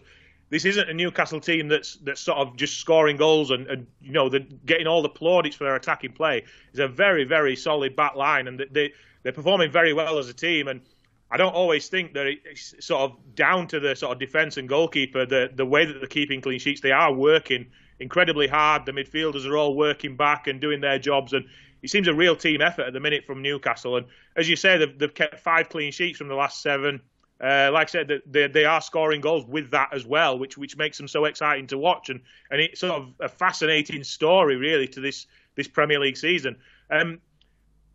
this 0.51 0.63
isn't 0.63 0.87
a 0.87 0.93
Newcastle 0.93 1.39
team 1.39 1.69
that's 1.69 1.95
that's 2.03 2.21
sort 2.21 2.37
of 2.37 2.55
just 2.55 2.79
scoring 2.79 3.17
goals 3.17 3.49
and, 3.49 3.65
and 3.65 3.87
you 3.99 4.11
know 4.11 4.29
getting 4.63 4.85
all 4.85 5.01
the 5.01 5.09
plaudits 5.09 5.55
for 5.55 5.63
their 5.63 5.75
attacking 5.75 6.11
play. 6.11 6.43
It's 6.69 6.77
a 6.77 6.87
very 6.87 7.23
very 7.23 7.55
solid 7.55 7.95
back 7.95 8.15
line 8.15 8.47
and 8.47 8.63
they 8.69 8.93
they're 9.23 9.33
performing 9.33 9.71
very 9.71 9.91
well 9.91 10.19
as 10.19 10.29
a 10.29 10.33
team 10.33 10.67
and. 10.67 10.81
I 11.31 11.37
don't 11.37 11.55
always 11.55 11.89
think 11.89 12.13
that 12.13 12.27
it's 12.27 12.75
sort 12.85 13.01
of 13.01 13.17
down 13.33 13.67
to 13.69 13.79
the 13.79 13.95
sort 13.95 14.11
of 14.13 14.19
defence 14.19 14.57
and 14.57 14.69
goalkeeper, 14.69 15.25
the 15.25 15.49
the 15.53 15.65
way 15.65 15.83
that 15.83 15.93
they're 15.93 16.07
keeping 16.07 16.39
clean 16.39 16.59
sheets. 16.59 16.81
They 16.81 16.91
are 16.91 17.11
working 17.11 17.65
incredibly 17.99 18.47
hard. 18.47 18.85
The 18.85 18.91
midfielders 18.91 19.43
are 19.49 19.57
all 19.57 19.75
working 19.75 20.15
back 20.15 20.45
and 20.45 20.61
doing 20.61 20.81
their 20.81 20.99
jobs, 20.99 21.33
and 21.33 21.45
it 21.85 21.91
seems 21.91 22.07
a 22.07 22.13
real 22.13 22.35
team 22.35 22.61
effort 22.61 22.81
at 22.81 22.93
the 22.93 22.99
minute 22.99 23.25
from 23.25 23.43
Newcastle. 23.43 23.97
And 23.97 24.07
as 24.35 24.49
you 24.49 24.55
say, 24.55 24.77
they've, 24.77 24.97
they've 24.97 25.13
kept 25.13 25.39
five 25.39 25.69
clean 25.69 25.91
sheets 25.91 26.17
from 26.17 26.27
the 26.27 26.33
last 26.33 26.63
seven. 26.63 26.99
Uh, 27.39 27.69
like 27.71 27.89
I 27.89 27.91
said, 27.91 28.21
they, 28.25 28.47
they 28.47 28.65
are 28.65 28.81
scoring 28.81 29.21
goals 29.21 29.45
with 29.45 29.69
that 29.71 29.89
as 29.93 30.03
well, 30.03 30.39
which 30.39 30.57
which 30.57 30.77
makes 30.77 30.97
them 30.97 31.07
so 31.07 31.25
exciting 31.25 31.67
to 31.67 31.77
watch, 31.77 32.09
and 32.09 32.21
and 32.49 32.59
it's 32.61 32.79
sort 32.79 32.93
of 32.93 33.13
a 33.19 33.29
fascinating 33.29 34.03
story 34.03 34.55
really 34.55 34.87
to 34.87 35.01
this 35.01 35.27
this 35.55 35.67
Premier 35.67 35.99
League 35.99 36.17
season. 36.17 36.55
Um, 36.89 37.19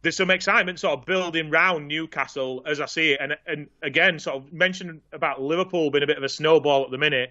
there's 0.02 0.16
some 0.16 0.30
excitement 0.30 0.78
sort 0.78 0.98
of 0.98 1.06
building 1.06 1.50
round 1.50 1.88
Newcastle 1.88 2.62
as 2.66 2.80
I 2.80 2.86
see 2.86 3.12
it, 3.12 3.20
and 3.20 3.36
and 3.46 3.68
again, 3.82 4.18
sort 4.18 4.36
of 4.36 4.52
mentioned 4.52 5.00
about 5.12 5.40
Liverpool 5.40 5.90
being 5.90 6.04
a 6.04 6.06
bit 6.06 6.18
of 6.18 6.22
a 6.22 6.28
snowball 6.28 6.84
at 6.84 6.90
the 6.90 6.98
minute. 6.98 7.30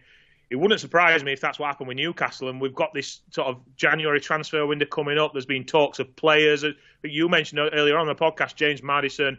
It 0.50 0.56
wouldn't 0.56 0.80
surprise 0.80 1.24
me 1.24 1.32
if 1.32 1.42
that's 1.42 1.60
what 1.60 1.68
happened 1.68 1.90
with 1.90 1.98
Newcastle, 1.98 2.50
and 2.50 2.60
we've 2.60 2.74
got 2.74 2.94
this 2.94 3.22
sort 3.30 3.48
of 3.48 3.62
January 3.76 4.20
transfer 4.20 4.66
window 4.66 4.86
coming 4.86 5.20
up. 5.20 5.32
There's 5.32 5.46
been 5.46 5.64
talks 5.64 6.00
of 6.00 6.16
players 6.16 6.62
that 6.62 6.76
you 7.04 7.30
mentioned 7.30 7.60
earlier 7.72 7.98
on 7.98 8.08
the 8.08 8.16
podcast, 8.16 8.56
James 8.56 8.82
Maddison. 8.82 9.38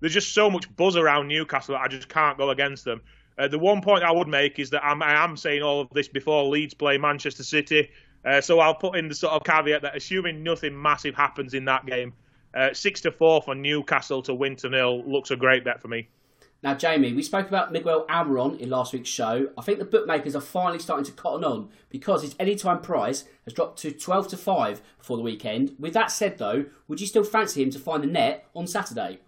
there's 0.00 0.12
just 0.12 0.34
so 0.34 0.50
much 0.50 0.74
buzz 0.76 0.96
around 0.96 1.28
Newcastle 1.28 1.74
that 1.74 1.80
I 1.80 1.88
just 1.88 2.08
can't 2.08 2.36
go 2.36 2.50
against 2.50 2.84
them. 2.84 3.00
Uh, 3.38 3.48
the 3.48 3.58
one 3.58 3.80
point 3.80 4.04
I 4.04 4.12
would 4.12 4.28
make 4.28 4.58
is 4.58 4.68
that 4.70 4.84
I'm, 4.84 5.02
I 5.02 5.24
am 5.24 5.36
saying 5.36 5.62
all 5.62 5.80
of 5.80 5.88
this 5.90 6.08
before 6.08 6.44
Leeds 6.44 6.74
play 6.74 6.98
Manchester 6.98 7.42
City. 7.42 7.90
Uh, 8.22 8.42
so 8.42 8.60
I'll 8.60 8.74
put 8.74 8.96
in 8.96 9.08
the 9.08 9.14
sort 9.14 9.32
of 9.32 9.44
caveat 9.44 9.80
that 9.80 9.96
assuming 9.96 10.42
nothing 10.42 10.80
massive 10.80 11.14
happens 11.14 11.54
in 11.54 11.64
that 11.64 11.86
game, 11.86 12.12
uh, 12.54 12.74
six 12.74 13.00
to 13.02 13.12
four 13.12 13.40
for 13.40 13.54
Newcastle 13.54 14.20
to 14.22 14.34
win 14.34 14.56
to 14.56 14.68
nil 14.68 15.02
looks 15.10 15.30
a 15.30 15.36
great 15.36 15.64
bet 15.64 15.80
for 15.80 15.88
me. 15.88 16.08
Now, 16.62 16.74
Jamie, 16.74 17.14
we 17.14 17.22
spoke 17.22 17.48
about 17.48 17.72
Miguel 17.72 18.04
Almiron 18.10 18.58
in 18.58 18.68
last 18.68 18.92
week's 18.92 19.08
show. 19.08 19.48
I 19.56 19.62
think 19.62 19.78
the 19.78 19.84
bookmakers 19.86 20.36
are 20.36 20.42
finally 20.42 20.78
starting 20.78 21.06
to 21.06 21.12
cotton 21.12 21.42
on 21.42 21.70
because 21.88 22.20
his 22.20 22.36
anytime 22.38 22.82
price 22.82 23.24
has 23.44 23.54
dropped 23.54 23.78
to 23.80 23.90
12 23.90 24.28
to 24.28 24.36
5 24.36 24.82
before 24.98 25.16
the 25.16 25.22
weekend. 25.22 25.74
With 25.78 25.94
that 25.94 26.10
said, 26.10 26.36
though, 26.36 26.66
would 26.86 27.00
you 27.00 27.06
still 27.06 27.24
fancy 27.24 27.62
him 27.62 27.70
to 27.70 27.78
find 27.78 28.02
the 28.02 28.08
net 28.08 28.46
on 28.54 28.66
Saturday? 28.66 29.20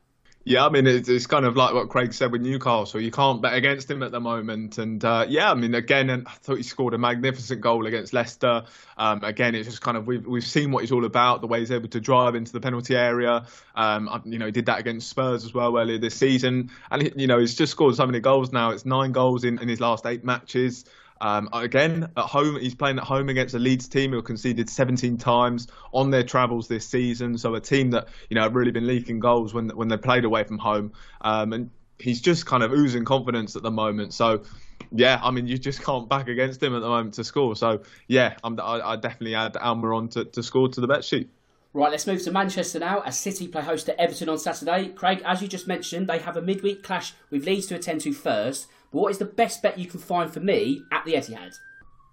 Yeah, 0.44 0.66
I 0.66 0.70
mean 0.70 0.88
it's, 0.88 1.26
kind 1.28 1.44
of 1.44 1.56
like 1.56 1.72
what 1.72 1.88
Craig 1.88 2.12
said 2.12 2.32
with 2.32 2.42
Newcastle. 2.42 3.00
You 3.00 3.12
can't 3.12 3.40
bet 3.40 3.54
against 3.54 3.88
him 3.88 4.02
at 4.02 4.10
the 4.10 4.18
moment, 4.18 4.78
and 4.78 5.04
uh, 5.04 5.24
yeah, 5.28 5.50
I 5.50 5.54
mean 5.54 5.74
again, 5.74 6.10
I 6.10 6.30
thought 6.30 6.56
he 6.56 6.64
scored 6.64 6.94
a 6.94 6.98
magnificent 6.98 7.60
goal 7.60 7.86
against 7.86 8.12
Leicester. 8.12 8.64
Um, 8.96 9.22
again, 9.22 9.54
it's 9.54 9.68
just 9.68 9.82
kind 9.82 9.96
of 9.96 10.08
we've 10.08 10.26
we've 10.26 10.44
seen 10.44 10.72
what 10.72 10.80
he's 10.80 10.90
all 10.90 11.04
about, 11.04 11.42
the 11.42 11.46
way 11.46 11.60
he's 11.60 11.70
able 11.70 11.88
to 11.90 12.00
drive 12.00 12.34
into 12.34 12.52
the 12.52 12.60
penalty 12.60 12.96
area. 12.96 13.46
Um, 13.76 14.22
you 14.24 14.38
know, 14.38 14.46
he 14.46 14.52
did 14.52 14.66
that 14.66 14.80
against 14.80 15.08
Spurs 15.08 15.44
as 15.44 15.54
well 15.54 15.78
earlier 15.78 15.98
this 15.98 16.16
season, 16.16 16.70
and 16.90 17.12
you 17.14 17.28
know 17.28 17.38
he's 17.38 17.54
just 17.54 17.70
scored 17.70 17.94
so 17.94 18.04
many 18.04 18.18
goals 18.18 18.52
now. 18.52 18.70
It's 18.70 18.84
nine 18.84 19.12
goals 19.12 19.44
in, 19.44 19.60
in 19.60 19.68
his 19.68 19.80
last 19.80 20.06
eight 20.06 20.24
matches. 20.24 20.84
Um, 21.22 21.48
again, 21.52 22.10
at 22.16 22.24
home, 22.24 22.58
he's 22.58 22.74
playing 22.74 22.98
at 22.98 23.04
home 23.04 23.28
against 23.28 23.54
a 23.54 23.58
Leeds 23.60 23.86
team 23.86 24.10
who 24.10 24.20
conceded 24.22 24.68
17 24.68 25.16
times 25.18 25.68
on 25.92 26.10
their 26.10 26.24
travels 26.24 26.66
this 26.66 26.84
season. 26.84 27.38
So 27.38 27.54
a 27.54 27.60
team 27.60 27.92
that 27.92 28.08
you 28.28 28.34
know 28.34 28.42
have 28.42 28.56
really 28.56 28.72
been 28.72 28.88
leaking 28.88 29.20
goals 29.20 29.54
when 29.54 29.68
when 29.70 29.86
they 29.86 29.96
played 29.96 30.24
away 30.24 30.42
from 30.42 30.58
home. 30.58 30.92
Um, 31.20 31.52
and 31.52 31.70
he's 32.00 32.20
just 32.20 32.44
kind 32.44 32.64
of 32.64 32.72
oozing 32.72 33.04
confidence 33.04 33.54
at 33.54 33.62
the 33.62 33.70
moment. 33.70 34.12
So 34.12 34.42
yeah, 34.90 35.20
I 35.22 35.30
mean 35.30 35.46
you 35.46 35.58
just 35.58 35.80
can't 35.84 36.08
back 36.08 36.26
against 36.26 36.60
him 36.60 36.74
at 36.74 36.80
the 36.80 36.88
moment 36.88 37.14
to 37.14 37.24
score. 37.24 37.54
So 37.54 37.82
yeah, 38.08 38.34
I'm, 38.42 38.58
I, 38.58 38.80
I 38.80 38.96
definitely 38.96 39.36
add 39.36 39.54
Almiron 39.54 40.10
to, 40.10 40.24
to 40.24 40.42
score 40.42 40.68
to 40.70 40.80
the 40.80 40.88
bet 40.88 41.04
sheet. 41.04 41.30
Right, 41.72 41.90
let's 41.90 42.06
move 42.06 42.22
to 42.24 42.32
Manchester 42.32 42.80
now 42.80 43.00
as 43.00 43.18
City 43.18 43.46
play 43.46 43.62
host 43.62 43.86
to 43.86 43.98
Everton 43.98 44.28
on 44.28 44.38
Saturday. 44.38 44.88
Craig, 44.88 45.22
as 45.24 45.40
you 45.40 45.48
just 45.48 45.68
mentioned, 45.68 46.08
they 46.08 46.18
have 46.18 46.36
a 46.36 46.42
midweek 46.42 46.82
clash 46.82 47.14
with 47.30 47.46
Leeds 47.46 47.66
to 47.68 47.76
attend 47.76 48.02
to 48.02 48.12
first. 48.12 48.66
But 48.92 49.00
what 49.00 49.10
is 49.10 49.18
the 49.18 49.24
best 49.24 49.62
bet 49.62 49.78
you 49.78 49.86
can 49.86 50.00
find 50.00 50.32
for 50.32 50.40
me 50.40 50.82
at 50.92 51.04
the 51.04 51.14
Etihad? 51.14 51.58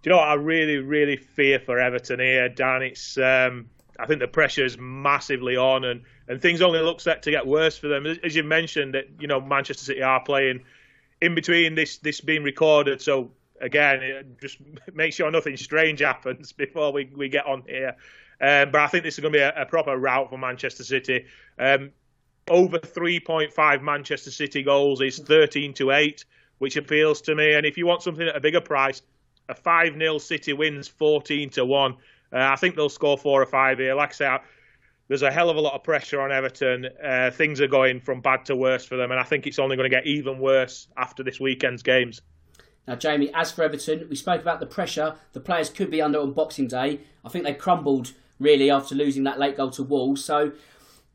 Do 0.01 0.09
you 0.09 0.11
know 0.11 0.17
what 0.17 0.29
I 0.29 0.35
really, 0.35 0.77
really 0.77 1.17
fear 1.17 1.59
for 1.59 1.77
Everton 1.77 2.19
here, 2.19 2.47
Dan? 2.49 2.81
It's 2.81 3.17
um, 3.17 3.69
I 3.99 4.05
think 4.05 4.21
the 4.21 4.27
pressure 4.27 4.63
is 4.63 4.77
massively 4.79 5.57
on, 5.57 5.83
and 5.83 6.01
and 6.27 6.41
things 6.41 6.61
only 6.61 6.79
look 6.79 7.01
set 7.01 7.21
to 7.23 7.31
get 7.31 7.45
worse 7.45 7.77
for 7.77 7.87
them. 7.87 8.05
As 8.23 8.35
you 8.35 8.43
mentioned, 8.43 8.93
that 8.93 9.07
you 9.19 9.27
know 9.27 9.41
Manchester 9.41 9.83
City 9.83 10.01
are 10.01 10.23
playing 10.23 10.61
in 11.21 11.35
between 11.35 11.75
this 11.75 11.97
this 11.97 12.21
being 12.21 12.43
recorded, 12.43 13.01
so 13.01 13.31
again, 13.61 14.35
just 14.41 14.57
make 14.93 15.13
sure 15.13 15.29
nothing 15.31 15.57
strange 15.57 15.99
happens 16.01 16.51
before 16.51 16.91
we, 16.91 17.09
we 17.15 17.29
get 17.29 17.45
on 17.45 17.63
here. 17.67 17.95
Um, 18.41 18.71
but 18.71 18.81
I 18.81 18.87
think 18.87 19.03
this 19.03 19.15
is 19.15 19.19
going 19.19 19.33
to 19.33 19.37
be 19.37 19.43
a, 19.43 19.53
a 19.61 19.65
proper 19.65 19.97
route 19.97 20.29
for 20.29 20.37
Manchester 20.37 20.83
City. 20.83 21.25
Um, 21.57 21.91
over 22.49 22.79
3.5 22.79 23.81
Manchester 23.81 24.31
City 24.31 24.63
goals 24.63 25.01
is 25.01 25.19
13 25.19 25.73
to 25.75 25.91
8, 25.91 26.23
which 26.59 26.77
appeals 26.77 27.21
to 27.21 27.35
me. 27.35 27.53
And 27.53 27.65
if 27.65 27.77
you 27.77 27.85
want 27.85 28.03
something 28.03 28.27
at 28.27 28.35
a 28.35 28.39
bigger 28.39 28.61
price, 28.61 29.01
a 29.49 29.55
5 29.55 29.97
0 29.97 30.17
City 30.19 30.53
wins 30.53 30.87
14 30.87 31.49
to 31.51 31.65
1. 31.65 31.91
Uh, 31.91 31.95
I 32.31 32.55
think 32.55 32.75
they'll 32.75 32.89
score 32.89 33.17
four 33.17 33.41
or 33.41 33.45
five 33.47 33.79
here. 33.79 33.95
Like 33.95 34.09
I 34.09 34.13
say, 34.13 34.37
there's 35.07 35.23
a 35.23 35.31
hell 35.31 35.49
of 35.49 35.57
a 35.57 35.59
lot 35.59 35.73
of 35.73 35.83
pressure 35.83 36.21
on 36.21 36.31
Everton. 36.31 36.87
Uh, 37.03 37.31
things 37.31 37.59
are 37.59 37.67
going 37.67 37.99
from 37.99 38.21
bad 38.21 38.45
to 38.45 38.55
worse 38.55 38.85
for 38.85 38.95
them, 38.95 39.09
and 39.09 39.19
I 39.19 39.23
think 39.23 39.47
it's 39.47 39.57
only 39.57 39.75
going 39.75 39.89
to 39.89 39.95
get 39.95 40.05
even 40.05 40.37
worse 40.37 40.87
after 40.95 41.23
this 41.23 41.39
weekend's 41.39 41.81
games. 41.81 42.21
Now, 42.87 42.95
Jamie, 42.95 43.31
as 43.33 43.51
for 43.51 43.63
Everton, 43.63 44.07
we 44.09 44.15
spoke 44.15 44.41
about 44.41 44.59
the 44.59 44.65
pressure 44.65 45.15
the 45.33 45.39
players 45.39 45.69
could 45.69 45.89
be 45.89 46.01
under 46.01 46.19
on 46.19 46.33
Boxing 46.33 46.67
Day. 46.67 47.01
I 47.25 47.29
think 47.29 47.43
they 47.43 47.53
crumbled 47.53 48.13
really 48.39 48.69
after 48.69 48.95
losing 48.95 49.23
that 49.23 49.39
late 49.39 49.57
goal 49.57 49.71
to 49.71 49.83
Wolves. 49.83 50.23
So 50.23 50.51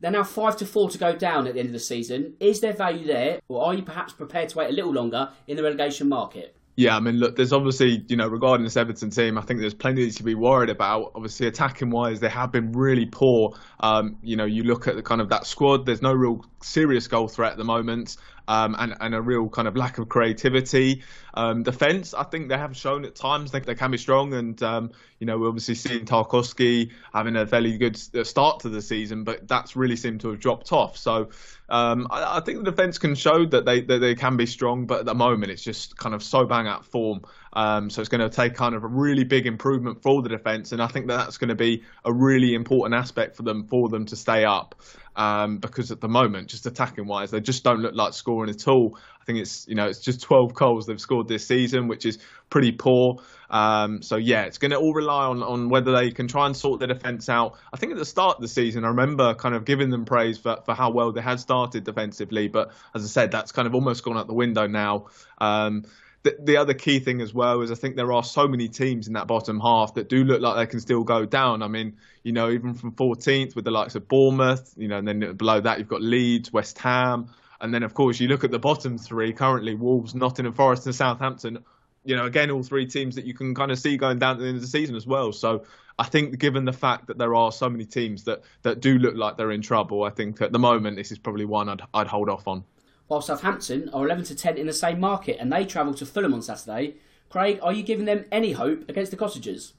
they're 0.05 0.11
now 0.11 0.23
five 0.23 0.55
to 0.57 0.67
four 0.67 0.87
to 0.87 0.99
go 0.99 1.15
down 1.15 1.47
at 1.47 1.55
the 1.55 1.59
end 1.59 1.69
of 1.69 1.73
the 1.73 1.79
season. 1.79 2.35
Is 2.39 2.59
there 2.61 2.73
value 2.73 3.07
there, 3.07 3.39
or 3.47 3.65
are 3.65 3.73
you 3.73 3.81
perhaps 3.81 4.13
prepared 4.13 4.49
to 4.49 4.59
wait 4.59 4.69
a 4.69 4.71
little 4.71 4.93
longer 4.93 5.31
in 5.47 5.57
the 5.57 5.63
relegation 5.63 6.07
market? 6.07 6.55
Yeah, 6.75 6.95
I 6.95 6.99
mean, 6.99 7.15
look, 7.15 7.35
there's 7.35 7.51
obviously, 7.51 8.05
you 8.07 8.15
know, 8.15 8.27
regarding 8.27 8.65
this 8.65 8.77
Everton 8.77 9.09
team, 9.09 9.35
I 9.39 9.41
think 9.41 9.61
there's 9.61 9.73
plenty 9.73 10.11
to 10.11 10.23
be 10.23 10.35
worried 10.35 10.69
about. 10.69 11.13
Obviously, 11.15 11.47
attacking 11.47 11.89
wise, 11.89 12.19
they 12.19 12.29
have 12.29 12.51
been 12.51 12.71
really 12.73 13.07
poor. 13.07 13.57
Um, 13.79 14.17
you 14.21 14.35
know, 14.35 14.45
you 14.45 14.61
look 14.61 14.87
at 14.87 14.95
the 14.95 15.01
kind 15.01 15.21
of 15.21 15.29
that 15.29 15.47
squad, 15.47 15.87
there's 15.87 16.03
no 16.03 16.13
real 16.13 16.45
serious 16.65 17.07
goal 17.07 17.27
threat 17.27 17.53
at 17.53 17.57
the 17.57 17.63
moment 17.63 18.17
um, 18.47 18.75
and, 18.77 18.95
and 18.99 19.15
a 19.15 19.21
real 19.21 19.49
kind 19.49 19.67
of 19.67 19.75
lack 19.75 19.97
of 19.97 20.09
creativity. 20.09 21.03
Um, 21.33 21.63
defense, 21.63 22.13
I 22.13 22.23
think 22.23 22.49
they 22.49 22.57
have 22.57 22.75
shown 22.75 23.05
at 23.05 23.15
times 23.15 23.51
they, 23.51 23.59
they 23.59 23.75
can 23.75 23.91
be 23.91 23.97
strong, 23.97 24.33
and 24.33 24.61
um, 24.63 24.91
you 25.19 25.27
know 25.27 25.37
we're 25.37 25.47
obviously 25.47 25.75
seeing 25.75 26.05
Tarkowski 26.05 26.91
having 27.13 27.35
a 27.35 27.45
fairly 27.45 27.77
good 27.77 27.99
uh, 28.15 28.23
start 28.23 28.61
to 28.61 28.69
the 28.69 28.81
season, 28.81 29.23
but 29.23 29.47
that's 29.47 29.75
really 29.75 29.95
seemed 29.95 30.21
to 30.21 30.29
have 30.29 30.39
dropped 30.39 30.71
off. 30.71 30.97
So 30.97 31.29
um, 31.69 32.07
I, 32.09 32.37
I, 32.37 32.39
think 32.41 32.59
the 32.59 32.71
defense 32.71 32.97
can 32.97 33.15
show 33.15 33.45
that 33.45 33.65
they 33.65 33.81
that 33.81 33.99
they 33.99 34.15
can 34.15 34.37
be 34.37 34.45
strong, 34.45 34.85
but 34.85 34.99
at 34.99 35.05
the 35.05 35.15
moment 35.15 35.51
it's 35.51 35.63
just 35.63 35.97
kind 35.97 36.15
of 36.15 36.23
so 36.23 36.45
bang 36.45 36.67
out 36.67 36.85
form. 36.85 37.21
Um, 37.55 37.89
so 37.89 38.01
it's 38.01 38.09
going 38.09 38.21
to 38.21 38.29
take 38.29 38.53
kind 38.53 38.75
of 38.75 38.83
a 38.83 38.87
really 38.87 39.23
big 39.23 39.47
improvement 39.47 40.01
for 40.01 40.21
the 40.21 40.29
defence, 40.29 40.73
and 40.73 40.81
I 40.81 40.87
think 40.87 41.07
that 41.07 41.17
that's 41.17 41.37
going 41.37 41.49
to 41.49 41.55
be 41.55 41.83
a 42.03 42.11
really 42.11 42.53
important 42.53 42.95
aspect 42.95 43.37
for 43.37 43.43
them 43.43 43.65
for 43.65 43.87
them 43.87 44.05
to 44.07 44.15
stay 44.15 44.43
up. 44.43 44.75
Um, 45.15 45.59
because 45.59 45.91
at 45.91 46.01
the 46.01 46.09
moment, 46.09 46.49
just 46.49 46.65
attacking 46.65 47.07
wise, 47.07 47.31
they 47.31 47.39
just 47.39 47.63
don't 47.63 47.79
look 47.79 47.95
like 47.95 48.13
scoring 48.13 48.49
at 48.49 48.67
all. 48.67 48.97
I 49.21 49.23
think 49.23 49.39
it's 49.39 49.65
you 49.67 49.75
know 49.75 49.87
it's 49.87 49.99
just 49.99 50.21
12 50.21 50.53
goals 50.53 50.85
they've 50.85 50.99
scored 50.99 51.29
this 51.29 51.47
season, 51.47 51.87
which 51.87 52.05
is 52.05 52.19
pretty 52.49 52.73
poor. 52.73 53.21
Um, 53.49 54.01
so 54.01 54.17
yeah, 54.17 54.43
it's 54.43 54.57
going 54.57 54.71
to 54.71 54.77
all 54.77 54.93
rely 54.93 55.25
on 55.27 55.41
on 55.41 55.69
whether 55.69 55.93
they 55.93 56.11
can 56.11 56.27
try 56.27 56.45
and 56.47 56.57
sort 56.57 56.79
their 56.79 56.89
defence 56.89 57.29
out. 57.29 57.57
I 57.73 57.77
think 57.77 57.93
at 57.93 57.97
the 57.97 58.05
start 58.05 58.35
of 58.35 58.41
the 58.41 58.49
season, 58.49 58.83
I 58.83 58.89
remember 58.89 59.33
kind 59.33 59.55
of 59.55 59.63
giving 59.63 59.89
them 59.89 60.03
praise 60.03 60.37
for 60.37 60.57
for 60.65 60.73
how 60.73 60.91
well 60.91 61.13
they 61.13 61.21
had 61.21 61.39
started 61.39 61.85
defensively, 61.85 62.49
but 62.49 62.73
as 62.93 63.05
I 63.05 63.07
said, 63.07 63.31
that's 63.31 63.53
kind 63.53 63.65
of 63.65 63.73
almost 63.73 64.03
gone 64.03 64.17
out 64.17 64.27
the 64.27 64.33
window 64.33 64.67
now. 64.67 65.07
Um, 65.37 65.85
the, 66.25 66.35
the 66.39 66.57
other 66.57 66.73
key 66.73 66.99
thing 66.99 67.21
as 67.21 67.35
well 67.35 67.61
is 67.61 67.71
I 67.71 67.75
think 67.75 67.95
there 67.95 68.11
are 68.11 68.23
so 68.23 68.47
many 68.47 68.67
teams 68.67 69.05
in 69.07 69.13
that 69.13 69.27
bottom 69.27 69.59
half 69.59 69.93
that 69.93 70.09
do 70.09 70.23
look 70.23 70.41
like 70.41 70.55
they 70.55 70.65
can 70.65 70.79
still 70.79 71.03
go 71.03 71.23
down. 71.23 71.61
I 71.61 71.67
mean, 71.67 71.97
you 72.23 72.31
know, 72.31 72.49
even 72.49 72.73
from 72.73 72.93
14th 72.93 73.55
with 73.55 73.63
the 73.63 73.69
likes 73.69 73.93
of 73.93 74.07
Bournemouth, 74.07 74.73
you 74.75 74.87
know, 74.87 74.97
and 74.97 75.07
then 75.07 75.35
below 75.37 75.61
that 75.61 75.77
you've 75.77 75.87
got 75.87 76.01
Leeds, 76.01 76.51
West 76.51 76.79
Ham, 76.79 77.29
and 77.61 77.71
then 77.71 77.83
of 77.83 77.93
course 77.93 78.19
you 78.19 78.27
look 78.27 78.43
at 78.43 78.49
the 78.49 78.57
bottom 78.57 78.97
three 78.97 79.33
currently: 79.33 79.75
Wolves, 79.75 80.15
Nottingham 80.15 80.53
Forest, 80.53 80.87
and 80.87 80.95
Southampton. 80.95 81.63
You 82.03 82.15
know, 82.15 82.25
again, 82.25 82.49
all 82.49 82.63
three 82.63 82.87
teams 82.87 83.15
that 83.15 83.25
you 83.25 83.35
can 83.35 83.53
kind 83.53 83.71
of 83.71 83.77
see 83.77 83.95
going 83.95 84.17
down 84.17 84.37
at 84.37 84.39
the 84.39 84.47
end 84.47 84.55
of 84.55 84.61
the 84.61 84.67
season 84.67 84.95
as 84.95 85.05
well. 85.05 85.31
So 85.31 85.65
I 85.97 86.05
think, 86.05 86.39
given 86.39 86.65
the 86.65 86.73
fact 86.73 87.07
that 87.07 87.19
there 87.19 87.35
are 87.35 87.51
so 87.51 87.69
many 87.69 87.85
teams 87.85 88.23
that 88.23 88.41
that 88.63 88.79
do 88.79 88.97
look 88.97 89.15
like 89.15 89.37
they're 89.37 89.51
in 89.51 89.61
trouble, 89.61 90.03
I 90.03 90.09
think 90.09 90.41
at 90.41 90.51
the 90.51 90.59
moment 90.59 90.97
this 90.97 91.11
is 91.11 91.19
probably 91.19 91.45
one 91.45 91.69
I'd 91.69 91.81
I'd 91.93 92.07
hold 92.07 92.29
off 92.29 92.47
on 92.47 92.63
while 93.07 93.21
Southampton 93.21 93.89
are 93.89 94.05
11 94.05 94.25
to 94.25 94.35
10 94.35 94.57
in 94.57 94.67
the 94.67 94.73
same 94.73 94.99
market 94.99 95.37
and 95.39 95.51
they 95.51 95.65
travel 95.65 95.93
to 95.95 96.05
Fulham 96.05 96.33
on 96.33 96.41
Saturday. 96.41 96.95
Craig, 97.29 97.59
are 97.61 97.73
you 97.73 97.83
giving 97.83 98.05
them 98.05 98.25
any 98.31 98.53
hope 98.53 98.87
against 98.89 99.11
the 99.11 99.17
Cottagers? 99.17 99.73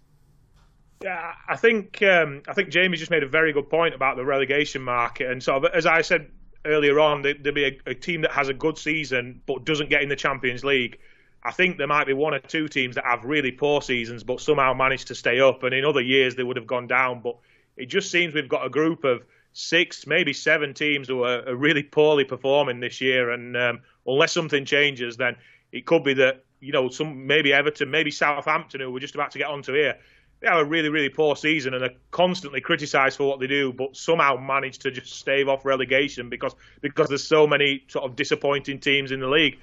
Yeah, 1.02 1.32
I 1.48 1.56
think 1.56 2.02
um, 2.02 2.42
I 2.48 2.54
think 2.54 2.70
Jamie 2.70 2.96
just 2.96 3.10
made 3.10 3.22
a 3.22 3.28
very 3.28 3.52
good 3.52 3.68
point 3.68 3.94
about 3.94 4.16
the 4.16 4.24
relegation 4.24 4.80
market, 4.80 5.30
and 5.30 5.42
sort 5.42 5.62
of 5.62 5.74
as 5.74 5.84
I 5.84 6.00
said 6.00 6.30
earlier 6.64 6.98
on, 6.98 7.22
there'll 7.22 7.52
be 7.52 7.64
a, 7.66 7.90
a 7.90 7.94
team 7.94 8.22
that 8.22 8.32
has 8.32 8.48
a 8.48 8.54
good 8.54 8.78
season 8.78 9.42
but 9.46 9.64
doesn't 9.64 9.90
get 9.90 10.02
in 10.02 10.08
the 10.08 10.16
Champions 10.16 10.64
League. 10.64 10.98
I 11.42 11.52
think 11.52 11.76
there 11.76 11.86
might 11.86 12.06
be 12.06 12.14
one 12.14 12.34
or 12.34 12.38
two 12.38 12.66
teams 12.66 12.96
that 12.96 13.04
have 13.04 13.24
really 13.24 13.52
poor 13.52 13.82
seasons 13.82 14.24
but 14.24 14.40
somehow 14.40 14.72
managed 14.72 15.08
to 15.08 15.14
stay 15.14 15.38
up, 15.38 15.62
and 15.64 15.74
in 15.74 15.84
other 15.84 16.00
years 16.00 16.34
they 16.34 16.42
would 16.42 16.56
have 16.56 16.66
gone 16.66 16.86
down. 16.86 17.20
But 17.20 17.36
it 17.76 17.86
just 17.86 18.10
seems 18.10 18.32
we've 18.32 18.48
got 18.48 18.64
a 18.64 18.70
group 18.70 19.04
of 19.04 19.22
six, 19.56 20.06
maybe 20.06 20.34
seven 20.34 20.74
teams 20.74 21.08
who 21.08 21.24
are, 21.24 21.56
really 21.56 21.82
poorly 21.82 22.24
performing 22.24 22.78
this 22.78 23.00
year. 23.00 23.30
And 23.30 23.56
um, 23.56 23.80
unless 24.06 24.32
something 24.32 24.66
changes, 24.66 25.16
then 25.16 25.36
it 25.72 25.86
could 25.86 26.04
be 26.04 26.14
that 26.14 26.44
you 26.60 26.72
know 26.72 26.88
some 26.90 27.26
maybe 27.26 27.52
Everton, 27.52 27.90
maybe 27.90 28.10
Southampton, 28.10 28.80
who 28.80 28.90
we're 28.90 29.00
just 29.00 29.14
about 29.14 29.30
to 29.30 29.38
get 29.38 29.48
onto 29.48 29.72
here, 29.72 29.96
they 30.40 30.48
have 30.48 30.58
a 30.58 30.64
really 30.64 30.90
really 30.90 31.08
poor 31.08 31.36
season 31.36 31.72
and 31.72 31.82
are 31.82 31.94
constantly 32.10 32.60
criticised 32.60 33.16
for 33.16 33.26
what 33.26 33.40
they 33.40 33.46
do, 33.46 33.72
but 33.72 33.96
somehow 33.96 34.36
manage 34.36 34.78
to 34.80 34.90
just 34.90 35.14
stave 35.14 35.48
off 35.48 35.64
relegation 35.64 36.28
because 36.28 36.54
because 36.82 37.08
there's 37.08 37.26
so 37.26 37.46
many 37.46 37.82
sort 37.88 38.04
of 38.04 38.14
disappointing 38.14 38.78
teams 38.78 39.10
in 39.10 39.20
the 39.20 39.28
league. 39.28 39.58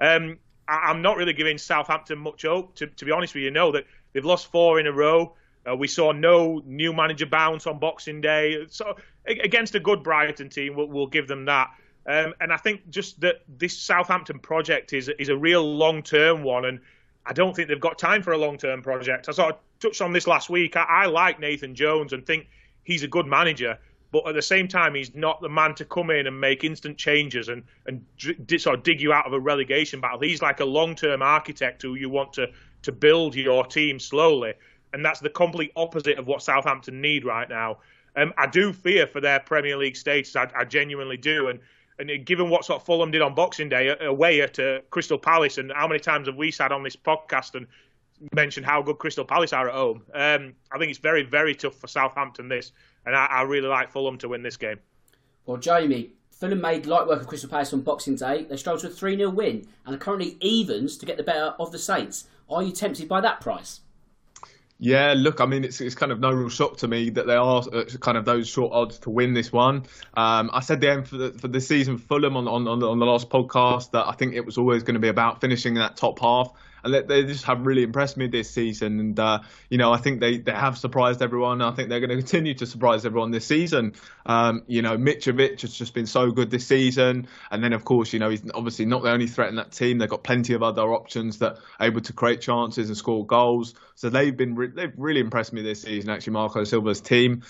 Um, 0.00 0.38
I, 0.68 0.90
am 0.90 1.00
not 1.00 1.16
really 1.16 1.32
giving 1.32 1.56
Southampton 1.56 2.18
much 2.18 2.42
hope. 2.42 2.74
To, 2.76 2.86
to 2.86 3.04
be 3.04 3.12
honest 3.12 3.34
with 3.34 3.42
you, 3.42 3.50
know 3.50 3.72
that 3.72 3.86
they've 4.12 4.24
lost 4.24 4.52
four 4.52 4.78
in 4.78 4.86
a 4.86 4.92
row. 4.92 5.34
Uh, 5.68 5.74
we 5.74 5.88
saw 5.88 6.12
no 6.12 6.62
new 6.64 6.92
manager 6.92 7.26
bounce 7.26 7.66
on 7.66 7.78
Boxing 7.78 8.20
Day. 8.20 8.66
So 8.68 8.96
against 9.28 9.74
a 9.74 9.80
good 9.80 10.02
Brighton 10.02 10.48
team, 10.48 10.74
we'll, 10.74 10.88
we'll 10.88 11.06
give 11.06 11.28
them 11.28 11.44
that. 11.46 11.70
Um, 12.06 12.34
and 12.40 12.52
I 12.52 12.56
think 12.56 12.88
just 12.90 13.20
that 13.20 13.42
this 13.48 13.76
Southampton 13.76 14.38
project 14.38 14.92
is 14.92 15.10
is 15.18 15.28
a 15.28 15.36
real 15.36 15.76
long 15.76 16.02
term 16.02 16.42
one, 16.42 16.64
and 16.64 16.80
I 17.26 17.32
don't 17.32 17.54
think 17.54 17.68
they've 17.68 17.80
got 17.80 17.98
time 17.98 18.22
for 18.22 18.32
a 18.32 18.38
long 18.38 18.56
term 18.56 18.82
project. 18.82 19.28
I 19.28 19.32
sort 19.32 19.54
of 19.54 19.60
touched 19.80 20.00
on 20.00 20.12
this 20.12 20.26
last 20.26 20.48
week. 20.48 20.76
I, 20.76 20.84
I, 20.84 21.06
like 21.06 21.38
Nathan 21.38 21.74
Jones 21.74 22.12
and 22.12 22.24
think 22.24 22.48
he's 22.84 23.02
a 23.02 23.08
good 23.08 23.26
manager, 23.26 23.78
but 24.10 24.26
at 24.26 24.34
the 24.34 24.42
same 24.42 24.68
time, 24.68 24.94
he's 24.94 25.14
not 25.14 25.42
the 25.42 25.50
man 25.50 25.74
to 25.74 25.84
come 25.84 26.10
in 26.10 26.26
and 26.26 26.40
make 26.40 26.64
instant 26.64 26.96
changes 26.96 27.48
and 27.48 27.62
and 27.86 28.02
sort 28.58 28.78
of 28.78 28.82
dig 28.82 29.02
you 29.02 29.12
out 29.12 29.26
of 29.26 29.34
a 29.34 29.40
relegation 29.40 30.00
battle. 30.00 30.20
He's 30.20 30.40
like 30.40 30.60
a 30.60 30.64
long 30.64 30.94
term 30.94 31.20
architect 31.20 31.82
who 31.82 31.94
you 31.94 32.08
want 32.08 32.32
to 32.34 32.46
to 32.82 32.92
build 32.92 33.34
your 33.34 33.66
team 33.66 33.98
slowly 33.98 34.54
and 34.92 35.04
that's 35.04 35.20
the 35.20 35.30
complete 35.30 35.72
opposite 35.76 36.18
of 36.18 36.26
what 36.26 36.42
Southampton 36.42 37.00
need 37.00 37.24
right 37.24 37.48
now. 37.48 37.78
Um, 38.18 38.34
I 38.36 38.46
do 38.48 38.72
fear 38.72 39.06
for 39.06 39.20
their 39.20 39.38
Premier 39.38 39.76
League 39.76 39.96
status. 39.96 40.34
I, 40.34 40.50
I, 40.56 40.64
genuinely 40.64 41.16
do, 41.16 41.48
and 41.48 41.60
and 42.00 42.26
given 42.26 42.50
what 42.50 42.64
sort 42.64 42.80
of 42.80 42.86
Fulham 42.86 43.12
did 43.12 43.22
on 43.22 43.34
Boxing 43.34 43.68
Day 43.68 43.94
away 44.00 44.40
at 44.40 44.58
uh, 44.58 44.80
Crystal 44.90 45.18
Palace, 45.18 45.58
and 45.58 45.72
how 45.72 45.86
many 45.86 46.00
times 46.00 46.26
have 46.26 46.36
we 46.36 46.50
sat 46.50 46.72
on 46.72 46.82
this 46.82 46.96
podcast 46.96 47.54
and 47.54 47.66
mentioned 48.34 48.66
how 48.66 48.82
good 48.82 48.98
Crystal 48.98 49.24
Palace 49.24 49.52
are 49.52 49.68
at 49.68 49.74
home? 49.74 50.02
Um, 50.14 50.54
I 50.72 50.78
think 50.78 50.90
it's 50.90 50.98
very 50.98 51.22
very 51.22 51.54
tough 51.54 51.76
for 51.76 51.86
Southampton 51.86 52.48
this, 52.48 52.72
and 53.06 53.14
I, 53.14 53.26
I 53.26 53.42
really 53.42 53.68
like 53.68 53.92
Fulham 53.92 54.18
to 54.18 54.28
win 54.28 54.42
this 54.42 54.56
game. 54.56 54.80
Well, 55.46 55.56
Jamie, 55.56 56.10
Fulham 56.32 56.60
made 56.60 56.86
light 56.86 57.06
work 57.06 57.20
of 57.20 57.28
Crystal 57.28 57.48
Palace 57.48 57.72
on 57.72 57.82
Boxing 57.82 58.16
Day. 58.16 58.44
They 58.44 58.56
struggled 58.56 58.82
to 58.82 58.88
a 58.88 58.90
3 58.90 59.16
0 59.16 59.30
win 59.30 59.68
and 59.86 59.94
are 59.94 59.98
currently 59.98 60.36
evens 60.40 60.96
to 60.98 61.06
get 61.06 61.18
the 61.18 61.22
better 61.22 61.54
of 61.60 61.70
the 61.70 61.78
Saints. 61.78 62.24
Are 62.50 62.64
you 62.64 62.72
tempted 62.72 63.08
by 63.08 63.20
that 63.20 63.40
price? 63.40 63.80
Yeah, 64.80 65.14
look, 65.16 65.40
I 65.40 65.46
mean, 65.46 65.64
it's 65.64 65.80
it's 65.80 65.96
kind 65.96 66.12
of 66.12 66.20
no 66.20 66.30
real 66.30 66.48
shock 66.48 66.76
to 66.78 66.88
me 66.88 67.10
that 67.10 67.26
they 67.26 67.34
are 67.34 67.62
uh, 67.72 67.84
kind 68.00 68.16
of 68.16 68.24
those 68.24 68.46
short 68.46 68.72
odds 68.72 68.98
to 69.00 69.10
win 69.10 69.34
this 69.34 69.52
one. 69.52 69.86
Um, 70.14 70.50
I 70.52 70.60
said 70.60 70.80
the 70.80 70.90
end 70.90 71.08
for 71.08 71.16
the, 71.16 71.32
for 71.32 71.48
the 71.48 71.60
season 71.60 71.98
Fulham 71.98 72.36
on 72.36 72.46
on 72.46 72.68
on 72.68 72.98
the 73.00 73.06
last 73.06 73.28
podcast 73.28 73.90
that 73.90 74.06
I 74.06 74.12
think 74.12 74.34
it 74.34 74.46
was 74.46 74.56
always 74.56 74.84
going 74.84 74.94
to 74.94 75.00
be 75.00 75.08
about 75.08 75.40
finishing 75.40 75.74
that 75.74 75.96
top 75.96 76.20
half 76.20 76.52
and 76.94 77.08
they 77.08 77.24
just 77.24 77.44
have 77.44 77.66
really 77.66 77.82
impressed 77.82 78.16
me 78.16 78.26
this 78.26 78.50
season. 78.50 79.00
And 79.00 79.20
uh, 79.20 79.40
you 79.68 79.78
know, 79.78 79.92
I 79.92 79.98
think 79.98 80.20
they, 80.20 80.38
they 80.38 80.52
have 80.52 80.78
surprised 80.78 81.22
everyone. 81.22 81.62
I 81.62 81.72
think 81.72 81.88
they're 81.88 82.00
going 82.00 82.10
to 82.10 82.16
continue 82.16 82.54
to 82.54 82.66
surprise 82.66 83.04
everyone 83.06 83.30
this 83.30 83.46
season. 83.46 83.94
Um, 84.26 84.62
you 84.66 84.82
know, 84.82 84.96
Mitrovic 84.96 85.60
has 85.62 85.74
just 85.74 85.94
been 85.94 86.06
so 86.06 86.30
good 86.30 86.50
this 86.50 86.66
season, 86.66 87.28
and 87.50 87.62
then 87.62 87.72
of 87.72 87.84
course, 87.84 88.12
you 88.12 88.18
know, 88.18 88.30
he's 88.30 88.42
obviously 88.54 88.86
not 88.86 89.02
the 89.02 89.10
only 89.10 89.26
threat 89.26 89.48
in 89.48 89.56
that 89.56 89.72
team. 89.72 89.98
They've 89.98 90.08
got 90.08 90.24
plenty 90.24 90.54
of 90.54 90.62
other 90.62 90.82
options 90.82 91.38
that 91.38 91.58
are 91.80 91.86
able 91.86 92.00
to 92.02 92.12
create 92.12 92.40
chances 92.40 92.88
and 92.88 92.96
score 92.96 93.26
goals. 93.26 93.74
So 93.94 94.10
they've 94.10 94.36
been 94.36 94.54
re- 94.54 94.72
they've 94.74 94.94
really 94.96 95.20
impressed 95.20 95.52
me 95.52 95.62
this 95.62 95.82
season. 95.82 96.10
Actually, 96.10 96.34
Marco 96.34 96.64
Silva's 96.64 97.00
team 97.00 97.42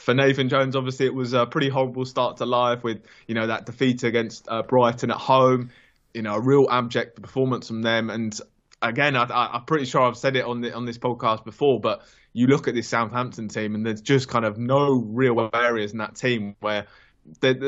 for 0.00 0.14
Nathan 0.14 0.48
Jones, 0.48 0.76
obviously 0.76 1.04
it 1.04 1.14
was 1.14 1.34
a 1.34 1.44
pretty 1.44 1.68
horrible 1.68 2.06
start 2.06 2.38
to 2.38 2.46
life 2.46 2.82
with 2.82 3.02
you 3.26 3.34
know 3.34 3.48
that 3.48 3.66
defeat 3.66 4.02
against 4.02 4.48
uh, 4.48 4.62
Brighton 4.62 5.10
at 5.10 5.18
home. 5.18 5.70
You 6.14 6.22
know, 6.22 6.34
a 6.34 6.40
real 6.40 6.66
abject 6.70 7.20
performance 7.20 7.68
from 7.68 7.82
them, 7.82 8.08
and 8.08 8.36
again, 8.82 9.16
I, 9.16 9.56
am 9.56 9.64
pretty 9.64 9.84
sure 9.84 10.02
I've 10.02 10.16
said 10.16 10.36
it 10.36 10.44
on 10.44 10.60
the, 10.60 10.74
on 10.74 10.84
this 10.84 10.98
podcast 10.98 11.44
before, 11.44 11.80
but 11.80 12.02
you 12.32 12.46
look 12.46 12.68
at 12.68 12.74
this 12.74 12.88
Southampton 12.88 13.48
team, 13.48 13.74
and 13.74 13.84
there's 13.84 14.00
just 14.00 14.28
kind 14.28 14.44
of 14.44 14.58
no 14.58 15.04
real 15.08 15.50
areas 15.52 15.92
in 15.92 15.98
that 15.98 16.14
team 16.14 16.56
where 16.60 16.86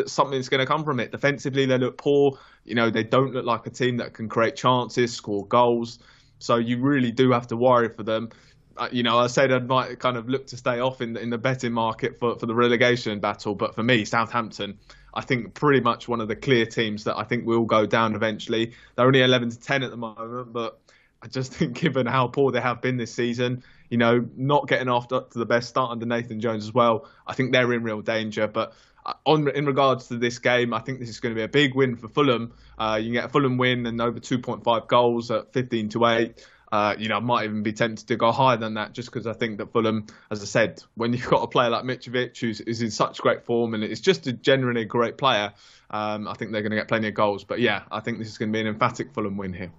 something's 0.06 0.48
going 0.48 0.60
to 0.60 0.66
come 0.66 0.84
from 0.84 1.00
it. 1.00 1.10
Defensively, 1.10 1.66
they 1.66 1.78
look 1.78 1.98
poor. 1.98 2.38
You 2.64 2.74
know, 2.74 2.90
they 2.90 3.04
don't 3.04 3.32
look 3.32 3.44
like 3.44 3.66
a 3.66 3.70
team 3.70 3.96
that 3.98 4.14
can 4.14 4.28
create 4.28 4.56
chances, 4.56 5.12
score 5.12 5.46
goals. 5.46 5.98
So 6.38 6.56
you 6.56 6.78
really 6.78 7.10
do 7.10 7.30
have 7.32 7.46
to 7.48 7.56
worry 7.56 7.88
for 7.88 8.02
them. 8.02 8.30
Uh, 8.76 8.88
you 8.90 9.02
know, 9.02 9.18
I 9.18 9.26
said 9.26 9.52
I 9.52 9.58
might 9.58 9.98
kind 9.98 10.16
of 10.16 10.28
look 10.28 10.46
to 10.48 10.56
stay 10.56 10.80
off 10.80 11.02
in 11.02 11.16
in 11.18 11.28
the 11.28 11.36
betting 11.36 11.72
market 11.72 12.18
for, 12.18 12.38
for 12.38 12.46
the 12.46 12.54
relegation 12.54 13.20
battle, 13.20 13.54
but 13.54 13.74
for 13.74 13.82
me, 13.82 14.04
Southampton, 14.06 14.78
I 15.12 15.20
think 15.20 15.52
pretty 15.52 15.80
much 15.80 16.08
one 16.08 16.22
of 16.22 16.28
the 16.28 16.36
clear 16.36 16.64
teams 16.64 17.04
that 17.04 17.18
I 17.18 17.24
think 17.24 17.46
will 17.46 17.66
go 17.66 17.84
down 17.84 18.14
eventually. 18.14 18.72
They're 18.96 19.06
only 19.06 19.20
11 19.20 19.50
to 19.50 19.60
10 19.60 19.82
at 19.82 19.90
the 19.90 19.98
moment, 19.98 20.54
but 20.54 20.80
I 21.22 21.28
just 21.28 21.54
think 21.54 21.74
given 21.80 22.06
how 22.06 22.26
poor 22.26 22.52
they 22.52 22.60
have 22.60 22.82
been 22.82 22.96
this 22.96 23.14
season, 23.14 23.62
you 23.88 23.98
know, 23.98 24.26
not 24.36 24.68
getting 24.68 24.88
off 24.88 25.08
to 25.08 25.26
the 25.32 25.46
best 25.46 25.68
start 25.68 25.92
under 25.92 26.06
Nathan 26.06 26.40
Jones 26.40 26.64
as 26.64 26.74
well, 26.74 27.08
I 27.26 27.34
think 27.34 27.52
they're 27.52 27.72
in 27.72 27.82
real 27.82 28.02
danger. 28.02 28.48
But 28.48 28.74
uh, 29.06 29.14
on 29.24 29.48
in 29.48 29.66
regards 29.66 30.08
to 30.08 30.16
this 30.16 30.38
game, 30.38 30.74
I 30.74 30.80
think 30.80 30.98
this 30.98 31.08
is 31.08 31.20
going 31.20 31.34
to 31.34 31.38
be 31.38 31.44
a 31.44 31.48
big 31.48 31.74
win 31.74 31.96
for 31.96 32.08
Fulham. 32.08 32.52
Uh, 32.78 32.98
you 33.00 33.06
can 33.06 33.12
get 33.14 33.24
a 33.26 33.28
Fulham 33.28 33.58
win 33.58 33.86
and 33.86 34.00
over 34.00 34.18
2.5 34.18 34.88
goals 34.88 35.30
at 35.30 35.52
15 35.52 35.90
to 35.90 36.06
8. 36.06 36.46
Uh, 36.72 36.96
you 36.98 37.08
know, 37.10 37.18
I 37.18 37.20
might 37.20 37.44
even 37.44 37.62
be 37.62 37.74
tempted 37.74 38.08
to 38.08 38.16
go 38.16 38.32
higher 38.32 38.56
than 38.56 38.74
that 38.74 38.94
just 38.94 39.12
because 39.12 39.26
I 39.26 39.34
think 39.34 39.58
that 39.58 39.72
Fulham, 39.72 40.06
as 40.30 40.40
I 40.40 40.46
said, 40.46 40.82
when 40.94 41.12
you've 41.12 41.28
got 41.28 41.42
a 41.42 41.46
player 41.46 41.68
like 41.68 41.84
Mitrovic 41.84 42.38
who's 42.38 42.62
is 42.62 42.80
in 42.80 42.90
such 42.90 43.18
great 43.18 43.44
form 43.44 43.74
and 43.74 43.84
it's 43.84 44.00
just 44.00 44.26
a 44.26 44.32
genuinely 44.32 44.86
great 44.86 45.18
player, 45.18 45.52
um, 45.90 46.26
I 46.26 46.32
think 46.32 46.50
they're 46.50 46.62
going 46.62 46.70
to 46.70 46.78
get 46.78 46.88
plenty 46.88 47.08
of 47.08 47.14
goals. 47.14 47.44
But 47.44 47.60
yeah, 47.60 47.82
I 47.92 48.00
think 48.00 48.18
this 48.18 48.28
is 48.28 48.38
going 48.38 48.50
to 48.50 48.56
be 48.56 48.60
an 48.62 48.68
emphatic 48.68 49.12
Fulham 49.12 49.36
win 49.36 49.52
here. 49.52 49.70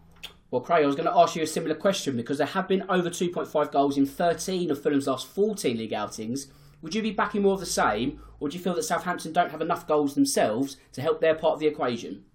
Well, 0.53 0.61
Craig, 0.61 0.83
I 0.83 0.85
was 0.85 0.95
going 0.95 1.09
to 1.09 1.17
ask 1.17 1.35
you 1.35 1.41
a 1.41 1.47
similar 1.47 1.73
question 1.73 2.15
because 2.15 2.37
there 2.37 2.45
have 2.45 2.67
been 2.67 2.85
over 2.87 3.09
2.5 3.09 3.71
goals 3.71 3.97
in 3.97 4.05
13 4.05 4.69
of 4.69 4.79
Fulham's 4.79 5.07
last 5.07 5.25
14 5.25 5.75
league 5.75 5.95
outings. 5.95 6.45
Would 6.83 6.93
you 6.93 7.01
be 7.01 7.09
backing 7.09 7.41
more 7.41 7.55
of 7.55 7.59
the 7.59 7.65
same, 7.65 8.21
or 8.39 8.49
do 8.49 8.55
you 8.55 8.63
feel 8.63 8.75
that 8.75 8.83
Southampton 8.83 9.33
don't 9.33 9.49
have 9.49 9.61
enough 9.61 9.87
goals 9.87 10.13
themselves 10.13 10.77
to 10.91 11.01
help 11.01 11.21
their 11.21 11.33
part 11.33 11.55
of 11.55 11.59
the 11.59 11.65
equation? 11.65 12.25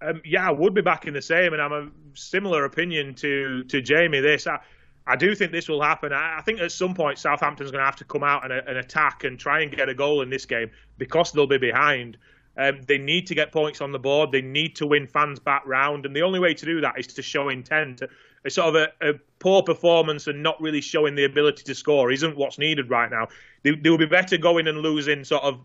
Um, 0.00 0.22
yeah, 0.24 0.46
I 0.46 0.52
would 0.52 0.72
be 0.72 0.82
backing 0.82 1.12
the 1.12 1.20
same, 1.20 1.52
and 1.52 1.60
I'm 1.60 1.72
a 1.72 1.90
similar 2.14 2.64
opinion 2.64 3.16
to 3.16 3.64
to 3.64 3.82
Jamie. 3.82 4.20
This, 4.20 4.46
I, 4.46 4.60
I 5.04 5.16
do 5.16 5.34
think 5.34 5.50
this 5.50 5.68
will 5.68 5.82
happen. 5.82 6.12
I, 6.12 6.38
I 6.38 6.42
think 6.42 6.60
at 6.60 6.70
some 6.70 6.94
point 6.94 7.18
Southampton's 7.18 7.72
going 7.72 7.82
to 7.82 7.86
have 7.86 7.96
to 7.96 8.04
come 8.04 8.22
out 8.22 8.44
and, 8.44 8.52
and, 8.52 8.78
attack 8.78 9.24
and 9.24 9.36
try 9.36 9.62
and 9.62 9.76
get 9.76 9.88
a 9.88 9.94
goal 9.94 10.22
in 10.22 10.30
this 10.30 10.46
game 10.46 10.70
because 10.96 11.32
they'll 11.32 11.48
be 11.48 11.58
behind. 11.58 12.18
Um, 12.56 12.82
they 12.82 12.98
need 12.98 13.26
to 13.28 13.34
get 13.34 13.52
points 13.52 13.80
on 13.80 13.92
the 13.92 13.98
board. 13.98 14.32
They 14.32 14.42
need 14.42 14.76
to 14.76 14.86
win 14.86 15.06
fans 15.06 15.38
back 15.38 15.64
round, 15.66 16.04
and 16.04 16.14
the 16.14 16.22
only 16.22 16.40
way 16.40 16.54
to 16.54 16.66
do 16.66 16.80
that 16.80 16.98
is 16.98 17.06
to 17.08 17.22
show 17.22 17.48
intent. 17.48 18.02
A 18.44 18.50
sort 18.50 18.74
of 18.74 18.74
a, 18.74 19.10
a 19.10 19.14
poor 19.38 19.62
performance 19.62 20.26
and 20.26 20.42
not 20.42 20.60
really 20.60 20.80
showing 20.80 21.14
the 21.14 21.24
ability 21.24 21.62
to 21.64 21.74
score 21.74 22.10
isn't 22.10 22.36
what's 22.36 22.58
needed 22.58 22.88
right 22.88 23.10
now. 23.10 23.28
They, 23.62 23.72
they 23.72 23.90
will 23.90 23.98
be 23.98 24.06
better 24.06 24.38
going 24.38 24.66
and 24.66 24.78
losing 24.78 25.24
sort 25.24 25.42
of 25.42 25.60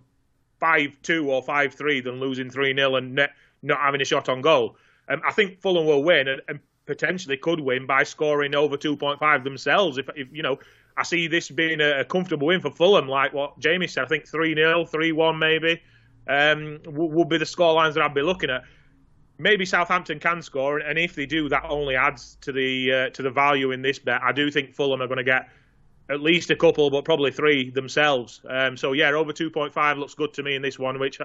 five 0.60 0.98
two 1.02 1.32
or 1.32 1.42
five 1.42 1.74
three 1.74 2.02
than 2.02 2.20
losing 2.20 2.50
three 2.50 2.76
0 2.76 2.96
and 2.96 3.16
not 3.62 3.80
having 3.80 4.02
a 4.02 4.06
shot 4.06 4.30
on 4.30 4.42
goal. 4.42 4.78
Um, 5.08 5.22
I 5.26 5.32
think 5.32 5.62
Fulham 5.62 5.86
will 5.86 6.04
win 6.04 6.28
and, 6.28 6.42
and, 6.48 6.60
potentially 6.86 7.36
could 7.36 7.60
win 7.60 7.88
by 7.88 8.04
scoring 8.04 8.54
over 8.54 8.78
2.5 8.78 9.44
themselves. 9.44 9.98
If, 9.98 10.08
if 10.16 10.28
you 10.32 10.44
know, 10.44 10.60
I 10.96 11.02
see 11.02 11.28
this 11.28 11.50
being 11.50 11.82
a, 11.82 12.02
a 12.02 12.06
comfortable 12.06 12.46
win 12.46 12.62
for 12.62 12.70
Fulham, 12.70 13.08
like 13.08 13.34
what 13.34 13.58
Jamie 13.58 13.88
said. 13.88 14.04
I 14.04 14.08
think 14.08 14.28
3 14.28 14.54
0, 14.54 14.86
3 14.86 15.12
1 15.12 15.40
maybe 15.40 15.82
um, 16.28 16.80
would 16.86 17.30
be 17.30 17.38
the 17.38 17.46
scorelines 17.46 17.94
that 17.94 18.04
I'd 18.04 18.14
be 18.14 18.22
looking 18.22 18.50
at. 18.50 18.64
Maybe 19.38 19.66
Southampton 19.66 20.20
can 20.20 20.42
score, 20.42 20.80
and 20.80 20.98
if 20.98 21.16
they 21.16 21.26
do, 21.26 21.50
that 21.50 21.66
only 21.68 21.96
adds 21.96 22.38
to 22.42 22.52
the 22.52 22.92
uh, 22.92 23.10
to 23.12 23.22
the 23.22 23.30
value 23.30 23.72
in 23.72 23.82
this 23.82 24.00
bet. 24.00 24.22
I 24.24 24.32
do 24.32 24.50
think 24.50 24.74
Fulham 24.74 25.02
are 25.02 25.08
going 25.08 25.18
to 25.18 25.24
get 25.24 25.50
at 26.10 26.22
least 26.22 26.50
a 26.52 26.56
couple, 26.56 26.90
but 26.90 27.04
probably 27.04 27.32
three 27.32 27.70
themselves. 27.70 28.42
Um, 28.48 28.78
so 28.78 28.94
yeah, 28.94 29.10
over 29.12 29.34
2.5 29.34 29.98
looks 29.98 30.14
good 30.14 30.34
to 30.36 30.44
me 30.44 30.56
in 30.56 30.62
this 30.62 30.78
one, 30.80 31.00
which 31.00 31.20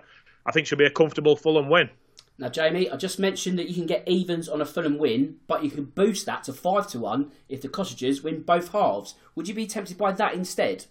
I 0.46 0.52
think 0.52 0.66
should 0.66 0.78
be 0.78 0.86
a 0.86 0.90
comfortable 0.90 1.36
Fulham 1.36 1.68
win. 1.68 1.90
Now, 2.38 2.48
Jamie, 2.48 2.90
I 2.90 2.96
just 2.96 3.18
mentioned 3.18 3.58
that 3.58 3.68
you 3.68 3.74
can 3.74 3.84
get 3.84 4.08
evens 4.08 4.48
on 4.48 4.62
a 4.62 4.66
Fulham 4.66 4.96
win, 4.96 5.36
but 5.46 5.62
you 5.62 5.70
can 5.70 5.84
boost 5.84 6.24
that 6.24 6.44
to 6.44 6.54
five 6.54 6.88
to 6.88 6.98
one 6.98 7.32
if 7.50 7.60
the 7.60 7.68
Cottagers 7.68 8.22
win 8.22 8.42
both 8.42 8.72
halves. 8.72 9.14
Would 9.34 9.46
you 9.46 9.54
be 9.54 9.66
tempted 9.66 9.98
by 9.98 10.12
that 10.12 10.32
instead? 10.32 10.86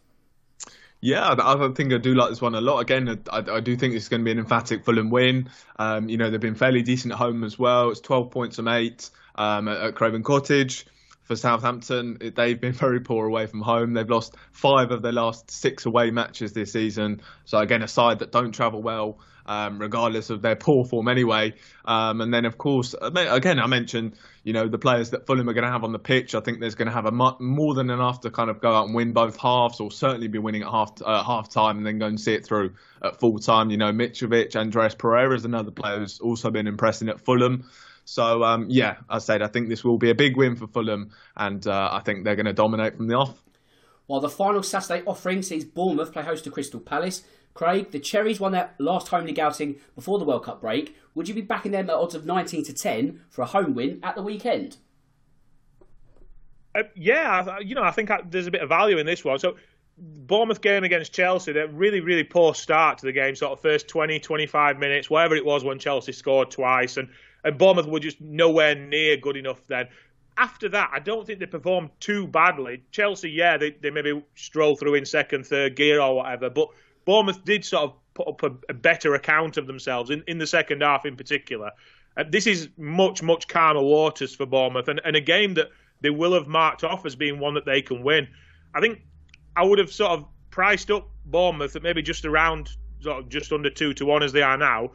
Yeah, 1.02 1.34
I 1.39 1.70
think 1.74 1.93
I 1.93 1.97
do 1.97 2.14
like 2.14 2.30
this 2.30 2.41
one 2.41 2.56
a 2.56 2.62
lot. 2.62 2.80
Again, 2.80 3.22
I, 3.32 3.38
I 3.38 3.60
do 3.62 3.78
think 3.78 3.95
it's 3.95 4.10
going 4.10 4.22
to 4.22 4.26
be 4.26 4.32
an 4.32 4.39
emphatic 4.39 4.84
Fulham 4.84 5.10
win. 5.10 5.50
Um, 5.78 6.10
you 6.10 6.18
know, 6.18 6.30
they've 6.30 6.41
been 6.41 6.56
fairly 6.56 6.82
decent 6.82 7.14
at 7.14 7.18
home 7.18 7.45
as 7.45 7.58
well. 7.58 7.89
It's 7.89 8.02
12 8.02 8.32
points 8.32 8.58
from 8.58 8.68
eight 8.68 9.10
um, 9.36 9.70
at, 9.70 9.78
at 9.78 9.95
Craven 9.95 10.24
Cottage. 10.24 10.86
For 11.24 11.36
Southampton, 11.36 12.18
they've 12.36 12.60
been 12.60 12.74
very 12.86 13.00
poor 13.00 13.28
away 13.28 13.45
from 13.45 13.62
home. 13.62 13.93
They've 13.93 14.10
lost 14.10 14.36
five 14.52 14.91
of 14.91 15.02
their 15.02 15.12
last 15.14 15.52
six 15.52 15.86
away 15.86 16.12
matches 16.12 16.54
this 16.54 16.74
season. 16.74 17.22
So 17.45 17.60
again, 17.60 17.82
a 17.84 17.88
side 17.88 18.20
that 18.20 18.32
don't 18.32 18.52
travel 18.52 18.82
well 18.82 19.20
um, 19.50 19.80
regardless 19.80 20.30
of 20.30 20.41
their 20.43 20.56
poor 20.56 20.86
form 20.86 21.08
anyway. 21.08 21.56
Um, 21.84 22.22
and 22.22 22.32
then, 22.32 22.45
of 22.45 22.58
course, 22.58 22.93
again, 23.02 23.60
I 23.60 23.66
mentioned, 23.66 24.14
you 24.44 24.54
know, 24.54 24.68
the 24.68 24.78
players 24.78 25.10
that 25.12 25.26
Fulham 25.26 25.50
are 25.50 25.54
going 25.54 25.66
to 25.66 25.72
have 25.72 25.84
on 25.84 25.92
the 25.92 26.00
pitch. 26.00 26.36
I 26.36 26.40
think 26.40 26.60
there's 26.60 26.76
going 26.76 26.88
to 26.88 26.94
have 26.94 27.06
a 27.06 27.12
more 27.12 27.74
than 27.74 27.90
enough 27.90 28.22
to 28.22 28.32
kind 28.32 28.50
of 28.50 28.62
go 28.62 28.72
out 28.72 28.86
and 28.86 28.96
win 28.96 29.14
both 29.14 29.38
halves, 29.38 29.80
or 29.80 29.92
certainly 29.92 30.28
be 30.28 30.40
winning 30.40 30.64
at 30.64 30.70
half 30.70 30.94
uh, 31.04 31.24
half 31.24 31.50
time 31.50 31.78
and 31.78 31.86
then 31.86 32.00
go 32.00 32.06
and 32.06 32.20
see 32.20 32.34
it 32.34 32.46
through 32.46 32.74
at 33.04 33.20
full 33.20 33.40
time. 33.40 33.70
You 33.70 33.78
know, 33.78 33.92
Mitrovic, 33.92 34.56
Andreas 34.56 34.96
Pereira 34.96 35.36
is 35.36 35.46
another 35.46 35.72
player 35.72 36.00
who's 36.00 36.20
also 36.20 36.52
been 36.52 36.68
impressing 36.68 37.10
at 37.10 37.20
Fulham. 37.22 37.70
So 38.06 38.44
um, 38.44 38.68
yeah, 38.70 38.98
I 39.10 39.20
said 39.20 39.42
I 39.42 39.48
think 39.48 39.70
this 39.70 39.84
will 39.84 39.98
be 39.98 40.10
a 40.10 40.16
big 40.16 40.38
win 40.38 40.56
for 40.56 40.68
Fulham, 40.68 41.12
and 41.36 41.66
uh, 41.68 41.90
I 41.92 42.00
think 42.00 42.24
they're 42.24 42.36
going 42.36 42.46
to 42.46 42.54
dominate 42.54 42.96
from 42.96 43.08
the 43.08 43.16
off. 43.16 43.42
While 44.08 44.22
the 44.22 44.30
final 44.30 44.64
Saturday 44.64 45.04
offering 45.06 45.44
sees 45.44 45.64
Bournemouth 45.64 46.12
play 46.12 46.24
host 46.24 46.44
to 46.46 46.52
Crystal 46.52 46.80
Palace, 46.80 47.22
Craig, 47.60 47.91
the 47.91 47.99
Cherries 47.99 48.39
won 48.39 48.53
their 48.53 48.70
last 48.78 49.10
home 49.10 49.26
league 49.26 49.38
outing 49.38 49.82
before 49.93 50.18
the 50.18 50.24
World 50.24 50.45
Cup 50.45 50.62
break. 50.62 50.95
Would 51.14 51.28
you 51.28 51.34
be 51.34 51.41
backing 51.41 51.74
them 51.74 51.89
at 51.89 51.93
odds 51.93 52.16
of 52.16 52.26
19 52.26 52.64
to 52.64 52.74
10 52.74 53.20
for 53.30 53.41
a 53.41 53.47
home 53.47 53.76
win 53.76 53.99
at 54.01 54.16
the 54.16 54.22
weekend? 54.22 54.78
Uh, 56.74 56.84
yeah, 56.95 57.60
you 57.60 57.76
know, 57.76 57.84
I 57.84 57.91
think 57.91 58.12
there's 58.30 58.47
a 58.47 58.51
bit 58.51 58.62
of 58.62 58.70
value 58.70 58.97
in 58.97 59.05
this 59.05 59.26
one. 59.26 59.39
So, 59.39 59.57
Bournemouth 59.97 60.62
game 60.62 60.86
against 60.86 61.12
Chelsea, 61.12 61.51
they're 61.51 61.68
really, 61.68 61.99
really 61.99 62.24
poor 62.24 62.55
start 62.55 62.99
to 62.99 63.05
the 63.05 63.12
game, 63.12 63.36
sort 63.36 63.51
of 63.51 63.60
first 63.60 63.89
20, 63.89 64.22
25 64.22 64.80
minutes, 64.80 65.10
whatever 65.10 65.36
it 65.36 65.43
was 65.43 65.62
when 65.62 65.80
Chelsea 65.80 66.14
scored 66.14 66.51
twice. 66.51 66.95
And, 66.95 67.10
and 67.43 67.57
Bournemouth 67.57 67.88
were 67.88 67.99
just 67.99 68.22
nowhere 68.22 68.74
near 68.74 69.18
good 69.18 69.36
enough 69.36 69.60
then 69.68 69.89
after 70.38 70.70
that, 70.70 70.89
I 70.93 70.99
don't 70.99 71.28
think 71.28 71.39
they 71.39 71.45
performed 71.45 71.89
too 71.99 72.26
badly. 72.26 72.82
Chelsea, 72.91 73.30
yeah, 73.30 73.57
they, 73.57 73.72
they 73.72 73.89
maybe 73.89 74.24
stroll 74.36 74.78
through 74.78 74.93
in 74.93 75.05
second, 75.05 75.45
third 75.45 75.76
gear 75.76 75.99
or 75.99 76.16
whatever, 76.16 76.49
but 76.49 76.70
Bournemouth 77.10 77.43
did 77.43 77.66
sort 77.66 77.86
of 77.86 77.93
put 78.14 78.28
up 78.28 78.43
a, 78.43 78.72
a 78.72 78.74
better 78.76 79.16
account 79.16 79.57
of 79.57 79.66
themselves 79.66 80.12
in, 80.12 80.24
in 80.28 80.38
the 80.38 80.45
second 80.45 80.84
half 80.84 81.07
in 81.07 81.16
particular. 81.16 81.72
Uh, 82.16 82.24
this 82.30 82.45
is 82.45 82.70
much, 82.78 83.24
much 83.24 83.47
calmer 83.47 83.82
waters 83.82 84.36
for 84.36 84.45
Bournemouth 84.45 84.88
and, 84.88 85.01
and 85.03 85.16
a 85.16 85.22
game 85.22 85.55
that 85.55 85.70
they 86.01 86.12
will 86.12 86.34
have 86.34 86.47
marked 86.47 86.84
off 86.84 87.07
as 87.07 87.16
being 87.16 87.39
one 87.39 87.55
that 87.55 87.66
they 87.66 87.82
can 87.82 88.03
win. 88.03 88.28
I 88.76 88.80
think 88.80 89.01
I 89.55 89.64
would 89.64 89.80
have 89.80 89.91
sort 89.91 90.12
of 90.12 90.28
priced 90.51 90.91
up 90.91 91.10
Bournemouth 91.26 91.76
at 91.76 91.82
maybe 91.82 92.03
just 92.03 92.26
around 92.26 92.70
sort 93.01 93.18
of 93.18 93.28
just 93.28 93.51
under 93.51 93.72
two 93.72 93.91
to 93.95 94.05
one 94.05 94.22
as 94.22 94.32
they 94.32 94.43
are 94.43 94.57
now 94.57 94.91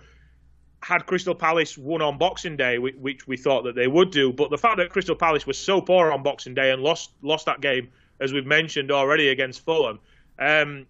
had 0.85 1.07
Crystal 1.07 1.35
Palace 1.35 1.77
won 1.77 2.01
on 2.01 2.17
Boxing 2.17 2.57
Day, 2.57 2.79
which 2.79 3.27
we 3.27 3.37
thought 3.37 3.65
that 3.65 3.75
they 3.75 3.89
would 3.89 4.13
do, 4.13 4.33
but 4.33 4.51
the 4.51 4.59
fact 4.59 4.77
that 4.77 4.91
Crystal 4.91 5.17
Palace 5.17 5.49
was 5.49 5.59
so 5.59 5.81
poor 5.81 6.13
on 6.13 6.23
Boxing 6.23 6.55
Day 6.55 6.71
and 6.71 6.81
lost 6.81 7.11
lost 7.23 7.47
that 7.47 7.61
game, 7.61 7.89
as 8.21 8.33
we've 8.33 8.47
mentioned 8.47 8.93
already 8.93 9.31
against 9.31 9.65
Fulham, 9.65 9.99
um, 10.39 10.87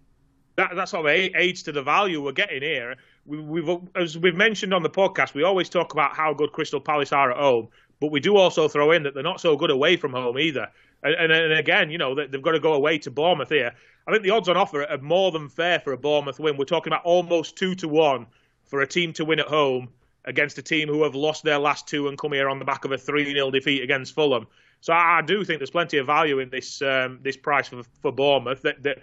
that 0.55 0.75
that 0.75 0.89
sort 0.89 1.05
of 1.05 1.11
aids 1.11 1.63
to 1.63 1.71
the 1.71 1.83
value 1.83 2.21
we're 2.21 2.31
getting 2.31 2.61
here. 2.61 2.95
We, 3.25 3.65
have 3.65 3.81
as 3.95 4.17
we've 4.17 4.35
mentioned 4.35 4.73
on 4.73 4.83
the 4.83 4.89
podcast, 4.89 5.33
we 5.33 5.43
always 5.43 5.69
talk 5.69 5.93
about 5.93 6.15
how 6.15 6.33
good 6.33 6.51
Crystal 6.51 6.79
Palace 6.79 7.11
are 7.11 7.31
at 7.31 7.37
home, 7.37 7.69
but 7.99 8.11
we 8.11 8.19
do 8.19 8.37
also 8.37 8.67
throw 8.67 8.91
in 8.91 9.03
that 9.03 9.13
they're 9.13 9.23
not 9.23 9.41
so 9.41 9.57
good 9.57 9.71
away 9.71 9.97
from 9.97 10.13
home 10.13 10.37
either. 10.37 10.67
And, 11.03 11.13
and, 11.15 11.31
and 11.31 11.53
again, 11.53 11.89
you 11.89 11.97
know, 11.97 12.15
they've 12.15 12.41
got 12.41 12.51
to 12.51 12.59
go 12.59 12.73
away 12.73 12.97
to 12.99 13.11
Bournemouth 13.11 13.49
here. 13.49 13.73
I 14.07 14.11
think 14.11 14.23
the 14.23 14.29
odds 14.29 14.49
on 14.49 14.57
offer 14.57 14.83
are 14.83 14.97
more 14.99 15.31
than 15.31 15.49
fair 15.49 15.79
for 15.79 15.93
a 15.93 15.97
Bournemouth 15.97 16.39
win. 16.39 16.57
We're 16.57 16.65
talking 16.65 16.93
about 16.93 17.03
almost 17.03 17.57
two 17.57 17.75
to 17.75 17.87
one 17.87 18.27
for 18.65 18.81
a 18.81 18.87
team 18.87 19.13
to 19.13 19.25
win 19.25 19.39
at 19.39 19.47
home 19.47 19.89
against 20.25 20.57
a 20.57 20.61
team 20.61 20.87
who 20.87 21.03
have 21.03 21.15
lost 21.15 21.43
their 21.43 21.59
last 21.59 21.87
two 21.87 22.07
and 22.07 22.17
come 22.17 22.33
here 22.33 22.49
on 22.49 22.59
the 22.59 22.65
back 22.65 22.85
of 22.85 22.91
a 22.91 22.97
3 22.97 23.33
0 23.33 23.51
defeat 23.51 23.83
against 23.83 24.13
Fulham. 24.13 24.47
So 24.81 24.93
I, 24.93 25.21
do 25.21 25.43
think 25.43 25.59
there's 25.59 25.71
plenty 25.71 25.97
of 25.97 26.05
value 26.05 26.39
in 26.39 26.49
this 26.49 26.81
um, 26.81 27.19
this 27.23 27.37
price 27.37 27.67
for, 27.67 27.81
for 28.01 28.11
Bournemouth. 28.11 28.61
That, 28.61 28.83
that 28.83 28.99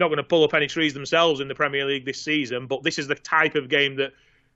not 0.00 0.08
going 0.08 0.16
to 0.16 0.24
pull 0.24 0.42
up 0.42 0.54
any 0.54 0.66
trees 0.66 0.94
themselves 0.94 1.40
in 1.40 1.48
the 1.48 1.54
Premier 1.54 1.84
League 1.84 2.04
this 2.04 2.20
season, 2.20 2.66
but 2.66 2.82
this 2.82 2.98
is 2.98 3.06
the 3.06 3.14
type 3.14 3.54
of 3.54 3.68
game 3.68 3.96
that 3.96 4.12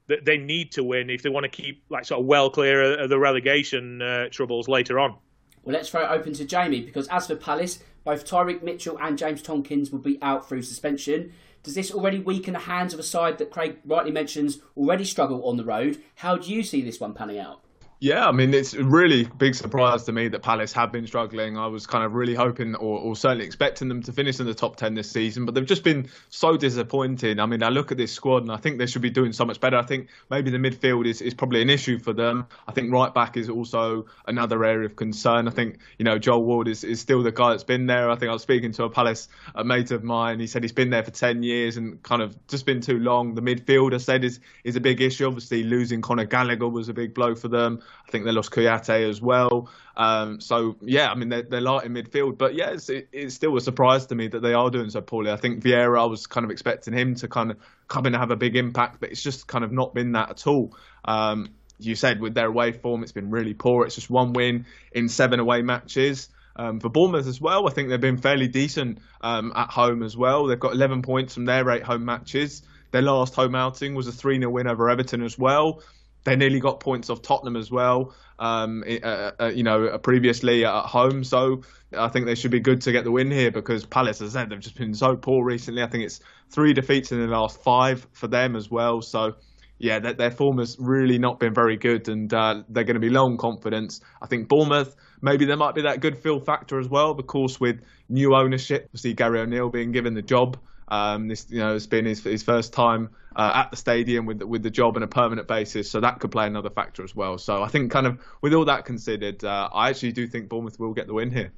that 0.06 0.24
they 0.26 0.36
need 0.36 0.70
to 0.72 0.84
win 0.84 1.08
if 1.08 1.22
they 1.22 1.30
want 1.30 1.44
to 1.44 1.48
keep 1.48 1.82
like 1.88 2.04
sort 2.04 2.20
of 2.20 2.26
well 2.26 2.50
clear 2.50 2.98
of 2.98 3.08
the 3.08 3.18
relegation 3.18 4.02
uh, 4.02 4.28
troubles 4.30 4.68
later 4.68 4.98
on. 4.98 5.16
Well, 5.62 5.74
let's 5.74 5.88
throw 5.88 6.02
it 6.02 6.10
open 6.10 6.34
to 6.34 6.44
Jamie 6.44 6.82
because 6.82 7.08
as 7.08 7.26
for 7.26 7.36
Palace, 7.36 7.78
both 8.04 8.26
Tyrick 8.26 8.62
Mitchell 8.62 8.98
and 9.00 9.16
James 9.16 9.40
Tomkins 9.40 9.90
will 9.90 10.00
be 10.00 10.18
out 10.20 10.46
through 10.46 10.62
suspension. 10.62 11.32
Does 11.62 11.74
this 11.74 11.90
already 11.90 12.18
weaken 12.18 12.52
the 12.52 12.60
hands 12.60 12.92
of 12.92 13.00
a 13.00 13.02
side 13.02 13.38
that 13.38 13.50
Craig 13.50 13.78
rightly 13.86 14.12
mentions 14.12 14.58
already 14.76 15.04
struggle 15.04 15.48
on 15.48 15.56
the 15.56 15.64
road? 15.64 16.02
How 16.16 16.36
do 16.36 16.52
you 16.52 16.62
see 16.62 16.82
this 16.82 17.00
one 17.00 17.14
panning 17.14 17.38
out? 17.38 17.63
Yeah, 18.04 18.28
I 18.28 18.32
mean, 18.32 18.52
it's 18.52 18.74
a 18.74 18.84
really 18.84 19.24
big 19.24 19.54
surprise 19.54 20.04
to 20.04 20.12
me 20.12 20.28
that 20.28 20.42
Palace 20.42 20.74
have 20.74 20.92
been 20.92 21.06
struggling. 21.06 21.56
I 21.56 21.68
was 21.68 21.86
kind 21.86 22.04
of 22.04 22.12
really 22.12 22.34
hoping 22.34 22.74
or, 22.74 22.98
or, 22.98 23.16
certainly 23.16 23.46
expecting 23.46 23.88
them 23.88 24.02
to 24.02 24.12
finish 24.12 24.38
in 24.40 24.44
the 24.44 24.52
top 24.52 24.76
10 24.76 24.92
this 24.92 25.10
season, 25.10 25.46
but 25.46 25.54
they've 25.54 25.64
just 25.64 25.84
been 25.84 26.10
so 26.28 26.58
disappointing. 26.58 27.40
I 27.40 27.46
mean, 27.46 27.62
I 27.62 27.70
look 27.70 27.92
at 27.92 27.96
this 27.96 28.12
squad 28.12 28.42
and 28.42 28.52
I 28.52 28.58
think 28.58 28.76
they 28.76 28.84
should 28.84 29.00
be 29.00 29.08
doing 29.08 29.32
so 29.32 29.46
much 29.46 29.58
better. 29.58 29.78
I 29.78 29.84
think 29.84 30.08
maybe 30.28 30.50
the 30.50 30.58
midfield 30.58 31.06
is, 31.06 31.22
is 31.22 31.32
probably 31.32 31.62
an 31.62 31.70
issue 31.70 31.98
for 31.98 32.12
them. 32.12 32.46
I 32.68 32.72
think 32.72 32.92
right 32.92 33.14
back 33.14 33.38
is 33.38 33.48
also 33.48 34.04
another 34.26 34.62
area 34.66 34.84
of 34.84 34.96
concern. 34.96 35.48
I 35.48 35.52
think, 35.52 35.78
you 35.96 36.04
know, 36.04 36.18
Joel 36.18 36.44
Ward 36.44 36.68
is, 36.68 36.84
is 36.84 37.00
still 37.00 37.22
the 37.22 37.32
guy 37.32 37.52
that's 37.52 37.64
been 37.64 37.86
there. 37.86 38.10
I 38.10 38.16
think 38.16 38.28
I 38.28 38.34
was 38.34 38.42
speaking 38.42 38.72
to 38.72 38.84
a 38.84 38.90
Palace 38.90 39.28
a 39.54 39.64
mate 39.64 39.92
of 39.92 40.04
mine. 40.04 40.40
He 40.40 40.46
said 40.46 40.62
he's 40.62 40.72
been 40.72 40.90
there 40.90 41.04
for 41.04 41.10
10 41.10 41.42
years 41.42 41.78
and 41.78 42.02
kind 42.02 42.20
of 42.20 42.36
just 42.48 42.66
been 42.66 42.82
too 42.82 42.98
long. 42.98 43.34
The 43.34 43.40
midfield, 43.40 43.94
I 43.94 43.96
said, 43.96 44.24
is, 44.24 44.40
is 44.62 44.76
a 44.76 44.80
big 44.80 45.00
issue. 45.00 45.26
Obviously, 45.26 45.62
losing 45.62 46.02
Conor 46.02 46.26
Gallagher 46.26 46.68
was 46.68 46.90
a 46.90 46.92
big 46.92 47.14
blow 47.14 47.34
for 47.34 47.48
them. 47.48 47.80
I 48.06 48.10
think 48.10 48.24
they 48.24 48.32
lost 48.32 48.50
Kouyaté 48.50 49.08
as 49.08 49.20
well. 49.20 49.70
Um, 49.96 50.40
so 50.40 50.76
yeah, 50.82 51.10
I 51.10 51.14
mean 51.14 51.28
they're, 51.28 51.42
they're 51.42 51.60
light 51.60 51.84
in 51.84 51.94
midfield, 51.94 52.38
but 52.38 52.54
yeah, 52.54 52.70
it's, 52.70 52.88
it, 52.88 53.08
it's 53.12 53.34
still 53.34 53.56
a 53.56 53.60
surprise 53.60 54.06
to 54.06 54.14
me 54.14 54.28
that 54.28 54.40
they 54.40 54.54
are 54.54 54.70
doing 54.70 54.90
so 54.90 55.00
poorly. 55.00 55.30
I 55.30 55.36
think 55.36 55.62
Vieira, 55.62 56.00
I 56.00 56.06
was 56.06 56.26
kind 56.26 56.44
of 56.44 56.50
expecting 56.50 56.94
him 56.94 57.14
to 57.16 57.28
kind 57.28 57.50
of 57.50 57.58
come 57.88 58.06
in 58.06 58.14
and 58.14 58.20
have 58.20 58.30
a 58.30 58.36
big 58.36 58.56
impact, 58.56 59.00
but 59.00 59.10
it's 59.10 59.22
just 59.22 59.46
kind 59.46 59.64
of 59.64 59.72
not 59.72 59.94
been 59.94 60.12
that 60.12 60.30
at 60.30 60.46
all. 60.46 60.76
Um, 61.04 61.50
you 61.78 61.94
said 61.94 62.20
with 62.20 62.34
their 62.34 62.46
away 62.46 62.72
form, 62.72 63.02
it's 63.02 63.12
been 63.12 63.30
really 63.30 63.54
poor. 63.54 63.84
It's 63.84 63.94
just 63.94 64.10
one 64.10 64.32
win 64.32 64.66
in 64.92 65.08
seven 65.08 65.40
away 65.40 65.62
matches. 65.62 66.28
Um, 66.56 66.78
for 66.78 66.88
Bournemouth 66.88 67.26
as 67.26 67.40
well, 67.40 67.68
I 67.68 67.72
think 67.72 67.88
they've 67.88 68.00
been 68.00 68.18
fairly 68.18 68.46
decent 68.46 68.98
um, 69.20 69.52
at 69.56 69.70
home 69.70 70.02
as 70.02 70.16
well. 70.16 70.46
They've 70.46 70.58
got 70.58 70.72
11 70.72 71.02
points 71.02 71.34
from 71.34 71.46
their 71.46 71.68
eight 71.70 71.82
home 71.82 72.04
matches. 72.04 72.62
Their 72.92 73.02
last 73.02 73.34
home 73.34 73.56
outing 73.56 73.94
was 73.94 74.06
a 74.06 74.12
3 74.12 74.38
0 74.38 74.50
win 74.50 74.68
over 74.68 74.88
Everton 74.88 75.22
as 75.22 75.36
well. 75.36 75.82
They 76.24 76.36
nearly 76.36 76.60
got 76.60 76.80
points 76.80 77.10
off 77.10 77.22
Tottenham 77.22 77.56
as 77.56 77.70
well, 77.70 78.14
um, 78.38 78.82
uh, 78.86 79.30
uh, 79.38 79.52
you 79.54 79.62
know, 79.62 79.86
uh, 79.86 79.98
previously 79.98 80.64
at 80.64 80.86
home. 80.86 81.22
So 81.22 81.62
I 81.96 82.08
think 82.08 82.26
they 82.26 82.34
should 82.34 82.50
be 82.50 82.60
good 82.60 82.80
to 82.82 82.92
get 82.92 83.04
the 83.04 83.12
win 83.12 83.30
here 83.30 83.50
because 83.50 83.84
Palace, 83.84 84.22
as 84.22 84.34
I 84.34 84.40
said, 84.40 84.50
they've 84.50 84.60
just 84.60 84.76
been 84.76 84.94
so 84.94 85.16
poor 85.16 85.44
recently. 85.44 85.82
I 85.82 85.88
think 85.88 86.04
it's 86.04 86.20
three 86.50 86.72
defeats 86.72 87.12
in 87.12 87.20
the 87.20 87.26
last 87.26 87.62
five 87.62 88.06
for 88.12 88.26
them 88.26 88.56
as 88.56 88.70
well. 88.70 89.02
So 89.02 89.34
yeah, 89.78 89.98
their, 89.98 90.14
their 90.14 90.30
form 90.30 90.58
has 90.58 90.76
really 90.78 91.18
not 91.18 91.40
been 91.40 91.52
very 91.52 91.76
good, 91.76 92.08
and 92.08 92.32
uh, 92.32 92.62
they're 92.68 92.84
going 92.84 92.94
to 92.94 93.00
be 93.00 93.10
low 93.10 93.26
on 93.26 93.36
confidence. 93.36 94.00
I 94.22 94.26
think 94.26 94.48
Bournemouth, 94.48 94.94
maybe 95.20 95.44
there 95.44 95.56
might 95.56 95.74
be 95.74 95.82
that 95.82 96.00
good 96.00 96.16
feel 96.16 96.40
factor 96.40 96.78
as 96.78 96.88
well, 96.88 97.10
of 97.10 97.26
course, 97.26 97.60
with 97.60 97.80
new 98.08 98.34
ownership. 98.34 98.88
See 98.96 99.12
Gary 99.14 99.40
O'Neill 99.40 99.70
being 99.70 99.92
given 99.92 100.14
the 100.14 100.22
job. 100.22 100.58
Um, 100.88 101.28
this, 101.28 101.46
you 101.48 101.58
know, 101.58 101.74
it's 101.74 101.86
been 101.86 102.04
his, 102.04 102.22
his 102.22 102.42
first 102.42 102.72
time 102.72 103.10
uh, 103.36 103.52
at 103.54 103.70
the 103.70 103.76
stadium 103.76 104.26
with 104.26 104.42
with 104.42 104.62
the 104.62 104.70
job 104.70 104.96
on 104.96 105.02
a 105.02 105.06
permanent 105.06 105.48
basis, 105.48 105.90
so 105.90 106.00
that 106.00 106.20
could 106.20 106.30
play 106.30 106.46
another 106.46 106.70
factor 106.70 107.02
as 107.02 107.16
well. 107.16 107.38
So 107.38 107.62
I 107.62 107.68
think, 107.68 107.90
kind 107.90 108.06
of, 108.06 108.18
with 108.42 108.54
all 108.54 108.64
that 108.66 108.84
considered, 108.84 109.44
uh, 109.44 109.68
I 109.72 109.90
actually 109.90 110.12
do 110.12 110.26
think 110.26 110.48
Bournemouth 110.48 110.78
will 110.78 110.94
get 110.94 111.06
the 111.06 111.14
win 111.14 111.30
here. 111.30 111.52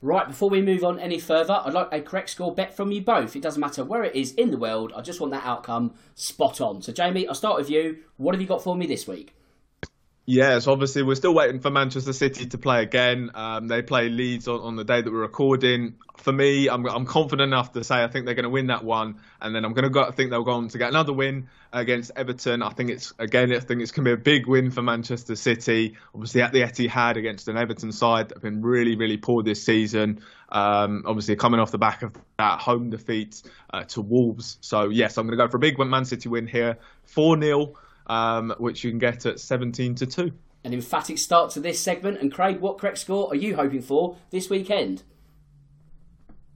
Right, 0.00 0.26
before 0.26 0.50
we 0.50 0.60
move 0.60 0.82
on 0.82 0.98
any 0.98 1.20
further, 1.20 1.62
I'd 1.64 1.74
like 1.74 1.88
a 1.92 2.00
correct 2.00 2.30
score 2.30 2.52
bet 2.52 2.76
from 2.76 2.90
you 2.90 3.02
both. 3.02 3.36
It 3.36 3.42
doesn't 3.42 3.60
matter 3.60 3.84
where 3.84 4.02
it 4.02 4.16
is 4.16 4.32
in 4.32 4.50
the 4.50 4.56
world, 4.58 4.92
I 4.96 5.00
just 5.00 5.20
want 5.20 5.32
that 5.32 5.44
outcome 5.44 5.94
spot 6.16 6.60
on. 6.60 6.82
So, 6.82 6.92
Jamie, 6.92 7.28
I'll 7.28 7.36
start 7.36 7.56
with 7.56 7.70
you. 7.70 7.98
What 8.16 8.34
have 8.34 8.40
you 8.40 8.48
got 8.48 8.64
for 8.64 8.74
me 8.74 8.86
this 8.86 9.06
week? 9.06 9.36
Yes, 10.24 10.68
obviously 10.68 11.02
we're 11.02 11.16
still 11.16 11.34
waiting 11.34 11.58
for 11.58 11.70
Manchester 11.70 12.12
City 12.12 12.46
to 12.46 12.58
play 12.58 12.82
again. 12.82 13.32
Um, 13.34 13.66
they 13.66 13.82
play 13.82 14.08
Leeds 14.08 14.46
on, 14.46 14.60
on 14.60 14.76
the 14.76 14.84
day 14.84 15.02
that 15.02 15.12
we're 15.12 15.18
recording. 15.18 15.94
For 16.18 16.32
me, 16.32 16.68
I'm, 16.68 16.86
I'm 16.86 17.06
confident 17.06 17.48
enough 17.48 17.72
to 17.72 17.82
say 17.82 18.04
I 18.04 18.06
think 18.06 18.26
they're 18.26 18.36
going 18.36 18.44
to 18.44 18.50
win 18.50 18.68
that 18.68 18.84
one, 18.84 19.16
and 19.40 19.52
then 19.52 19.64
I'm 19.64 19.72
going 19.72 19.82
to 19.82 19.90
go, 19.90 20.04
I 20.04 20.12
think 20.12 20.30
they'll 20.30 20.44
go 20.44 20.52
on 20.52 20.68
to 20.68 20.78
get 20.78 20.90
another 20.90 21.12
win 21.12 21.48
against 21.72 22.12
Everton. 22.14 22.62
I 22.62 22.70
think 22.70 22.90
it's 22.90 23.12
again, 23.18 23.52
I 23.52 23.58
think 23.58 23.82
it's 23.82 23.90
going 23.90 24.04
to 24.04 24.10
be 24.10 24.12
a 24.12 24.16
big 24.16 24.46
win 24.46 24.70
for 24.70 24.80
Manchester 24.80 25.34
City. 25.34 25.96
Obviously 26.14 26.42
at 26.42 26.52
the 26.52 26.60
Etihad 26.60 27.16
against 27.16 27.48
an 27.48 27.56
Everton 27.56 27.90
side 27.90 28.28
that 28.28 28.36
have 28.36 28.42
been 28.42 28.62
really, 28.62 28.94
really 28.94 29.16
poor 29.16 29.42
this 29.42 29.64
season. 29.64 30.20
Um, 30.50 31.02
obviously 31.04 31.34
coming 31.34 31.58
off 31.58 31.72
the 31.72 31.78
back 31.78 32.02
of 32.02 32.12
that 32.38 32.60
home 32.60 32.90
defeat 32.90 33.42
uh, 33.72 33.82
to 33.84 34.02
Wolves. 34.02 34.58
So 34.60 34.88
yes, 34.90 35.18
I'm 35.18 35.26
going 35.26 35.36
to 35.36 35.44
go 35.44 35.50
for 35.50 35.56
a 35.56 35.60
big 35.60 35.80
Man 35.80 36.04
City 36.04 36.28
win 36.28 36.46
here, 36.46 36.78
four 37.06 37.40
0 37.40 37.74
um, 38.06 38.54
which 38.58 38.84
you 38.84 38.90
can 38.90 38.98
get 38.98 39.26
at 39.26 39.40
17 39.40 39.94
to 39.96 40.06
2. 40.06 40.32
An 40.64 40.72
emphatic 40.72 41.18
start 41.18 41.50
to 41.52 41.60
this 41.60 41.80
segment. 41.80 42.20
And 42.20 42.32
Craig, 42.32 42.60
what 42.60 42.78
correct 42.78 42.98
score 42.98 43.28
are 43.30 43.36
you 43.36 43.56
hoping 43.56 43.82
for 43.82 44.16
this 44.30 44.48
weekend? 44.48 45.02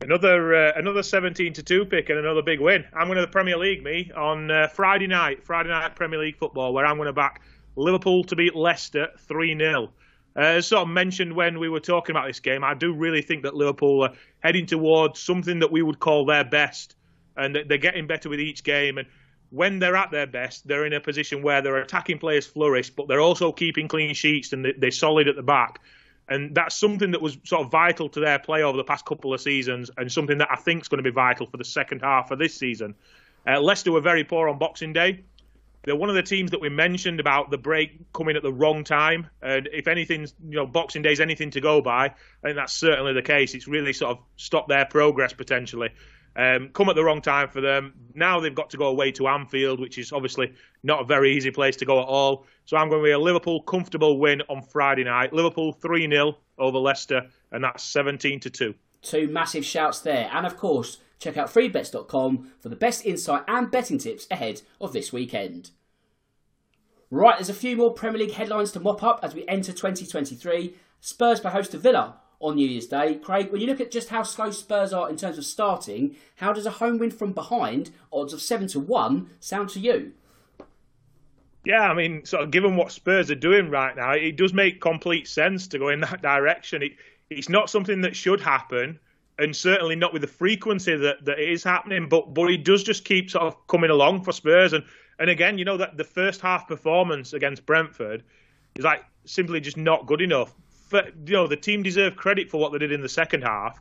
Another 0.03 0.55
uh, 0.55 0.73
another 0.77 1.03
17 1.03 1.55
to 1.55 1.63
2 1.63 1.87
pick 1.87 2.11
and 2.11 2.19
another 2.19 2.43
big 2.43 2.61
win. 2.61 2.85
I'm 2.93 3.07
going 3.07 3.17
to 3.17 3.23
the 3.23 3.29
Premier 3.29 3.57
League, 3.57 3.83
me, 3.83 4.13
on 4.15 4.51
uh, 4.51 4.69
Friday 4.69 5.07
night, 5.07 5.43
Friday 5.43 5.71
night 5.71 5.97
Premier 5.97 6.19
League 6.19 6.37
football, 6.37 6.75
where 6.75 6.85
I'm 6.85 6.97
going 6.97 7.07
to 7.07 7.15
back 7.15 7.41
Liverpool 7.77 8.23
to 8.25 8.37
beat 8.37 8.55
Leicester 8.55 9.09
3 9.19 9.57
0. 9.59 9.93
Uh, 10.37 10.41
as 10.41 10.67
sort 10.67 10.83
of 10.83 10.89
mentioned 10.89 11.35
when 11.35 11.59
we 11.59 11.71
were 11.71 11.81
talking 11.81 12.15
about 12.15 12.27
this 12.27 12.41
game, 12.41 12.63
I 12.63 12.75
do 12.75 12.93
really 12.93 13.23
think 13.23 13.45
that 13.45 13.55
Liverpool 13.55 14.05
are 14.05 14.13
heading 14.41 14.67
towards 14.67 15.19
something 15.19 15.61
that 15.61 15.73
we 15.73 15.81
would 15.81 15.99
call 15.99 16.27
their 16.27 16.45
best, 16.45 16.95
and 17.37 17.57
they're 17.67 17.79
getting 17.79 18.07
better 18.07 18.29
with 18.29 18.41
each 18.41 18.63
game. 18.65 18.99
And 18.99 19.09
when 19.51 19.79
they're 19.79 19.97
at 19.97 20.11
their 20.11 20.27
best, 20.27 20.67
they're 20.67 20.87
in 20.87 20.93
a 20.93 21.01
position 21.01 21.43
where 21.43 21.63
their 21.63 21.77
attacking 21.77 22.19
players 22.19 22.47
flourish, 22.47 22.91
but 22.91 23.09
they're 23.09 23.21
also 23.21 23.53
keeping 23.53 23.89
clean 23.89 24.15
sheets 24.15 24.53
and 24.53 24.67
they're 24.79 24.91
solid 24.91 25.29
at 25.29 25.37
the 25.37 25.43
back. 25.43 25.81
And 26.29 26.55
that's 26.55 26.75
something 26.75 27.13
that 27.13 27.23
was 27.23 27.39
sort 27.45 27.65
of 27.65 27.71
vital 27.71 28.09
to 28.11 28.21
their 28.21 28.39
play 28.39 28.63
over 28.63 28.77
the 28.77 28.85
past 28.85 29.05
couple 29.05 29.33
of 29.33 29.41
seasons, 29.41 29.91
and 29.97 30.11
something 30.11 30.39
that 30.39 30.49
I 30.51 30.57
think 30.57 30.83
is 30.83 30.89
going 30.89 31.03
to 31.03 31.09
be 31.09 31.15
vital 31.15 31.47
for 31.47 31.57
the 31.57 31.65
second 31.65 32.01
half 32.01 32.33
of 32.33 32.39
this 32.39 32.55
season. 32.55 32.95
Uh, 33.47 33.61
Leicester 33.61 33.93
were 33.93 34.01
very 34.01 34.25
poor 34.25 34.49
on 34.49 34.59
Boxing 34.59 34.93
Day. 34.93 35.23
They're 35.85 35.95
one 35.95 36.09
of 36.09 36.17
the 36.17 36.23
teams 36.23 36.51
that 36.51 36.61
we 36.61 36.69
mentioned 36.69 37.21
about 37.21 37.53
the 37.53 37.59
break 37.59 38.13
coming 38.13 38.37
at 38.37 38.43
the 38.43 38.53
wrong 38.53 38.83
time. 38.83 39.29
And 39.41 39.69
if 39.73 39.87
anything, 39.87 40.27
you 40.49 40.57
know, 40.57 40.67
Boxing 40.67 41.03
Day 41.03 41.13
is 41.13 41.21
anything 41.21 41.53
to 41.53 41.61
go 41.61 41.81
by, 41.81 42.07
I 42.07 42.13
think 42.43 42.57
that's 42.57 42.73
certainly 42.73 43.13
the 43.13 43.23
case. 43.23 43.55
It's 43.55 43.69
really 43.69 43.93
sort 43.93 44.19
of 44.19 44.25
stopped 44.37 44.69
their 44.69 44.85
progress 44.85 45.33
potentially. 45.33 45.91
Um, 46.37 46.69
come 46.75 46.91
at 46.91 46.97
the 46.97 47.05
wrong 47.05 47.23
time 47.23 47.49
for 47.49 47.63
them. 47.63 47.95
Now 48.15 48.41
they've 48.41 48.55
got 48.55 48.69
to 48.71 48.77
go 48.77 48.89
away 48.89 49.11
to 49.13 49.27
Anfield, 49.27 49.81
which 49.81 49.97
is 49.97 50.13
obviously 50.13 50.53
not 50.83 51.01
a 51.01 51.05
very 51.05 51.35
easy 51.35 51.51
place 51.51 51.77
to 51.77 51.87
go 51.87 51.99
at 51.99 52.07
all. 52.07 52.47
So 52.67 52.77
I'm 52.77 52.91
going 52.91 53.01
to 53.01 53.05
be 53.05 53.13
a 53.13 53.19
Liverpool 53.19 53.63
comfortable 53.63 54.19
win 54.19 54.43
on 54.51 54.63
Friday 54.63 55.05
night. 55.05 55.33
Liverpool 55.33 55.73
3 55.73 56.09
0 56.09 56.37
over 56.59 56.79
Leicester, 56.79 57.23
and 57.53 57.65
that's 57.65 57.83
17 57.85 58.41
to 58.41 58.51
2. 58.51 58.75
Two 59.01 59.29
massive 59.29 59.65
shouts 59.65 60.01
there. 60.01 60.29
And 60.33 60.45
of 60.45 60.59
course, 60.59 60.99
check 61.19 61.39
out 61.39 61.49
freebets.com 61.49 62.53
for 62.61 62.69
the 62.69 62.77
best 62.77 63.07
insight 63.07 63.45
and 63.49 63.71
betting 63.71 63.99
tips 63.99 64.27
ahead 64.31 64.61
of 64.79 64.93
this 64.93 65.13
weekend. 65.13 65.71
Right, 67.11 67.39
there's 67.39 67.49
a 67.49 67.55
few 67.55 67.77
more 67.77 67.95
Premier 67.95 68.21
League 68.21 68.33
headlines 68.33 68.73
to 68.73 68.81
mop 68.81 69.03
up 69.03 69.21
as 69.23 69.35
we 69.35 69.47
enter 69.49 69.73
2023. 69.73 70.75
Spurs 71.01 71.41
play 71.41 71.53
host 71.53 71.71
to 71.71 71.79
Villa 71.79 72.17
on 72.41 72.57
New 72.57 72.69
Year's 72.69 72.87
Day. 72.87 73.15
Craig, 73.17 73.51
when 73.51 73.61
you 73.61 73.67
look 73.67 73.81
at 73.81 73.91
just 73.91 74.11
how 74.11 74.23
slow 74.23 74.51
Spurs 74.51 74.93
are 74.93 75.09
in 75.09 75.17
terms 75.17 75.39
of 75.39 75.45
starting, 75.45 76.17
how 76.37 76.53
does 76.53 76.67
a 76.67 76.71
home 76.71 76.99
win 76.99 77.11
from 77.11 77.33
behind, 77.33 77.91
odds 78.13 78.33
of 78.33 78.43
7 78.43 78.69
to 78.69 78.81
1, 78.81 79.31
sound 79.41 79.71
to 79.71 79.81
you? 79.81 80.13
Yeah, 81.65 81.91
I 81.91 81.95
mean, 81.95 82.25
sort 82.25 82.45
of 82.45 82.53
given 82.53 82.77
what 82.77 82.93
Spurs 82.93 83.31
are 83.31 83.35
doing 83.35 83.71
right 83.71 83.97
now, 83.97 84.13
it 84.13 84.37
does 84.37 84.53
make 84.53 84.81
complete 84.81 85.27
sense 85.27 85.67
to 85.69 85.79
go 85.79 85.89
in 85.89 86.01
that 86.03 86.23
direction. 86.23 86.83
It, 86.83 86.93
it's 87.29 87.49
not 87.49 87.71
something 87.71 88.03
that 88.03 88.15
should 88.15 88.41
happen, 88.41 89.01
and 89.39 89.55
certainly 89.55 89.97
not 89.97 90.13
with 90.13 90.23
the 90.23 90.29
frequency 90.29 90.97
that, 90.97 91.25
that 91.25 91.39
it 91.39 91.49
is 91.49 91.65
happening, 91.65 92.09
but 92.09 92.33
but 92.33 92.51
it 92.51 92.65
does 92.65 92.85
just 92.85 93.05
keep 93.05 93.31
sort 93.31 93.45
of 93.45 93.67
coming 93.67 93.91
along 93.91 94.23
for 94.23 94.33
Spurs. 94.33 94.73
And, 94.73 94.85
and 95.19 95.29
again, 95.29 95.59
you 95.59 95.65
know, 95.65 95.77
that 95.77 95.97
the 95.97 96.05
first 96.05 96.41
half 96.41 96.69
performance 96.69 97.33
against 97.33 97.67
Brentford 97.67 98.23
is 98.77 98.85
like 98.85 99.05
simply 99.25 99.61
just 99.61 99.77
not 99.77 100.07
good 100.07 100.23
enough 100.23 100.55
you 100.93 101.33
know 101.33 101.47
the 101.47 101.57
team 101.57 101.83
deserve 101.83 102.17
credit 102.17 102.51
for 102.51 102.59
what 102.59 102.73
they 102.73 102.79
did 102.79 102.93
in 102.93 103.01
the 103.01 103.09
second 103.09 103.43
half, 103.43 103.81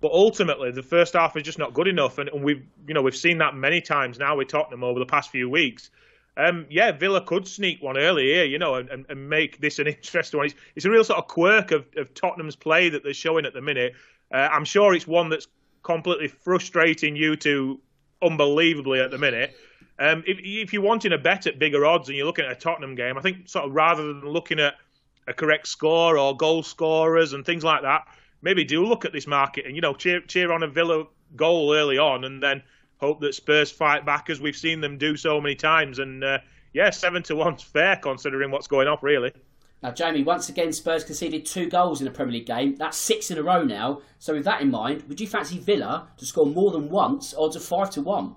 but 0.00 0.12
ultimately 0.12 0.70
the 0.70 0.82
first 0.82 1.14
half 1.14 1.36
is 1.36 1.42
just 1.42 1.58
not 1.58 1.74
good 1.74 1.88
enough, 1.88 2.18
and, 2.18 2.28
and 2.30 2.42
we've 2.42 2.64
you 2.86 2.94
know 2.94 3.02
we've 3.02 3.16
seen 3.16 3.38
that 3.38 3.54
many 3.54 3.80
times 3.80 4.18
now 4.18 4.36
with 4.36 4.48
Tottenham 4.48 4.84
over 4.84 4.98
the 4.98 5.06
past 5.06 5.30
few 5.30 5.48
weeks. 5.48 5.90
Um, 6.36 6.66
yeah, 6.70 6.92
Villa 6.92 7.20
could 7.20 7.46
sneak 7.46 7.82
one 7.82 7.98
early 7.98 8.26
here, 8.26 8.44
you 8.44 8.58
know, 8.58 8.76
and, 8.76 9.04
and 9.08 9.28
make 9.28 9.58
this 9.60 9.78
an 9.78 9.86
interesting 9.88 10.38
one. 10.38 10.46
It's, 10.46 10.54
it's, 10.76 10.86
a 10.86 10.90
real 10.90 11.04
sort 11.04 11.18
of 11.18 11.26
quirk 11.26 11.70
of, 11.70 11.86
of 11.96 12.14
Tottenham's 12.14 12.56
play 12.56 12.88
that 12.88 13.02
they're 13.02 13.12
showing 13.12 13.44
at 13.44 13.52
the 13.52 13.60
minute. 13.60 13.94
Uh, 14.32 14.48
I'm 14.50 14.64
sure 14.64 14.94
it's 14.94 15.06
one 15.06 15.28
that's 15.28 15.48
completely 15.82 16.28
frustrating 16.28 17.16
you 17.16 17.36
to 17.36 17.80
unbelievably 18.22 19.00
at 19.00 19.10
the 19.10 19.18
minute. 19.18 19.56
Um, 19.98 20.24
if, 20.26 20.38
if, 20.42 20.72
you're 20.72 20.82
wanting 20.82 21.12
a 21.12 21.18
bet 21.18 21.46
at 21.46 21.58
bigger 21.58 21.84
odds 21.84 22.08
and 22.08 22.16
you're 22.16 22.26
looking 22.26 22.46
at 22.46 22.52
a 22.52 22.54
Tottenham 22.54 22.94
game, 22.94 23.18
I 23.18 23.20
think 23.20 23.48
sort 23.48 23.66
of 23.66 23.72
rather 23.72 24.06
than 24.06 24.22
looking 24.22 24.58
at 24.58 24.74
a 25.28 25.34
correct 25.34 25.68
score 25.68 26.18
or 26.18 26.36
goal 26.36 26.62
scorers 26.62 27.32
and 27.32 27.44
things 27.44 27.64
like 27.64 27.82
that, 27.82 28.06
maybe 28.42 28.64
do 28.64 28.84
look 28.84 29.04
at 29.04 29.12
this 29.12 29.26
market 29.26 29.66
and 29.66 29.74
you 29.74 29.82
know 29.82 29.94
cheer 29.94 30.20
cheer 30.20 30.52
on 30.52 30.62
a 30.62 30.68
Villa 30.68 31.04
goal 31.36 31.74
early 31.74 31.98
on 31.98 32.24
and 32.24 32.42
then 32.42 32.62
hope 32.98 33.20
that 33.20 33.34
Spurs 33.34 33.70
fight 33.70 34.04
back 34.04 34.30
as 34.30 34.40
we've 34.40 34.56
seen 34.56 34.80
them 34.80 34.98
do 34.98 35.16
so 35.16 35.40
many 35.40 35.54
times. 35.54 35.98
And 35.98 36.22
uh, 36.22 36.38
yeah, 36.72 36.90
seven 36.90 37.22
to 37.24 37.36
one's 37.36 37.62
fair 37.62 37.96
considering 37.96 38.50
what's 38.50 38.66
going 38.66 38.88
on, 38.88 38.98
really. 39.02 39.32
Now, 39.82 39.90
Jamie, 39.90 40.22
once 40.22 40.50
again, 40.50 40.72
Spurs 40.74 41.04
conceded 41.04 41.46
two 41.46 41.66
goals 41.70 42.02
in 42.02 42.06
a 42.06 42.10
Premier 42.10 42.34
League 42.34 42.46
game. 42.46 42.76
That's 42.76 42.98
six 42.98 43.30
in 43.30 43.38
a 43.38 43.42
row 43.42 43.64
now. 43.64 44.02
So, 44.18 44.34
with 44.34 44.44
that 44.44 44.60
in 44.60 44.70
mind, 44.70 45.04
would 45.08 45.20
you 45.20 45.26
fancy 45.26 45.58
Villa 45.58 46.08
to 46.18 46.26
score 46.26 46.44
more 46.44 46.70
than 46.70 46.90
once? 46.90 47.34
Odds 47.34 47.56
of 47.56 47.64
five 47.64 47.88
to 47.90 48.02
one. 48.02 48.34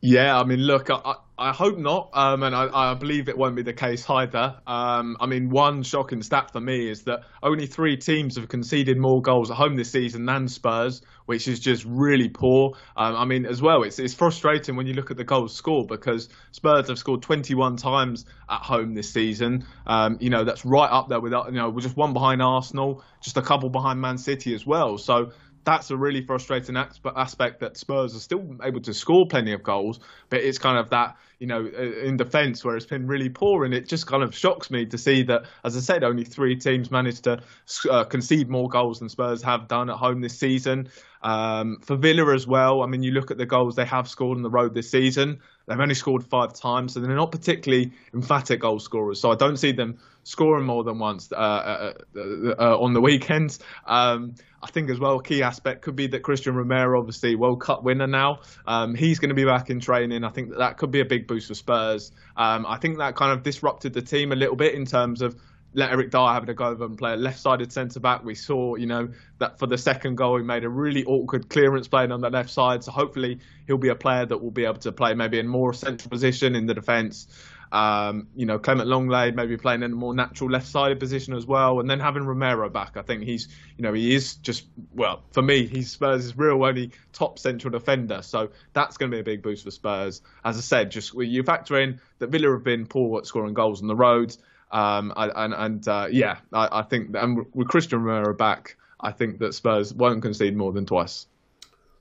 Yeah, 0.00 0.40
I 0.40 0.44
mean, 0.44 0.60
look, 0.60 0.88
I, 0.90 1.16
I 1.42 1.52
hope 1.52 1.76
not, 1.76 2.10
um, 2.12 2.44
and 2.44 2.54
I, 2.54 2.68
I, 2.72 2.94
believe 2.94 3.28
it 3.28 3.36
won't 3.36 3.56
be 3.56 3.62
the 3.62 3.72
case 3.72 4.08
either. 4.08 4.60
Um, 4.64 5.16
I 5.18 5.26
mean, 5.26 5.50
one 5.50 5.82
shocking 5.82 6.22
stat 6.22 6.52
for 6.52 6.60
me 6.60 6.88
is 6.88 7.02
that 7.02 7.24
only 7.42 7.66
three 7.66 7.96
teams 7.96 8.36
have 8.36 8.48
conceded 8.48 8.96
more 8.96 9.20
goals 9.20 9.50
at 9.50 9.56
home 9.56 9.74
this 9.74 9.90
season 9.90 10.24
than 10.24 10.46
Spurs, 10.46 11.02
which 11.26 11.48
is 11.48 11.58
just 11.58 11.84
really 11.84 12.28
poor. 12.28 12.76
Um, 12.96 13.16
I 13.16 13.24
mean, 13.24 13.44
as 13.44 13.60
well, 13.60 13.82
it's, 13.82 13.98
it's 13.98 14.14
frustrating 14.14 14.76
when 14.76 14.86
you 14.86 14.94
look 14.94 15.10
at 15.10 15.16
the 15.16 15.24
goals 15.24 15.52
scored 15.52 15.88
because 15.88 16.28
Spurs 16.52 16.88
have 16.88 16.98
scored 16.98 17.22
21 17.22 17.76
times 17.76 18.24
at 18.48 18.60
home 18.60 18.94
this 18.94 19.10
season. 19.12 19.66
Um, 19.84 20.18
you 20.20 20.30
know, 20.30 20.44
that's 20.44 20.64
right 20.64 20.90
up 20.90 21.08
there 21.08 21.18
with, 21.18 21.32
you 21.32 21.52
know, 21.52 21.70
we're 21.70 21.80
just 21.80 21.96
one 21.96 22.12
behind 22.12 22.40
Arsenal, 22.40 23.02
just 23.20 23.36
a 23.36 23.42
couple 23.42 23.68
behind 23.68 24.00
Man 24.00 24.16
City 24.16 24.54
as 24.54 24.64
well. 24.64 24.96
So 24.96 25.32
that's 25.64 25.90
a 25.90 25.96
really 25.96 26.24
frustrating 26.24 26.76
aspect 26.76 27.60
that 27.60 27.76
Spurs 27.76 28.16
are 28.16 28.20
still 28.20 28.56
able 28.62 28.80
to 28.80 28.94
score 28.94 29.26
plenty 29.28 29.52
of 29.52 29.62
goals, 29.62 30.00
but 30.28 30.40
it's 30.40 30.58
kind 30.58 30.78
of 30.78 30.90
that, 30.90 31.16
you 31.38 31.46
know, 31.46 31.66
in 31.66 32.16
defence 32.16 32.64
where 32.64 32.76
it's 32.76 32.86
been 32.86 33.06
really 33.06 33.28
poor. 33.28 33.64
And 33.64 33.72
it 33.72 33.88
just 33.88 34.06
kind 34.06 34.22
of 34.22 34.34
shocks 34.34 34.70
me 34.70 34.86
to 34.86 34.98
see 34.98 35.22
that, 35.24 35.42
as 35.64 35.76
I 35.76 35.80
said, 35.80 36.04
only 36.04 36.24
three 36.24 36.56
teams 36.56 36.90
managed 36.90 37.24
to 37.24 37.42
uh, 37.90 38.04
concede 38.04 38.48
more 38.48 38.68
goals 38.68 38.98
than 38.98 39.08
Spurs 39.08 39.42
have 39.42 39.68
done 39.68 39.90
at 39.90 39.96
home 39.96 40.20
this 40.20 40.38
season. 40.38 40.88
Um, 41.22 41.78
for 41.82 41.96
Villa 41.96 42.34
as 42.34 42.46
well, 42.46 42.82
I 42.82 42.86
mean, 42.86 43.02
you 43.02 43.12
look 43.12 43.30
at 43.30 43.38
the 43.38 43.46
goals 43.46 43.76
they 43.76 43.84
have 43.84 44.08
scored 44.08 44.36
on 44.36 44.42
the 44.42 44.50
road 44.50 44.74
this 44.74 44.90
season, 44.90 45.40
they've 45.66 45.78
only 45.78 45.94
scored 45.94 46.24
five 46.24 46.54
times, 46.54 46.94
so 46.94 47.00
they're 47.00 47.14
not 47.14 47.32
particularly 47.32 47.92
emphatic 48.14 48.60
goal 48.60 48.78
scorers. 48.78 49.20
So 49.20 49.30
I 49.30 49.36
don't 49.36 49.56
see 49.56 49.72
them 49.72 49.98
scoring 50.24 50.64
more 50.64 50.84
than 50.84 50.98
once 50.98 51.32
uh, 51.32 51.34
uh, 51.34 51.92
uh, 52.16 52.54
uh 52.58 52.78
on 52.78 52.92
the 52.92 53.00
weekends. 53.00 53.58
Um, 53.86 54.34
I 54.62 54.70
think 54.70 54.90
as 54.90 55.00
well, 55.00 55.18
a 55.18 55.22
key 55.22 55.42
aspect 55.42 55.82
could 55.82 55.96
be 55.96 56.06
that 56.06 56.22
Cristian 56.22 56.54
Romero, 56.54 57.00
obviously 57.00 57.34
World 57.34 57.60
Cup 57.60 57.82
winner 57.82 58.06
now, 58.06 58.40
um, 58.66 58.94
he's 58.94 59.18
going 59.18 59.30
to 59.30 59.34
be 59.34 59.44
back 59.44 59.70
in 59.70 59.80
training. 59.80 60.22
I 60.22 60.28
think 60.28 60.50
that 60.50 60.58
that 60.58 60.78
could 60.78 60.92
be 60.92 61.00
a 61.00 61.04
big 61.04 61.26
boost 61.26 61.48
for 61.48 61.54
Spurs. 61.54 62.12
Um, 62.36 62.64
I 62.66 62.76
think 62.76 62.98
that 62.98 63.16
kind 63.16 63.32
of 63.32 63.42
disrupted 63.42 63.92
the 63.92 64.02
team 64.02 64.30
a 64.30 64.36
little 64.36 64.54
bit 64.54 64.74
in 64.74 64.84
terms 64.84 65.20
of 65.20 65.36
let 65.74 65.90
Eric 65.90 66.10
Dier 66.10 66.20
have 66.20 66.48
a 66.48 66.54
go 66.54 66.66
over 66.66 66.84
and 66.84 66.98
play 66.98 67.12
a 67.12 67.16
left-sided 67.16 67.72
centre 67.72 68.00
back. 68.00 68.24
We 68.24 68.34
saw, 68.34 68.76
you 68.76 68.86
know, 68.86 69.08
that 69.38 69.58
for 69.58 69.66
the 69.66 69.78
second 69.78 70.16
goal 70.16 70.38
he 70.38 70.44
made 70.44 70.64
a 70.64 70.68
really 70.68 71.04
awkward 71.04 71.48
clearance 71.48 71.88
playing 71.88 72.12
on 72.12 72.20
the 72.20 72.30
left 72.30 72.50
side. 72.50 72.84
So 72.84 72.92
hopefully 72.92 73.40
he'll 73.66 73.78
be 73.78 73.88
a 73.88 73.94
player 73.94 74.26
that 74.26 74.38
will 74.38 74.50
be 74.50 74.64
able 74.64 74.80
to 74.80 74.92
play 74.92 75.14
maybe 75.14 75.38
in 75.38 75.48
more 75.48 75.72
central 75.72 76.10
position 76.10 76.54
in 76.54 76.66
the 76.66 76.74
defence. 76.74 77.26
Um, 77.72 78.28
you 78.36 78.44
know, 78.44 78.58
Clement 78.58 78.86
Lenglet 78.86 79.34
maybe 79.34 79.56
playing 79.56 79.82
in 79.82 79.92
a 79.92 79.94
more 79.94 80.14
natural 80.14 80.50
left-sided 80.50 81.00
position 81.00 81.32
as 81.32 81.46
well, 81.46 81.80
and 81.80 81.88
then 81.88 82.00
having 82.00 82.22
Romero 82.24 82.68
back. 82.68 82.98
I 82.98 83.02
think 83.02 83.22
he's, 83.22 83.48
you 83.78 83.82
know, 83.82 83.94
he 83.94 84.14
is 84.14 84.34
just 84.34 84.66
well 84.92 85.22
for 85.32 85.40
me. 85.40 85.64
He's 85.64 85.90
Spurs' 85.90 86.36
real 86.36 86.62
only 86.62 86.90
top 87.14 87.38
central 87.38 87.72
defender, 87.72 88.20
so 88.20 88.50
that's 88.74 88.98
going 88.98 89.10
to 89.10 89.16
be 89.16 89.20
a 89.20 89.24
big 89.24 89.42
boost 89.42 89.64
for 89.64 89.70
Spurs. 89.70 90.20
As 90.44 90.58
I 90.58 90.60
said, 90.60 90.90
just 90.90 91.14
you 91.14 91.42
factor 91.44 91.80
in 91.80 91.98
that 92.18 92.28
Villa 92.28 92.52
have 92.52 92.62
been 92.62 92.84
poor 92.84 93.20
at 93.20 93.26
scoring 93.26 93.54
goals 93.54 93.80
on 93.80 93.88
the 93.88 93.96
road, 93.96 94.36
um, 94.72 95.12
and, 95.16 95.54
and 95.54 95.88
uh, 95.88 96.08
yeah, 96.10 96.38
I, 96.52 96.80
I 96.80 96.82
think 96.82 97.14
and 97.14 97.46
with 97.54 97.68
Cristian 97.68 98.04
Romero 98.04 98.34
back, 98.34 98.76
I 99.00 99.12
think 99.12 99.38
that 99.38 99.54
Spurs 99.54 99.92
won't 99.92 100.22
concede 100.22 100.56
more 100.56 100.72
than 100.72 100.86
twice. 100.86 101.26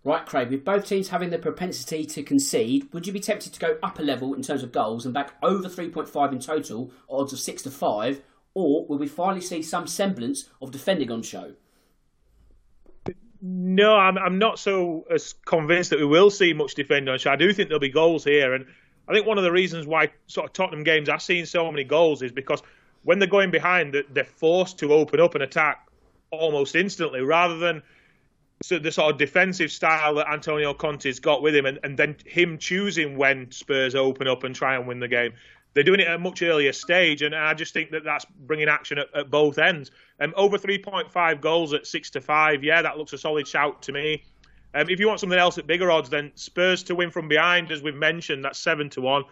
Right, 0.04 0.26
Craig, 0.26 0.50
with 0.50 0.66
both 0.66 0.88
teams 0.88 1.10
having 1.10 1.30
the 1.30 1.38
propensity 1.38 2.06
to 2.06 2.24
concede, 2.24 2.92
would 2.92 3.06
you 3.06 3.14
be 3.14 3.20
tempted 3.20 3.54
to 3.54 3.60
go 3.60 3.78
up 3.84 4.00
a 4.00 4.02
level 4.02 4.34
in 4.34 4.42
terms 4.42 4.64
of 4.64 4.72
goals 4.72 5.06
and 5.06 5.14
back 5.14 5.34
over 5.44 5.70
3.5 5.70 6.32
in 6.32 6.40
total, 6.40 6.92
odds 7.08 7.34
of 7.34 7.40
6 7.40 7.62
to 7.64 7.70
5, 7.70 8.22
or 8.56 8.86
will 8.88 8.98
we 8.98 9.08
finally 9.08 9.42
see 9.42 9.62
some 9.62 9.86
semblance 9.86 10.50
of 10.60 10.72
defending 10.72 11.12
on 11.12 11.22
show? 11.22 11.54
No, 13.44 13.96
I'm, 13.96 14.18
I'm 14.18 14.40
not 14.40 14.58
so 14.58 15.06
as 15.12 15.34
convinced 15.46 15.92
that 15.92 16.00
we 16.00 16.06
will 16.06 16.32
see 16.32 16.54
much 16.54 16.74
defending 16.74 17.12
on 17.12 17.20
show. 17.20 17.32
I 17.32 17.36
do 17.36 17.54
think 17.54 17.70
there'll 17.70 17.80
be 17.80 17.90
goals 17.90 18.24
here, 18.24 18.54
and 18.54 18.66
I 19.12 19.14
think 19.14 19.28
one 19.28 19.38
of 19.38 19.44
the 19.44 19.52
reasons 19.52 19.86
why 19.86 20.10
sort 20.28 20.48
of 20.48 20.54
Tottenham 20.54 20.86
games 20.86 21.10
are 21.10 21.20
seeing 21.20 21.46
so 21.46 21.70
many 21.70 21.84
goals 21.84 22.22
is 22.22 22.32
because 22.32 22.64
when 23.04 23.20
they're 23.20 23.28
going 23.28 23.52
behind, 23.52 23.94
they're 24.10 24.24
forced 24.24 24.80
to 24.80 24.94
open 24.94 25.20
up 25.20 25.36
and 25.36 25.44
attack 25.44 25.86
almost 26.32 26.76
instantly, 26.76 27.20
rather 27.20 27.58
than 27.58 27.84
the 28.70 28.90
sort 28.90 29.12
of 29.12 29.18
defensive 29.18 29.70
style 29.70 30.16
that 30.16 30.30
Antonio 30.30 30.74
Conte's 30.74 31.20
got 31.20 31.42
with 31.42 31.54
him, 31.54 31.66
and, 31.66 31.78
and 31.84 31.98
then 31.98 32.16
him 32.26 32.58
choosing 32.58 33.18
when 33.18 33.52
Spurs 33.52 33.96
open 33.96 34.30
up 34.30 34.46
and 34.46 34.56
try 34.56 34.76
and 34.76 34.88
win 34.88 35.00
the 35.00 35.10
game. 35.10 35.34
They're 35.74 35.84
doing 35.84 36.00
it 36.00 36.08
at 36.08 36.16
a 36.16 36.20
much 36.20 36.42
earlier 36.42 36.72
stage, 36.72 37.22
and 37.22 37.36
I 37.36 37.54
just 37.54 37.74
think 37.74 37.92
that 37.92 38.06
that's 38.06 38.24
bringing 38.24 38.70
action 38.70 38.98
at, 38.98 39.08
at 39.14 39.30
both 39.30 39.58
ends. 39.58 39.92
Um, 40.22 40.34
over 40.38 40.58
3.5 40.58 41.42
goals 41.42 41.74
at 41.74 41.86
six 41.86 42.12
to 42.12 42.22
five, 42.22 42.64
yeah, 42.64 42.82
that 42.82 42.98
looks 42.98 43.12
a 43.12 43.18
solid 43.18 43.46
shout 43.46 43.82
to 43.84 43.92
me. 43.92 44.24
Um, 44.74 44.90
if 44.90 45.00
you 45.00 45.08
want 45.08 45.20
something 45.20 45.38
else 45.38 45.58
at 45.58 45.68
bigger 45.68 45.92
odds, 45.92 46.10
then 46.10 46.32
Spurs 46.36 46.84
to 46.84 46.96
win 46.96 47.12
from 47.12 47.28
behind, 47.28 47.72
as 47.72 47.82
we've 47.82 47.96
mentioned, 47.96 48.46
that's 48.46 48.60
seven 48.60 48.90
to 48.92 49.02
one. 49.02 49.24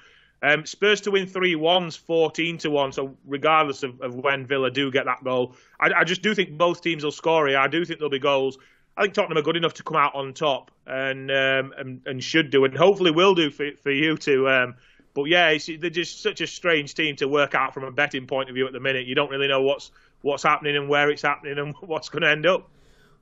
Um, 0.41 0.65
Spurs 0.65 1.01
to 1.01 1.11
win 1.11 1.27
three 1.27 1.55
ones, 1.55 1.95
fourteen 1.95 2.57
to 2.59 2.69
one. 2.69 2.91
So 2.91 3.15
regardless 3.25 3.83
of, 3.83 3.99
of 4.01 4.15
when 4.15 4.45
Villa 4.45 4.71
do 4.71 4.91
get 4.91 5.05
that 5.05 5.23
goal, 5.23 5.55
I, 5.79 5.91
I, 5.97 6.03
just 6.03 6.21
do 6.21 6.33
think 6.33 6.57
both 6.57 6.81
teams 6.81 7.03
will 7.03 7.11
score 7.11 7.47
here. 7.47 7.57
I 7.57 7.67
do 7.67 7.83
think 7.83 7.99
there'll 7.99 8.09
be 8.09 8.19
goals. 8.19 8.57
I 8.95 9.03
think 9.03 9.13
Tottenham 9.13 9.37
are 9.37 9.41
good 9.41 9.57
enough 9.57 9.73
to 9.75 9.83
come 9.83 9.97
out 9.97 10.15
on 10.15 10.33
top 10.33 10.71
and 10.85 11.29
um, 11.29 11.73
and, 11.77 12.01
and, 12.05 12.23
should 12.23 12.51
do, 12.51 12.65
and 12.65 12.75
hopefully 12.75 13.11
will 13.11 13.35
do 13.35 13.49
for 13.49 13.69
for 13.81 13.91
you 13.91 14.17
too. 14.17 14.49
Um, 14.49 14.75
but 15.13 15.25
yeah, 15.25 15.57
they're 15.79 15.89
just 15.89 16.21
such 16.21 16.39
a 16.39 16.47
strange 16.47 16.95
team 16.95 17.15
to 17.17 17.27
work 17.27 17.55
out 17.55 17.73
from 17.73 17.83
a 17.83 17.91
betting 17.91 18.27
point 18.27 18.49
of 18.49 18.55
view 18.55 18.65
at 18.67 18.73
the 18.73 18.79
minute. 18.79 19.07
You 19.07 19.15
don't 19.15 19.29
really 19.29 19.47
know 19.47 19.61
what's 19.61 19.91
what's 20.21 20.43
happening 20.43 20.77
and 20.77 20.87
where 20.87 21.09
it's 21.09 21.21
happening 21.21 21.57
and 21.57 21.75
what's 21.81 22.09
going 22.09 22.21
to 22.21 22.29
end 22.29 22.45
up. 22.45 22.69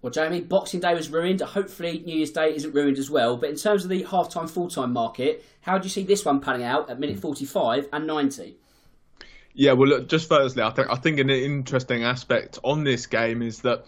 Well, 0.02 0.12
Jamie, 0.12 0.42
Boxing 0.42 0.80
Day 0.80 0.94
was 0.94 1.10
ruined. 1.10 1.42
Hopefully, 1.42 2.04
New 2.06 2.16
Year's 2.16 2.32
Day 2.32 2.56
isn't 2.56 2.74
ruined 2.74 2.98
as 2.98 3.10
well. 3.10 3.36
But 3.36 3.50
in 3.50 3.56
terms 3.56 3.84
of 3.84 3.90
the 3.90 4.04
half-time, 4.04 4.48
full-time 4.48 4.94
market, 4.94 5.44
how 5.62 5.78
do 5.78 5.86
you 5.86 5.90
see 5.90 6.04
this 6.04 6.24
one 6.24 6.40
panning 6.40 6.64
out 6.64 6.90
at 6.90 7.00
minute 7.00 7.20
forty-five 7.20 7.90
and 7.92 8.06
ninety? 8.06 8.58
Yeah, 9.54 9.72
well, 9.72 9.90
look, 9.90 10.08
just 10.08 10.30
firstly, 10.30 10.62
I 10.62 10.70
think 10.70 10.88
I 10.90 10.96
think 10.96 11.20
an 11.20 11.32
interesting 11.32 12.04
aspect 12.04 12.60
on 12.64 12.84
this 12.84 13.08
game 13.08 13.42
is 13.42 13.62
that 13.62 13.86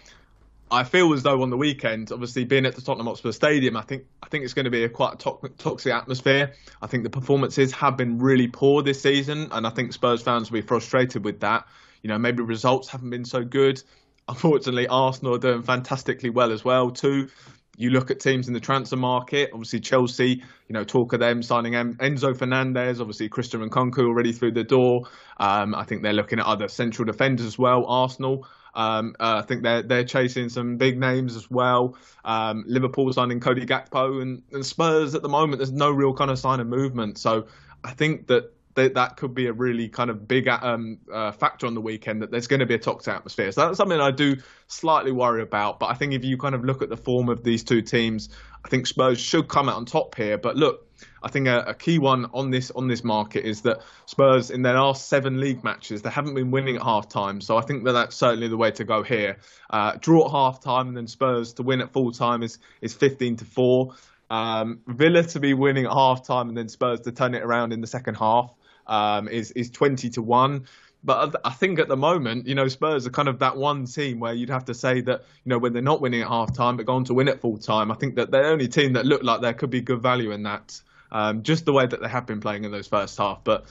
I 0.71 0.83
feel 0.83 1.13
as 1.13 1.21
though 1.21 1.43
on 1.43 1.51
the 1.51 1.57
weekend, 1.57 2.11
obviously 2.11 2.43
being 2.43 2.65
at 2.65 2.75
the 2.75 2.81
Tottenham 2.81 3.05
Hotspur 3.05 3.31
Stadium, 3.31 3.77
I 3.77 3.81
think 3.81 4.05
I 4.23 4.29
think 4.29 4.45
it's 4.45 4.55
going 4.55 4.65
to 4.65 4.71
be 4.71 4.83
a 4.83 4.89
quite 4.89 5.19
to- 5.19 5.51
toxic 5.59 5.93
atmosphere. 5.93 6.53
I 6.81 6.87
think 6.87 7.03
the 7.03 7.11
performances 7.11 7.71
have 7.73 7.97
been 7.97 8.17
really 8.17 8.47
poor 8.47 8.81
this 8.81 8.99
season, 8.99 9.49
and 9.51 9.67
I 9.67 9.69
think 9.69 9.93
Spurs 9.93 10.23
fans 10.23 10.49
will 10.49 10.59
be 10.59 10.65
frustrated 10.65 11.23
with 11.23 11.41
that. 11.41 11.67
You 12.01 12.07
know, 12.07 12.17
maybe 12.17 12.41
results 12.41 12.89
haven't 12.89 13.11
been 13.11 13.25
so 13.25 13.43
good. 13.43 13.83
Unfortunately, 14.29 14.87
Arsenal 14.87 15.35
are 15.35 15.39
doing 15.39 15.63
fantastically 15.63 16.29
well 16.29 16.51
as 16.51 16.63
well 16.63 16.91
too. 16.91 17.29
You 17.77 17.89
look 17.89 18.11
at 18.11 18.19
teams 18.19 18.47
in 18.47 18.53
the 18.53 18.59
transfer 18.59 18.95
market. 18.95 19.49
Obviously, 19.53 19.79
Chelsea. 19.79 20.43
You 20.67 20.73
know, 20.73 20.83
talk 20.83 21.13
of 21.13 21.19
them 21.19 21.41
signing 21.41 21.73
Enzo 21.73 22.37
Fernandez. 22.37 23.01
Obviously, 23.01 23.27
Christian 23.29 23.67
Nkunku 23.67 23.99
already 23.99 24.31
through 24.31 24.51
the 24.51 24.63
door. 24.63 25.03
Um, 25.37 25.73
I 25.73 25.83
think 25.83 26.03
they're 26.03 26.13
looking 26.13 26.39
at 26.39 26.45
other 26.45 26.67
central 26.67 27.05
defenders 27.05 27.47
as 27.47 27.57
well. 27.57 27.85
Arsenal. 27.87 28.47
Um, 28.75 29.15
uh, 29.19 29.41
I 29.43 29.47
think 29.47 29.63
they're 29.63 29.81
they're 29.81 30.03
chasing 30.03 30.49
some 30.49 30.77
big 30.77 30.99
names 30.99 31.35
as 31.35 31.49
well. 31.49 31.97
Um, 32.23 32.65
Liverpool 32.67 33.11
signing 33.11 33.39
Cody 33.39 33.65
Gakpo 33.65 34.21
and, 34.21 34.43
and 34.51 34.63
Spurs 34.63 35.15
at 35.15 35.23
the 35.23 35.29
moment. 35.29 35.57
There's 35.57 35.71
no 35.71 35.89
real 35.89 36.13
kind 36.13 36.29
of 36.29 36.37
sign 36.37 36.59
of 36.59 36.67
movement. 36.67 37.17
So 37.17 37.47
I 37.83 37.93
think 37.93 38.27
that 38.27 38.53
that, 38.75 38.93
that 38.93 39.17
could 39.17 39.33
be 39.33 39.47
a 39.47 39.53
really 39.53 39.89
kind 39.89 40.09
of 40.09 40.27
big 40.27 40.47
um, 40.47 40.99
uh, 41.11 41.31
factor 41.31 41.65
on 41.65 41.73
the 41.73 41.81
weekend 41.81 42.21
that 42.21 42.31
there's 42.31 42.47
going 42.47 42.59
to 42.59 42.65
be 42.65 42.75
a 42.75 42.79
toxic 42.79 43.13
atmosphere. 43.13 43.51
So 43.51 43.65
that's 43.65 43.77
something 43.77 43.99
I 43.99 44.11
do 44.11 44.37
slightly 44.67 45.11
worry 45.11 45.41
about. 45.41 45.79
But 45.79 45.87
I 45.87 45.93
think 45.95 46.13
if 46.13 46.23
you 46.23 46.37
kind 46.37 46.55
of 46.55 46.63
look 46.63 46.81
at 46.81 46.89
the 46.89 46.97
form 46.97 47.29
of 47.29 47.43
these 47.43 47.63
two 47.63 47.81
teams, 47.81 48.29
I 48.63 48.69
think 48.69 48.87
Spurs 48.87 49.19
should 49.19 49.47
come 49.47 49.69
out 49.69 49.75
on 49.75 49.85
top 49.85 50.15
here. 50.15 50.37
But 50.37 50.55
look, 50.55 50.85
I 51.23 51.29
think 51.29 51.47
a, 51.47 51.59
a, 51.67 51.73
key 51.73 51.99
one 51.99 52.27
on 52.33 52.49
this 52.49 52.71
on 52.71 52.87
this 52.87 53.03
market 53.03 53.45
is 53.45 53.61
that 53.61 53.81
Spurs 54.05 54.51
in 54.51 54.61
their 54.61 54.73
last 54.73 55.07
seven 55.07 55.39
league 55.39 55.63
matches 55.63 56.01
they 56.01 56.09
haven't 56.09 56.33
been 56.33 56.51
winning 56.51 56.75
at 56.75 56.83
half 56.83 57.09
time. 57.09 57.41
So 57.41 57.57
I 57.57 57.61
think 57.61 57.85
that 57.85 57.93
that's 57.93 58.15
certainly 58.15 58.47
the 58.47 58.57
way 58.57 58.71
to 58.71 58.83
go 58.83 59.03
here. 59.03 59.37
Uh, 59.69 59.93
draw 59.99 60.25
at 60.25 60.31
half 60.31 60.61
time 60.61 60.89
and 60.89 60.97
then 60.97 61.07
Spurs 61.07 61.53
to 61.53 61.63
win 61.63 61.81
at 61.81 61.91
full 61.91 62.11
time 62.11 62.43
is 62.43 62.59
is 62.81 62.93
15 62.93 63.37
to 63.37 63.45
four. 63.45 63.95
Um, 64.29 64.81
Villa 64.85 65.23
to 65.23 65.39
be 65.39 65.53
winning 65.53 65.85
at 65.85 65.91
half 65.91 66.25
time 66.25 66.49
and 66.49 66.57
then 66.57 66.69
Spurs 66.69 67.01
to 67.01 67.11
turn 67.11 67.33
it 67.33 67.43
around 67.43 67.73
in 67.73 67.81
the 67.81 67.87
second 67.87 68.15
half 68.15 68.53
um, 68.89 69.27
is 69.29 69.51
is 69.51 69.69
twenty 69.69 70.09
to 70.11 70.21
one. 70.21 70.65
But 71.01 71.39
I 71.45 71.51
think 71.51 71.79
at 71.79 71.87
the 71.87 71.95
moment, 71.95 72.45
you 72.45 72.55
know, 72.55 72.67
Spurs 72.67 73.07
are 73.07 73.09
kind 73.09 73.29
of 73.29 73.39
that 73.39 73.55
one 73.55 73.85
team 73.85 74.19
where 74.19 74.33
you'd 74.33 74.49
have 74.49 74.65
to 74.65 74.73
say 74.73 74.99
that, 75.01 75.21
you 75.45 75.49
know, 75.49 75.57
when 75.57 75.71
they're 75.71 75.81
not 75.81 76.01
winning 76.01 76.21
at 76.21 76.27
half 76.27 76.53
time 76.53 76.75
but 76.75 76.85
going 76.85 77.05
to 77.05 77.13
win 77.13 77.29
at 77.29 77.39
full 77.39 77.57
time, 77.57 77.89
I 77.89 77.95
think 77.95 78.15
that 78.15 78.31
they're 78.31 78.43
the 78.43 78.49
only 78.49 78.67
team 78.67 78.93
that 78.93 79.05
look 79.05 79.23
like 79.23 79.39
there 79.39 79.53
could 79.53 79.69
be 79.69 79.79
good 79.79 80.01
value 80.01 80.31
in 80.31 80.43
that. 80.43 80.81
Um, 81.11 81.41
just 81.41 81.63
the 81.63 81.71
way 81.71 81.85
that 81.85 82.01
they 82.01 82.09
have 82.09 82.25
been 82.25 82.41
playing 82.41 82.65
in 82.65 82.71
those 82.71 82.87
first 82.87 83.17
half. 83.17 83.45
But 83.45 83.65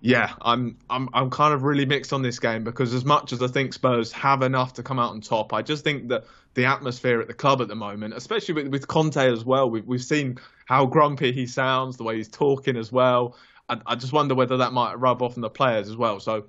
yeah, 0.00 0.32
I'm 0.40 0.78
I'm 0.88 1.10
I'm 1.12 1.28
kind 1.28 1.52
of 1.52 1.64
really 1.64 1.84
mixed 1.84 2.14
on 2.14 2.22
this 2.22 2.38
game 2.38 2.64
because 2.64 2.94
as 2.94 3.04
much 3.04 3.34
as 3.34 3.42
I 3.42 3.46
think 3.46 3.74
Spurs 3.74 4.10
have 4.12 4.40
enough 4.42 4.72
to 4.74 4.82
come 4.82 4.98
out 4.98 5.10
on 5.10 5.20
top, 5.20 5.52
I 5.52 5.60
just 5.60 5.84
think 5.84 6.08
that 6.08 6.24
the 6.54 6.64
atmosphere 6.64 7.20
at 7.20 7.28
the 7.28 7.34
club 7.34 7.60
at 7.60 7.68
the 7.68 7.76
moment, 7.76 8.14
especially 8.14 8.54
with, 8.54 8.68
with 8.68 8.88
Conte 8.88 9.18
as 9.18 9.44
well, 9.44 9.70
we've 9.70 9.86
we've 9.86 10.02
seen 10.02 10.38
how 10.64 10.86
grumpy 10.86 11.32
he 11.32 11.46
sounds, 11.46 11.98
the 11.98 12.04
way 12.04 12.16
he's 12.16 12.28
talking 12.28 12.76
as 12.78 12.90
well. 12.90 13.36
I, 13.70 13.80
I 13.86 13.94
just 13.94 14.12
wonder 14.12 14.34
whether 14.34 14.56
that 14.58 14.72
might 14.72 14.98
rub 14.98 15.22
off 15.22 15.36
on 15.36 15.40
the 15.40 15.50
players 15.50 15.88
as 15.88 15.96
well. 15.96 16.20
So, 16.20 16.46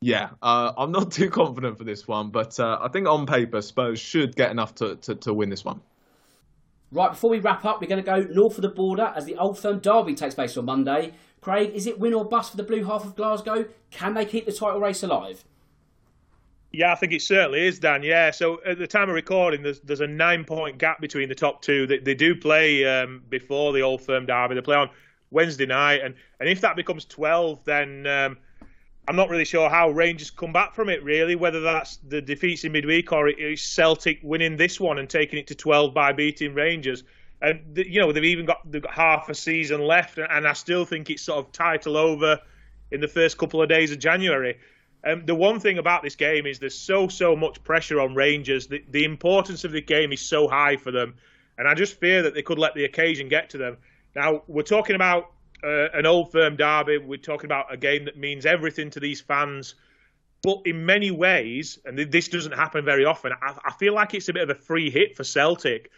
yeah, 0.00 0.30
uh, 0.42 0.72
I'm 0.76 0.92
not 0.92 1.10
too 1.12 1.30
confident 1.30 1.78
for 1.78 1.84
this 1.84 2.06
one, 2.06 2.30
but 2.30 2.58
uh, 2.58 2.78
I 2.80 2.88
think 2.88 3.06
on 3.06 3.26
paper 3.26 3.62
Spurs 3.62 4.00
should 4.00 4.36
get 4.36 4.50
enough 4.50 4.74
to, 4.76 4.96
to, 4.96 5.14
to 5.14 5.32
win 5.32 5.48
this 5.48 5.64
one. 5.64 5.80
Right, 6.90 7.10
before 7.10 7.30
we 7.30 7.38
wrap 7.38 7.64
up, 7.64 7.80
we're 7.80 7.86
going 7.86 8.02
to 8.02 8.06
go 8.06 8.32
north 8.32 8.56
of 8.56 8.62
the 8.62 8.70
border 8.70 9.12
as 9.14 9.26
the 9.26 9.36
Old 9.36 9.58
Firm 9.58 9.78
Derby 9.78 10.14
takes 10.14 10.34
place 10.34 10.56
on 10.56 10.64
Monday. 10.64 11.12
Craig, 11.40 11.70
is 11.74 11.86
it 11.86 12.00
win 12.00 12.14
or 12.14 12.24
bust 12.24 12.52
for 12.52 12.56
the 12.56 12.62
blue 12.62 12.84
half 12.84 13.04
of 13.04 13.14
Glasgow? 13.14 13.66
Can 13.90 14.14
they 14.14 14.24
keep 14.24 14.46
the 14.46 14.52
title 14.52 14.80
race 14.80 15.02
alive? 15.02 15.44
Yeah, 16.72 16.92
I 16.92 16.96
think 16.96 17.12
it 17.12 17.22
certainly 17.22 17.66
is, 17.66 17.78
Dan. 17.78 18.02
Yeah, 18.02 18.30
so 18.30 18.60
at 18.64 18.78
the 18.78 18.86
time 18.86 19.08
of 19.08 19.14
recording, 19.14 19.62
there's 19.62 19.80
there's 19.80 20.02
a 20.02 20.06
nine 20.06 20.44
point 20.44 20.78
gap 20.78 21.00
between 21.00 21.28
the 21.28 21.34
top 21.34 21.62
two. 21.62 21.86
They, 21.86 21.98
they 21.98 22.14
do 22.14 22.34
play 22.34 22.84
um, 22.84 23.22
before 23.30 23.72
the 23.72 23.80
Old 23.80 24.02
Firm 24.02 24.26
derby. 24.26 24.54
They 24.54 24.60
play 24.60 24.76
on 24.76 24.90
Wednesday 25.30 25.66
night, 25.66 26.00
and, 26.02 26.14
and 26.40 26.48
if 26.48 26.60
that 26.62 26.76
becomes 26.76 27.04
twelve, 27.04 27.64
then 27.64 28.06
um, 28.06 28.38
I'm 29.06 29.16
not 29.16 29.30
really 29.30 29.44
sure 29.44 29.70
how 29.70 29.90
Rangers 29.90 30.30
come 30.30 30.52
back 30.52 30.74
from 30.74 30.88
it. 30.88 31.02
Really, 31.02 31.36
whether 31.36 31.60
that's 31.60 31.96
the 32.08 32.20
defeats 32.20 32.64
in 32.64 32.72
midweek 32.72 33.12
or 33.12 33.28
it's 33.28 33.62
Celtic 33.62 34.20
winning 34.22 34.56
this 34.56 34.78
one 34.78 34.98
and 34.98 35.08
taking 35.08 35.38
it 35.38 35.46
to 35.48 35.54
twelve 35.54 35.94
by 35.94 36.12
beating 36.12 36.54
Rangers. 36.54 37.04
And 37.40 37.76
you 37.76 38.00
know 38.00 38.12
they've 38.12 38.24
even 38.24 38.46
got 38.46 38.70
they've 38.70 38.82
got 38.82 38.92
half 38.92 39.28
a 39.28 39.34
season 39.34 39.80
left, 39.80 40.18
and 40.18 40.46
I 40.46 40.52
still 40.54 40.84
think 40.84 41.08
it's 41.08 41.22
sort 41.22 41.38
of 41.38 41.52
title 41.52 41.96
over 41.96 42.40
in 42.90 43.00
the 43.00 43.08
first 43.08 43.38
couple 43.38 43.62
of 43.62 43.68
days 43.68 43.92
of 43.92 43.98
January. 43.98 44.58
Um, 45.04 45.24
the 45.24 45.34
one 45.34 45.60
thing 45.60 45.78
about 45.78 46.02
this 46.02 46.16
game 46.16 46.46
is 46.46 46.58
there's 46.58 46.76
so 46.76 47.06
so 47.06 47.36
much 47.36 47.62
pressure 47.62 48.00
on 48.00 48.14
Rangers. 48.14 48.66
The, 48.66 48.84
the 48.90 49.04
importance 49.04 49.64
of 49.64 49.72
the 49.72 49.80
game 49.80 50.12
is 50.12 50.20
so 50.20 50.48
high 50.48 50.76
for 50.76 50.90
them, 50.90 51.14
and 51.56 51.68
I 51.68 51.74
just 51.74 52.00
fear 52.00 52.22
that 52.22 52.34
they 52.34 52.42
could 52.42 52.58
let 52.58 52.74
the 52.74 52.84
occasion 52.84 53.28
get 53.28 53.50
to 53.50 53.58
them. 53.58 53.76
Now 54.14 54.42
we're 54.46 54.62
talking 54.62 54.96
about 54.96 55.32
uh, 55.62 55.88
an 55.90 56.06
old 56.06 56.32
firm 56.32 56.56
derby. 56.56 56.98
We're 56.98 57.16
talking 57.18 57.46
about 57.46 57.72
a 57.72 57.76
game 57.76 58.04
that 58.04 58.16
means 58.16 58.46
everything 58.46 58.90
to 58.90 59.00
these 59.00 59.20
fans. 59.20 59.74
But 60.42 60.62
in 60.66 60.86
many 60.86 61.10
ways, 61.10 61.78
and 61.84 61.98
this 61.98 62.28
doesn't 62.28 62.52
happen 62.52 62.84
very 62.84 63.04
often, 63.04 63.32
I, 63.42 63.58
I 63.64 63.72
feel 63.72 63.92
like 63.92 64.14
it's 64.14 64.28
a 64.28 64.32
bit 64.32 64.44
of 64.44 64.50
a 64.50 64.54
free 64.54 64.88
hit 64.88 65.16
for 65.16 65.24
Celtic. 65.24 65.90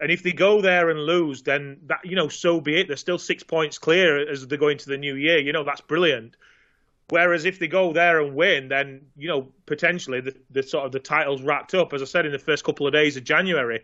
And 0.00 0.10
if 0.10 0.22
they 0.22 0.32
go 0.32 0.60
there 0.62 0.88
and 0.88 1.00
lose, 1.00 1.42
then 1.42 1.78
that 1.86 2.00
you 2.04 2.16
know, 2.16 2.28
so 2.28 2.60
be 2.60 2.80
it. 2.80 2.88
They're 2.88 2.96
still 2.96 3.18
six 3.18 3.42
points 3.42 3.78
clear 3.78 4.28
as 4.28 4.46
they 4.46 4.56
go 4.56 4.68
into 4.68 4.88
the 4.88 4.96
new 4.96 5.14
year. 5.14 5.38
You 5.38 5.52
know, 5.52 5.62
that's 5.62 5.82
brilliant. 5.82 6.36
Whereas 7.10 7.44
if 7.44 7.58
they 7.58 7.68
go 7.68 7.92
there 7.92 8.20
and 8.20 8.34
win, 8.34 8.68
then 8.68 9.02
you 9.16 9.28
know 9.28 9.52
potentially 9.66 10.22
the, 10.22 10.34
the 10.50 10.62
sort 10.62 10.86
of 10.86 10.92
the 10.92 10.98
title's 10.98 11.42
wrapped 11.42 11.74
up, 11.74 11.92
as 11.92 12.00
I 12.00 12.06
said 12.06 12.24
in 12.24 12.32
the 12.32 12.38
first 12.38 12.64
couple 12.64 12.86
of 12.86 12.94
days 12.94 13.18
of 13.18 13.24
January. 13.24 13.82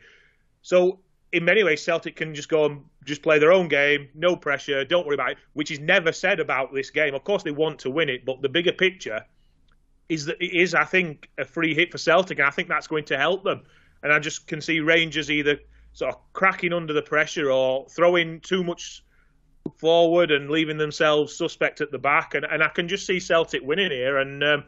So 0.63 1.01
in 1.33 1.45
many 1.45 1.63
ways, 1.63 1.83
Celtic 1.83 2.17
can 2.17 2.35
just 2.35 2.49
go 2.49 2.65
and 2.67 2.85
just 3.05 3.23
play 3.23 3.39
their 3.39 3.53
own 3.53 3.69
game, 3.69 4.09
no 4.15 4.37
pressure, 4.37 4.85
don't 4.85 5.07
worry 5.07 5.15
about 5.15 5.33
it, 5.33 5.39
which 5.53 5.71
is 5.71 5.81
never 5.81 6.13
said 6.13 6.41
about 6.41 6.73
this 6.73 6.91
game. 6.91 7.15
Of 7.15 7.25
course, 7.25 7.43
they 7.43 7.51
want 7.51 7.79
to 7.81 7.91
win 7.91 8.09
it, 8.09 8.25
but 8.25 8.43
the 8.43 8.49
bigger 8.49 8.73
picture 8.73 9.25
is 10.09 10.25
that 10.25 10.43
it 10.43 10.57
is, 10.57 10.75
I 10.75 10.85
think, 10.85 11.29
a 11.39 11.45
free 11.45 11.75
hit 11.75 11.93
for 11.93 11.99
Celtic, 11.99 12.39
and 12.39 12.49
I 12.49 12.51
think 12.51 12.69
that's 12.69 12.87
going 12.87 13.05
to 13.07 13.19
help 13.19 13.45
them. 13.45 13.63
And 14.03 14.13
I 14.13 14.19
just 14.19 14.47
can 14.47 14.61
see 14.61 14.81
Rangers 14.81 15.31
either 15.31 15.59
sort 15.93 16.15
of 16.15 16.21
cracking 16.33 16.73
under 16.73 16.93
the 16.93 17.03
pressure 17.03 17.51
or 17.51 17.87
throwing 17.89 18.41
too 18.41 18.63
much 18.63 19.05
forward 19.79 20.31
and 20.31 20.49
leaving 20.49 20.79
themselves 20.79 21.37
suspect 21.37 21.81
at 21.81 21.91
the 21.91 21.99
back. 21.99 22.35
And, 22.35 22.45
and 22.45 22.63
I 22.63 22.69
can 22.69 22.89
just 22.89 23.07
see 23.07 23.21
Celtic 23.21 23.63
winning 23.63 23.91
here. 23.91 24.19
And 24.19 24.43
um, 24.45 24.65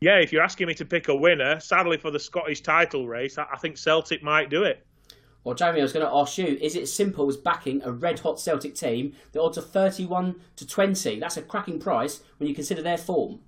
yeah, 0.00 0.18
if 0.18 0.32
you're 0.32 0.42
asking 0.42 0.66
me 0.66 0.74
to 0.74 0.84
pick 0.84 1.08
a 1.08 1.14
winner, 1.14 1.60
sadly 1.60 1.98
for 1.98 2.10
the 2.10 2.18
Scottish 2.18 2.62
title 2.62 3.06
race, 3.06 3.38
I, 3.38 3.46
I 3.52 3.58
think 3.58 3.76
Celtic 3.76 4.22
might 4.22 4.50
do 4.50 4.64
it. 4.64 4.84
Well, 5.44 5.54
Jamie, 5.54 5.80
I 5.80 5.82
was 5.82 5.92
going 5.92 6.06
to 6.06 6.14
ask 6.14 6.38
you: 6.38 6.58
Is 6.60 6.76
it 6.76 6.88
simple 6.88 7.28
as 7.28 7.36
backing 7.36 7.82
a 7.82 7.90
red-hot 7.90 8.38
Celtic 8.38 8.74
team? 8.74 9.14
The 9.32 9.42
odds 9.42 9.58
are 9.58 9.62
thirty-one 9.62 10.36
to 10.56 10.66
twenty. 10.66 11.18
That's 11.18 11.36
a 11.36 11.42
cracking 11.42 11.80
price 11.80 12.20
when 12.38 12.48
you 12.48 12.54
consider 12.54 12.82
their 12.82 12.98
form. 12.98 13.40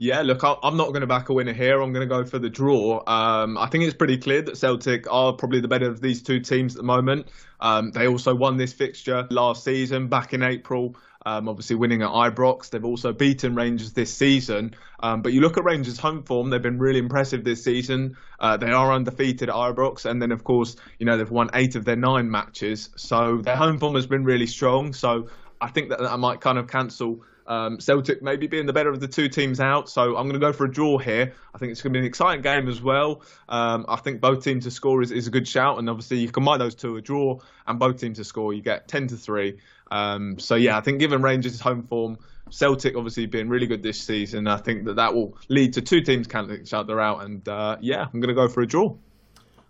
Yeah, 0.00 0.22
look, 0.22 0.44
I'm 0.44 0.76
not 0.76 0.90
going 0.90 1.00
to 1.00 1.08
back 1.08 1.28
a 1.28 1.32
winner 1.32 1.52
here. 1.52 1.82
I'm 1.82 1.92
going 1.92 2.08
to 2.08 2.14
go 2.14 2.24
for 2.24 2.38
the 2.38 2.48
draw. 2.48 3.02
Um, 3.08 3.58
I 3.58 3.66
think 3.66 3.82
it's 3.82 3.96
pretty 3.96 4.16
clear 4.16 4.42
that 4.42 4.56
Celtic 4.56 5.12
are 5.12 5.32
probably 5.32 5.60
the 5.60 5.66
better 5.66 5.88
of 5.88 6.00
these 6.00 6.22
two 6.22 6.38
teams 6.38 6.74
at 6.74 6.78
the 6.78 6.84
moment. 6.84 7.26
Um, 7.58 7.90
they 7.90 8.06
also 8.06 8.32
won 8.32 8.56
this 8.56 8.72
fixture 8.72 9.26
last 9.30 9.64
season, 9.64 10.06
back 10.06 10.32
in 10.32 10.44
April. 10.44 10.94
Um, 11.28 11.46
obviously, 11.46 11.76
winning 11.76 12.00
at 12.00 12.08
Ibrox. 12.08 12.70
They've 12.70 12.82
also 12.82 13.12
beaten 13.12 13.54
Rangers 13.54 13.92
this 13.92 14.14
season. 14.14 14.74
Um, 14.98 15.20
but 15.20 15.34
you 15.34 15.42
look 15.42 15.58
at 15.58 15.64
Rangers' 15.64 15.98
home 15.98 16.22
form; 16.22 16.48
they've 16.48 16.62
been 16.62 16.78
really 16.78 17.00
impressive 17.00 17.44
this 17.44 17.62
season. 17.62 18.16
Uh, 18.40 18.56
they 18.56 18.70
are 18.70 18.90
undefeated 18.94 19.50
at 19.50 19.54
Ibrox, 19.54 20.06
and 20.06 20.22
then 20.22 20.32
of 20.32 20.42
course, 20.42 20.76
you 20.98 21.04
know 21.04 21.18
they've 21.18 21.30
won 21.30 21.50
eight 21.52 21.76
of 21.76 21.84
their 21.84 21.96
nine 21.96 22.30
matches. 22.30 22.88
So 22.96 23.42
their 23.42 23.56
home 23.56 23.78
form 23.78 23.94
has 23.96 24.06
been 24.06 24.24
really 24.24 24.46
strong. 24.46 24.94
So 24.94 25.28
I 25.60 25.68
think 25.68 25.90
that 25.90 25.98
that 25.98 26.18
might 26.18 26.40
kind 26.40 26.56
of 26.56 26.66
cancel 26.66 27.20
um, 27.48 27.80
Celtic 27.80 28.22
maybe 28.22 28.46
being 28.46 28.66
the 28.66 28.74
better 28.74 28.90
of 28.90 29.00
the 29.00 29.08
two 29.08 29.28
teams 29.28 29.58
out, 29.58 29.88
so 29.88 30.16
I'm 30.16 30.28
going 30.28 30.34
to 30.34 30.38
go 30.38 30.52
for 30.52 30.66
a 30.66 30.70
draw 30.70 30.98
here. 30.98 31.32
I 31.54 31.58
think 31.58 31.72
it's 31.72 31.80
going 31.80 31.94
to 31.94 31.98
be 31.98 32.00
an 32.00 32.06
exciting 32.06 32.42
game 32.42 32.68
as 32.68 32.80
well. 32.82 33.22
Um, 33.48 33.86
I 33.88 33.96
think 33.96 34.20
both 34.20 34.44
teams 34.44 34.64
to 34.64 34.70
score 34.70 35.02
is, 35.02 35.10
is 35.10 35.26
a 35.26 35.30
good 35.30 35.48
shout, 35.48 35.78
and 35.78 35.88
obviously 35.88 36.18
you 36.18 36.30
combine 36.30 36.58
those 36.58 36.74
two, 36.74 36.96
a 36.96 37.00
draw 37.00 37.40
and 37.66 37.78
both 37.78 38.00
teams 38.00 38.18
to 38.18 38.24
score, 38.24 38.52
you 38.52 38.62
get 38.62 38.86
10 38.86 39.08
to 39.08 39.16
3. 39.16 39.58
Um, 39.90 40.38
so 40.38 40.54
yeah, 40.54 40.76
I 40.76 40.80
think 40.80 40.98
given 40.98 41.22
Rangers' 41.22 41.60
home 41.60 41.82
form, 41.82 42.18
Celtic 42.50 42.96
obviously 42.96 43.26
being 43.26 43.48
really 43.48 43.66
good 43.66 43.82
this 43.82 44.00
season, 44.00 44.46
I 44.46 44.56
think 44.56 44.84
that 44.86 44.96
that 44.96 45.14
will 45.14 45.36
lead 45.48 45.74
to 45.74 45.82
two 45.82 46.00
teams 46.00 46.26
cancelling 46.26 46.60
each 46.60 46.74
other 46.74 47.00
out, 47.00 47.24
and 47.24 47.46
uh, 47.48 47.76
yeah, 47.80 48.02
I'm 48.02 48.20
going 48.20 48.28
to 48.28 48.34
go 48.34 48.48
for 48.48 48.62
a 48.62 48.66
draw. 48.66 48.94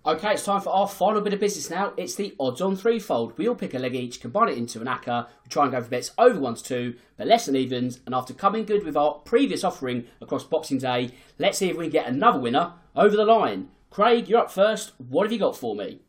Okay, 0.07 0.33
it's 0.33 0.45
time 0.45 0.61
for 0.61 0.71
our 0.71 0.89
final 0.89 1.21
bit 1.21 1.35
of 1.35 1.41
business 1.41 1.69
now. 1.69 1.93
It's 1.97 2.15
the 2.15 2.35
odds 2.41 2.63
on 2.63 2.77
threefold. 2.77 3.37
We 3.37 3.47
all 3.47 3.55
pick 3.55 3.75
a 3.75 3.79
leg 3.79 3.95
each, 3.95 4.23
combine 4.23 4.49
it 4.49 4.57
into 4.57 4.81
an 4.81 4.87
ACCA. 4.87 5.27
We 5.45 5.49
try 5.51 5.65
and 5.65 5.73
go 5.73 5.83
for 5.83 5.91
bets 5.91 6.13
over 6.17 6.41
one 6.41 6.55
to 6.55 6.63
two, 6.63 6.95
but 7.19 7.27
less 7.27 7.45
than 7.45 7.57
evens. 7.57 8.01
And 8.07 8.15
after 8.15 8.33
coming 8.33 8.65
good 8.65 8.85
with 8.85 8.97
our 8.97 9.15
previous 9.15 9.65
offering 9.65 10.07
across 10.23 10.45
Boxing 10.45 10.79
Day, 10.79 11.11
let's 11.39 11.59
see 11.59 11.69
if 11.69 11.77
we 11.77 11.85
can 11.85 11.93
get 11.93 12.07
another 12.07 12.39
winner 12.39 12.73
over 12.97 13.17
the 13.17 13.25
line. 13.25 13.69
Craig, 13.91 14.29
you're 14.29 14.41
up 14.41 14.51
first. 14.51 14.93
What 14.97 15.25
have 15.25 15.33
you 15.33 15.39
got 15.39 15.57
for 15.57 15.75
me? 15.75 16.01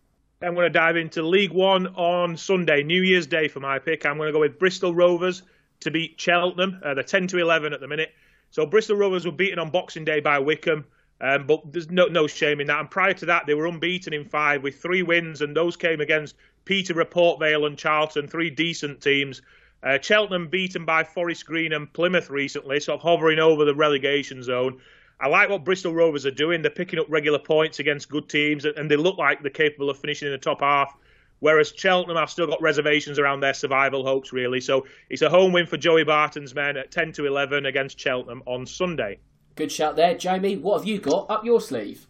I'm 0.41 0.53
going 0.53 0.71
to 0.71 0.79
dive 0.79 0.95
into 0.95 1.21
League 1.21 1.51
One 1.51 1.87
on 1.87 2.37
Sunday, 2.37 2.81
New 2.83 3.01
Year's 3.01 3.27
Day 3.27 3.49
for 3.49 3.59
my 3.59 3.77
pick. 3.77 4.05
I'm 4.05 4.15
going 4.15 4.27
to 4.27 4.33
go 4.33 4.39
with 4.39 4.57
Bristol 4.57 4.95
Rovers 4.95 5.43
to 5.81 5.91
beat 5.91 6.19
Cheltenham. 6.19 6.79
Uh, 6.81 6.93
they're 6.93 7.03
10 7.03 7.27
to 7.27 7.39
11 7.39 7.73
at 7.73 7.81
the 7.81 7.89
minute. 7.89 8.13
So 8.51 8.65
Bristol 8.65 8.95
Rovers 8.95 9.25
were 9.25 9.33
beaten 9.33 9.59
on 9.59 9.69
Boxing 9.69 10.05
Day 10.05 10.21
by 10.21 10.39
Wycombe, 10.39 10.85
Um, 11.19 11.45
but 11.45 11.73
there's 11.73 11.91
no 11.91 12.05
no 12.05 12.25
shame 12.27 12.61
in 12.61 12.67
that. 12.67 12.79
And 12.79 12.89
prior 12.89 13.13
to 13.15 13.25
that, 13.25 13.47
they 13.47 13.53
were 13.53 13.67
unbeaten 13.67 14.13
in 14.13 14.23
five 14.23 14.63
with 14.63 14.81
three 14.81 15.01
wins, 15.03 15.41
and 15.41 15.53
those 15.53 15.75
came 15.75 15.99
against 15.99 16.35
Peterborough, 16.63 17.03
Port 17.03 17.41
Vale, 17.41 17.65
and 17.65 17.77
Charlton, 17.77 18.29
three 18.29 18.49
decent 18.49 19.01
teams. 19.01 19.41
Uh, 19.83 19.97
Cheltenham 20.01 20.47
beaten 20.47 20.85
by 20.85 21.03
Forest 21.03 21.45
Green 21.47 21.73
and 21.73 21.91
Plymouth 21.91 22.29
recently, 22.29 22.79
sort 22.79 22.99
of 22.99 23.01
hovering 23.01 23.39
over 23.39 23.65
the 23.65 23.75
relegation 23.75 24.41
zone. 24.41 24.79
I 25.21 25.27
like 25.27 25.49
what 25.49 25.65
Bristol 25.65 25.93
Rovers 25.93 26.25
are 26.25 26.31
doing. 26.31 26.61
They're 26.61 26.71
picking 26.71 26.99
up 26.99 27.07
regular 27.09 27.39
points 27.39 27.79
against 27.79 28.09
good 28.09 28.29
teams, 28.29 28.65
and 28.65 28.89
they 28.89 28.95
look 28.95 29.17
like 29.17 29.41
they're 29.41 29.51
capable 29.51 29.89
of 29.89 29.97
finishing 29.99 30.27
in 30.27 30.31
the 30.31 30.37
top 30.37 30.61
half. 30.61 30.95
Whereas 31.39 31.73
Cheltenham, 31.75 32.17
I've 32.17 32.29
still 32.29 32.47
got 32.47 32.61
reservations 32.61 33.17
around 33.17 33.39
their 33.39 33.53
survival 33.53 34.05
hopes, 34.05 34.33
really. 34.33 34.61
So 34.61 34.85
it's 35.09 35.21
a 35.21 35.29
home 35.29 35.53
win 35.53 35.67
for 35.67 35.77
Joey 35.77 36.03
Barton's 36.03 36.53
men 36.53 36.77
at 36.77 36.91
10 36.91 37.13
to 37.13 37.25
11 37.25 37.65
against 37.65 37.99
Cheltenham 37.99 38.43
on 38.45 38.65
Sunday. 38.65 39.19
Good 39.55 39.71
shout 39.71 39.95
there. 39.95 40.15
Jamie, 40.15 40.57
what 40.57 40.79
have 40.79 40.87
you 40.87 40.99
got 40.99 41.29
up 41.29 41.45
your 41.45 41.61
sleeve? 41.61 42.07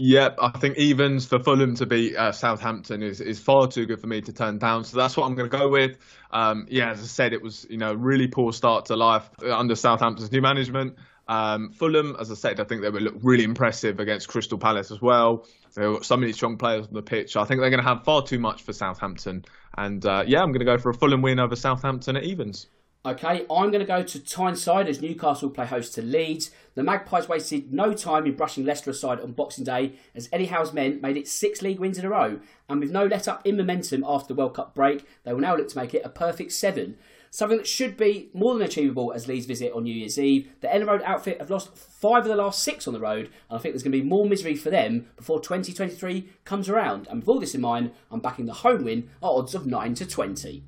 Yep, 0.00 0.38
I 0.40 0.50
think 0.50 0.76
evens 0.76 1.26
for 1.26 1.40
Fulham 1.40 1.74
to 1.76 1.86
beat 1.86 2.14
uh, 2.14 2.30
Southampton 2.30 3.02
is, 3.02 3.20
is 3.20 3.40
far 3.40 3.66
too 3.66 3.84
good 3.84 4.00
for 4.00 4.06
me 4.06 4.20
to 4.20 4.32
turn 4.32 4.58
down. 4.58 4.84
So 4.84 4.96
that's 4.96 5.16
what 5.16 5.26
I'm 5.26 5.34
going 5.34 5.50
to 5.50 5.56
go 5.56 5.68
with. 5.68 5.96
Um, 6.30 6.66
yeah, 6.70 6.92
as 6.92 7.00
I 7.00 7.06
said, 7.06 7.32
it 7.32 7.42
was 7.42 7.66
you 7.68 7.78
know 7.78 7.94
really 7.94 8.28
poor 8.28 8.52
start 8.52 8.86
to 8.86 8.96
life 8.96 9.28
under 9.42 9.74
Southampton's 9.74 10.30
new 10.30 10.40
management. 10.40 10.96
Um, 11.28 11.72
Fulham, 11.72 12.16
as 12.18 12.30
I 12.30 12.34
said, 12.34 12.58
I 12.58 12.64
think 12.64 12.82
they 12.82 12.90
would 12.90 13.02
look 13.02 13.16
really 13.22 13.44
impressive 13.44 14.00
against 14.00 14.28
Crystal 14.28 14.58
Palace 14.58 14.90
as 14.90 15.02
well. 15.02 15.46
They've 15.74 15.92
got 15.92 16.04
so 16.04 16.16
many 16.16 16.32
strong 16.32 16.56
players 16.56 16.86
on 16.86 16.94
the 16.94 17.02
pitch. 17.02 17.36
I 17.36 17.44
think 17.44 17.60
they're 17.60 17.70
going 17.70 17.82
to 17.82 17.88
have 17.88 18.02
far 18.04 18.22
too 18.22 18.38
much 18.38 18.62
for 18.62 18.72
Southampton. 18.72 19.44
And 19.76 20.04
uh, 20.04 20.24
yeah, 20.26 20.42
I'm 20.42 20.50
going 20.50 20.60
to 20.60 20.64
go 20.64 20.78
for 20.78 20.90
a 20.90 20.94
Fulham 20.94 21.22
win 21.22 21.38
over 21.38 21.54
Southampton 21.54 22.16
at 22.16 22.24
evens. 22.24 22.66
Okay, 23.06 23.46
I'm 23.48 23.70
going 23.70 23.78
to 23.78 23.84
go 23.84 24.02
to 24.02 24.18
Tyneside 24.18 24.88
as 24.88 25.00
Newcastle 25.00 25.50
play 25.50 25.66
host 25.66 25.94
to 25.94 26.02
Leeds. 26.02 26.50
The 26.74 26.82
Magpies 26.82 27.28
wasted 27.28 27.72
no 27.72 27.92
time 27.92 28.26
in 28.26 28.34
brushing 28.34 28.64
Leicester 28.64 28.90
aside 28.90 29.20
on 29.20 29.32
Boxing 29.32 29.64
Day 29.64 29.94
as 30.16 30.28
Eddie 30.32 30.46
Howe's 30.46 30.72
men 30.72 31.00
made 31.00 31.16
it 31.16 31.28
six 31.28 31.62
league 31.62 31.78
wins 31.78 31.98
in 31.98 32.04
a 32.04 32.10
row. 32.10 32.40
And 32.68 32.80
with 32.80 32.90
no 32.90 33.06
let 33.06 33.28
up 33.28 33.46
in 33.46 33.56
momentum 33.56 34.04
after 34.06 34.28
the 34.28 34.38
World 34.38 34.54
Cup 34.54 34.74
break, 34.74 35.06
they 35.22 35.32
will 35.32 35.40
now 35.40 35.56
look 35.56 35.68
to 35.68 35.78
make 35.78 35.94
it 35.94 36.04
a 36.04 36.08
perfect 36.08 36.52
seven. 36.52 36.98
Something 37.30 37.58
that 37.58 37.66
should 37.66 37.96
be 37.96 38.30
more 38.32 38.54
than 38.54 38.66
achievable 38.66 39.12
as 39.12 39.28
Leeds 39.28 39.46
visit 39.46 39.72
on 39.72 39.84
New 39.84 39.94
Year's 39.94 40.18
Eve. 40.18 40.48
The 40.60 40.68
Elland 40.68 40.86
Road 40.86 41.02
outfit 41.04 41.40
have 41.40 41.50
lost 41.50 41.76
five 41.76 42.22
of 42.22 42.28
the 42.28 42.36
last 42.36 42.62
six 42.62 42.86
on 42.86 42.94
the 42.94 43.00
road, 43.00 43.26
and 43.48 43.58
I 43.58 43.58
think 43.58 43.74
there's 43.74 43.82
going 43.82 43.92
to 43.92 43.98
be 43.98 44.04
more 44.04 44.26
misery 44.26 44.56
for 44.56 44.70
them 44.70 45.08
before 45.16 45.40
2023 45.40 46.30
comes 46.44 46.68
around. 46.68 47.06
And 47.08 47.20
with 47.20 47.28
all 47.28 47.40
this 47.40 47.54
in 47.54 47.60
mind, 47.60 47.92
I'm 48.10 48.20
backing 48.20 48.46
the 48.46 48.54
home 48.54 48.84
win 48.84 49.10
at 49.22 49.26
odds 49.26 49.54
of 49.54 49.66
9 49.66 49.94
to 49.94 50.06
20. 50.06 50.64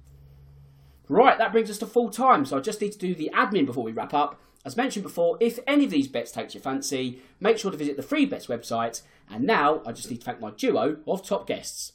Right, 1.09 1.39
that 1.39 1.53
brings 1.53 1.71
us 1.71 1.79
to 1.79 1.87
full 1.87 2.11
time, 2.11 2.45
so 2.45 2.57
I 2.57 2.61
just 2.61 2.81
need 2.81 2.93
to 2.93 2.99
do 2.99 3.15
the 3.15 3.31
admin 3.35 3.67
before 3.67 3.83
we 3.83 3.93
wrap 3.93 4.15
up. 4.15 4.41
As 4.65 4.77
mentioned 4.77 5.03
before, 5.03 5.39
if 5.41 5.59
any 5.67 5.87
of 5.87 5.91
these 5.91 6.07
bets 6.07 6.31
takes 6.31 6.55
your 6.55 6.63
fancy, 6.63 7.21
make 7.41 7.59
sure 7.59 7.71
to 7.71 7.77
visit 7.77 7.97
the 7.97 8.03
free 8.03 8.27
bets 8.27 8.47
website. 8.47 9.03
And 9.29 9.45
now 9.45 9.83
I 9.87 9.93
just 9.93 10.11
need 10.11 10.19
to 10.19 10.25
thank 10.25 10.41
my 10.41 10.51
duo 10.51 10.99
of 11.07 11.25
top 11.25 11.47
guests. 11.47 11.95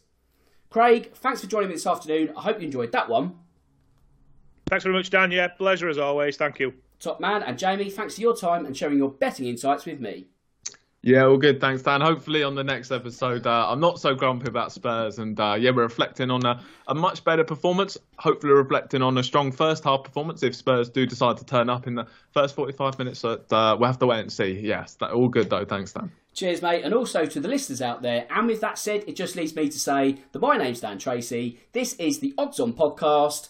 Craig, 0.70 1.14
thanks 1.14 1.42
for 1.42 1.48
joining 1.48 1.70
me 1.70 1.76
this 1.76 1.88
afternoon. 1.88 2.34
I 2.36 2.42
hope 2.42 2.60
you 2.60 2.66
enjoyed 2.66 2.92
that 2.92 3.08
one. 3.08 3.36
Thanks 4.70 4.84
very 4.84 4.96
much, 4.96 5.10
Dan. 5.10 5.32
Yeah, 5.32 5.48
pleasure 5.48 5.90
as 5.90 5.98
always. 5.98 6.38
Thank 6.38 6.60
you. 6.60 6.74
Top 7.00 7.20
man. 7.20 7.44
And 7.44 7.58
Jamie, 7.58 7.90
thanks 7.90 8.16
for 8.16 8.22
your 8.22 8.36
time 8.36 8.66
and 8.66 8.76
sharing 8.76 8.98
your 8.98 9.12
betting 9.12 9.46
insights 9.46 9.86
with 9.86 10.00
me. 10.00 10.26
Yeah, 11.06 11.26
all 11.26 11.38
good. 11.38 11.62
Thanks, 11.62 11.84
Dan. 11.84 12.02
Hopefully, 12.02 12.42
on 12.42 12.56
the 12.56 12.64
next 12.64 12.92
episode, 12.92 13.46
uh, 13.46 13.68
I'm 13.70 13.80
not 13.80 14.00
so 14.00 14.16
grumpy 14.16 14.48
about 14.48 14.72
Spurs, 14.72 15.20
and 15.20 15.40
uh, 15.40 15.56
yeah, 15.56 15.70
we're 15.70 15.84
reflecting 15.84 16.32
on 16.32 16.44
a, 16.44 16.64
a, 16.88 16.96
much 16.96 17.24
better 17.24 17.44
performance. 17.44 17.96
Hopefully, 18.18 18.54
reflecting 18.54 19.04
on 19.04 19.16
a 19.20 19.22
strong 19.22 19.52
first 19.52 19.84
half 19.84 20.04
performance 20.04 20.42
if 20.42 20.56
Spurs 20.56 20.90
do 20.90 21.06
decide 21.06 21.38
to 21.38 21.46
turn 21.46 21.70
up 21.70 21.86
in 21.86 21.94
the 21.94 22.08
first 22.32 22.56
45 22.56 22.98
minutes. 22.98 23.20
So 23.20 23.40
uh, 23.52 23.76
we'll 23.80 23.86
have 23.86 24.00
to 24.00 24.08
wait 24.08 24.22
and 24.22 24.34
see. 24.34 24.60
Yes, 24.64 24.96
that, 24.96 25.12
all 25.12 25.30
good 25.30 25.52
though. 25.52 25.64
Thanks, 25.64 25.94
Dan. 25.94 26.12
Cheers, 26.34 26.64
mate. 26.64 26.84
And 26.84 26.92
also 26.92 27.28
to 27.28 27.40
the 27.40 27.48
listeners 27.50 27.84
out 27.84 28.02
there. 28.02 28.26
And 28.32 28.48
with 28.48 28.62
that 28.62 28.80
said, 28.80 29.04
it 29.06 29.16
just 29.16 29.36
leaves 29.36 29.56
me 29.56 29.70
to 29.70 29.80
say 29.80 30.18
that 30.32 30.40
my 30.40 30.58
name's 30.58 30.80
Dan 30.80 30.98
Tracey. 30.98 31.60
This 31.72 31.94
is 31.94 32.18
the 32.18 32.34
Odds 32.36 32.60
On 32.60 32.74
podcast. 32.74 33.50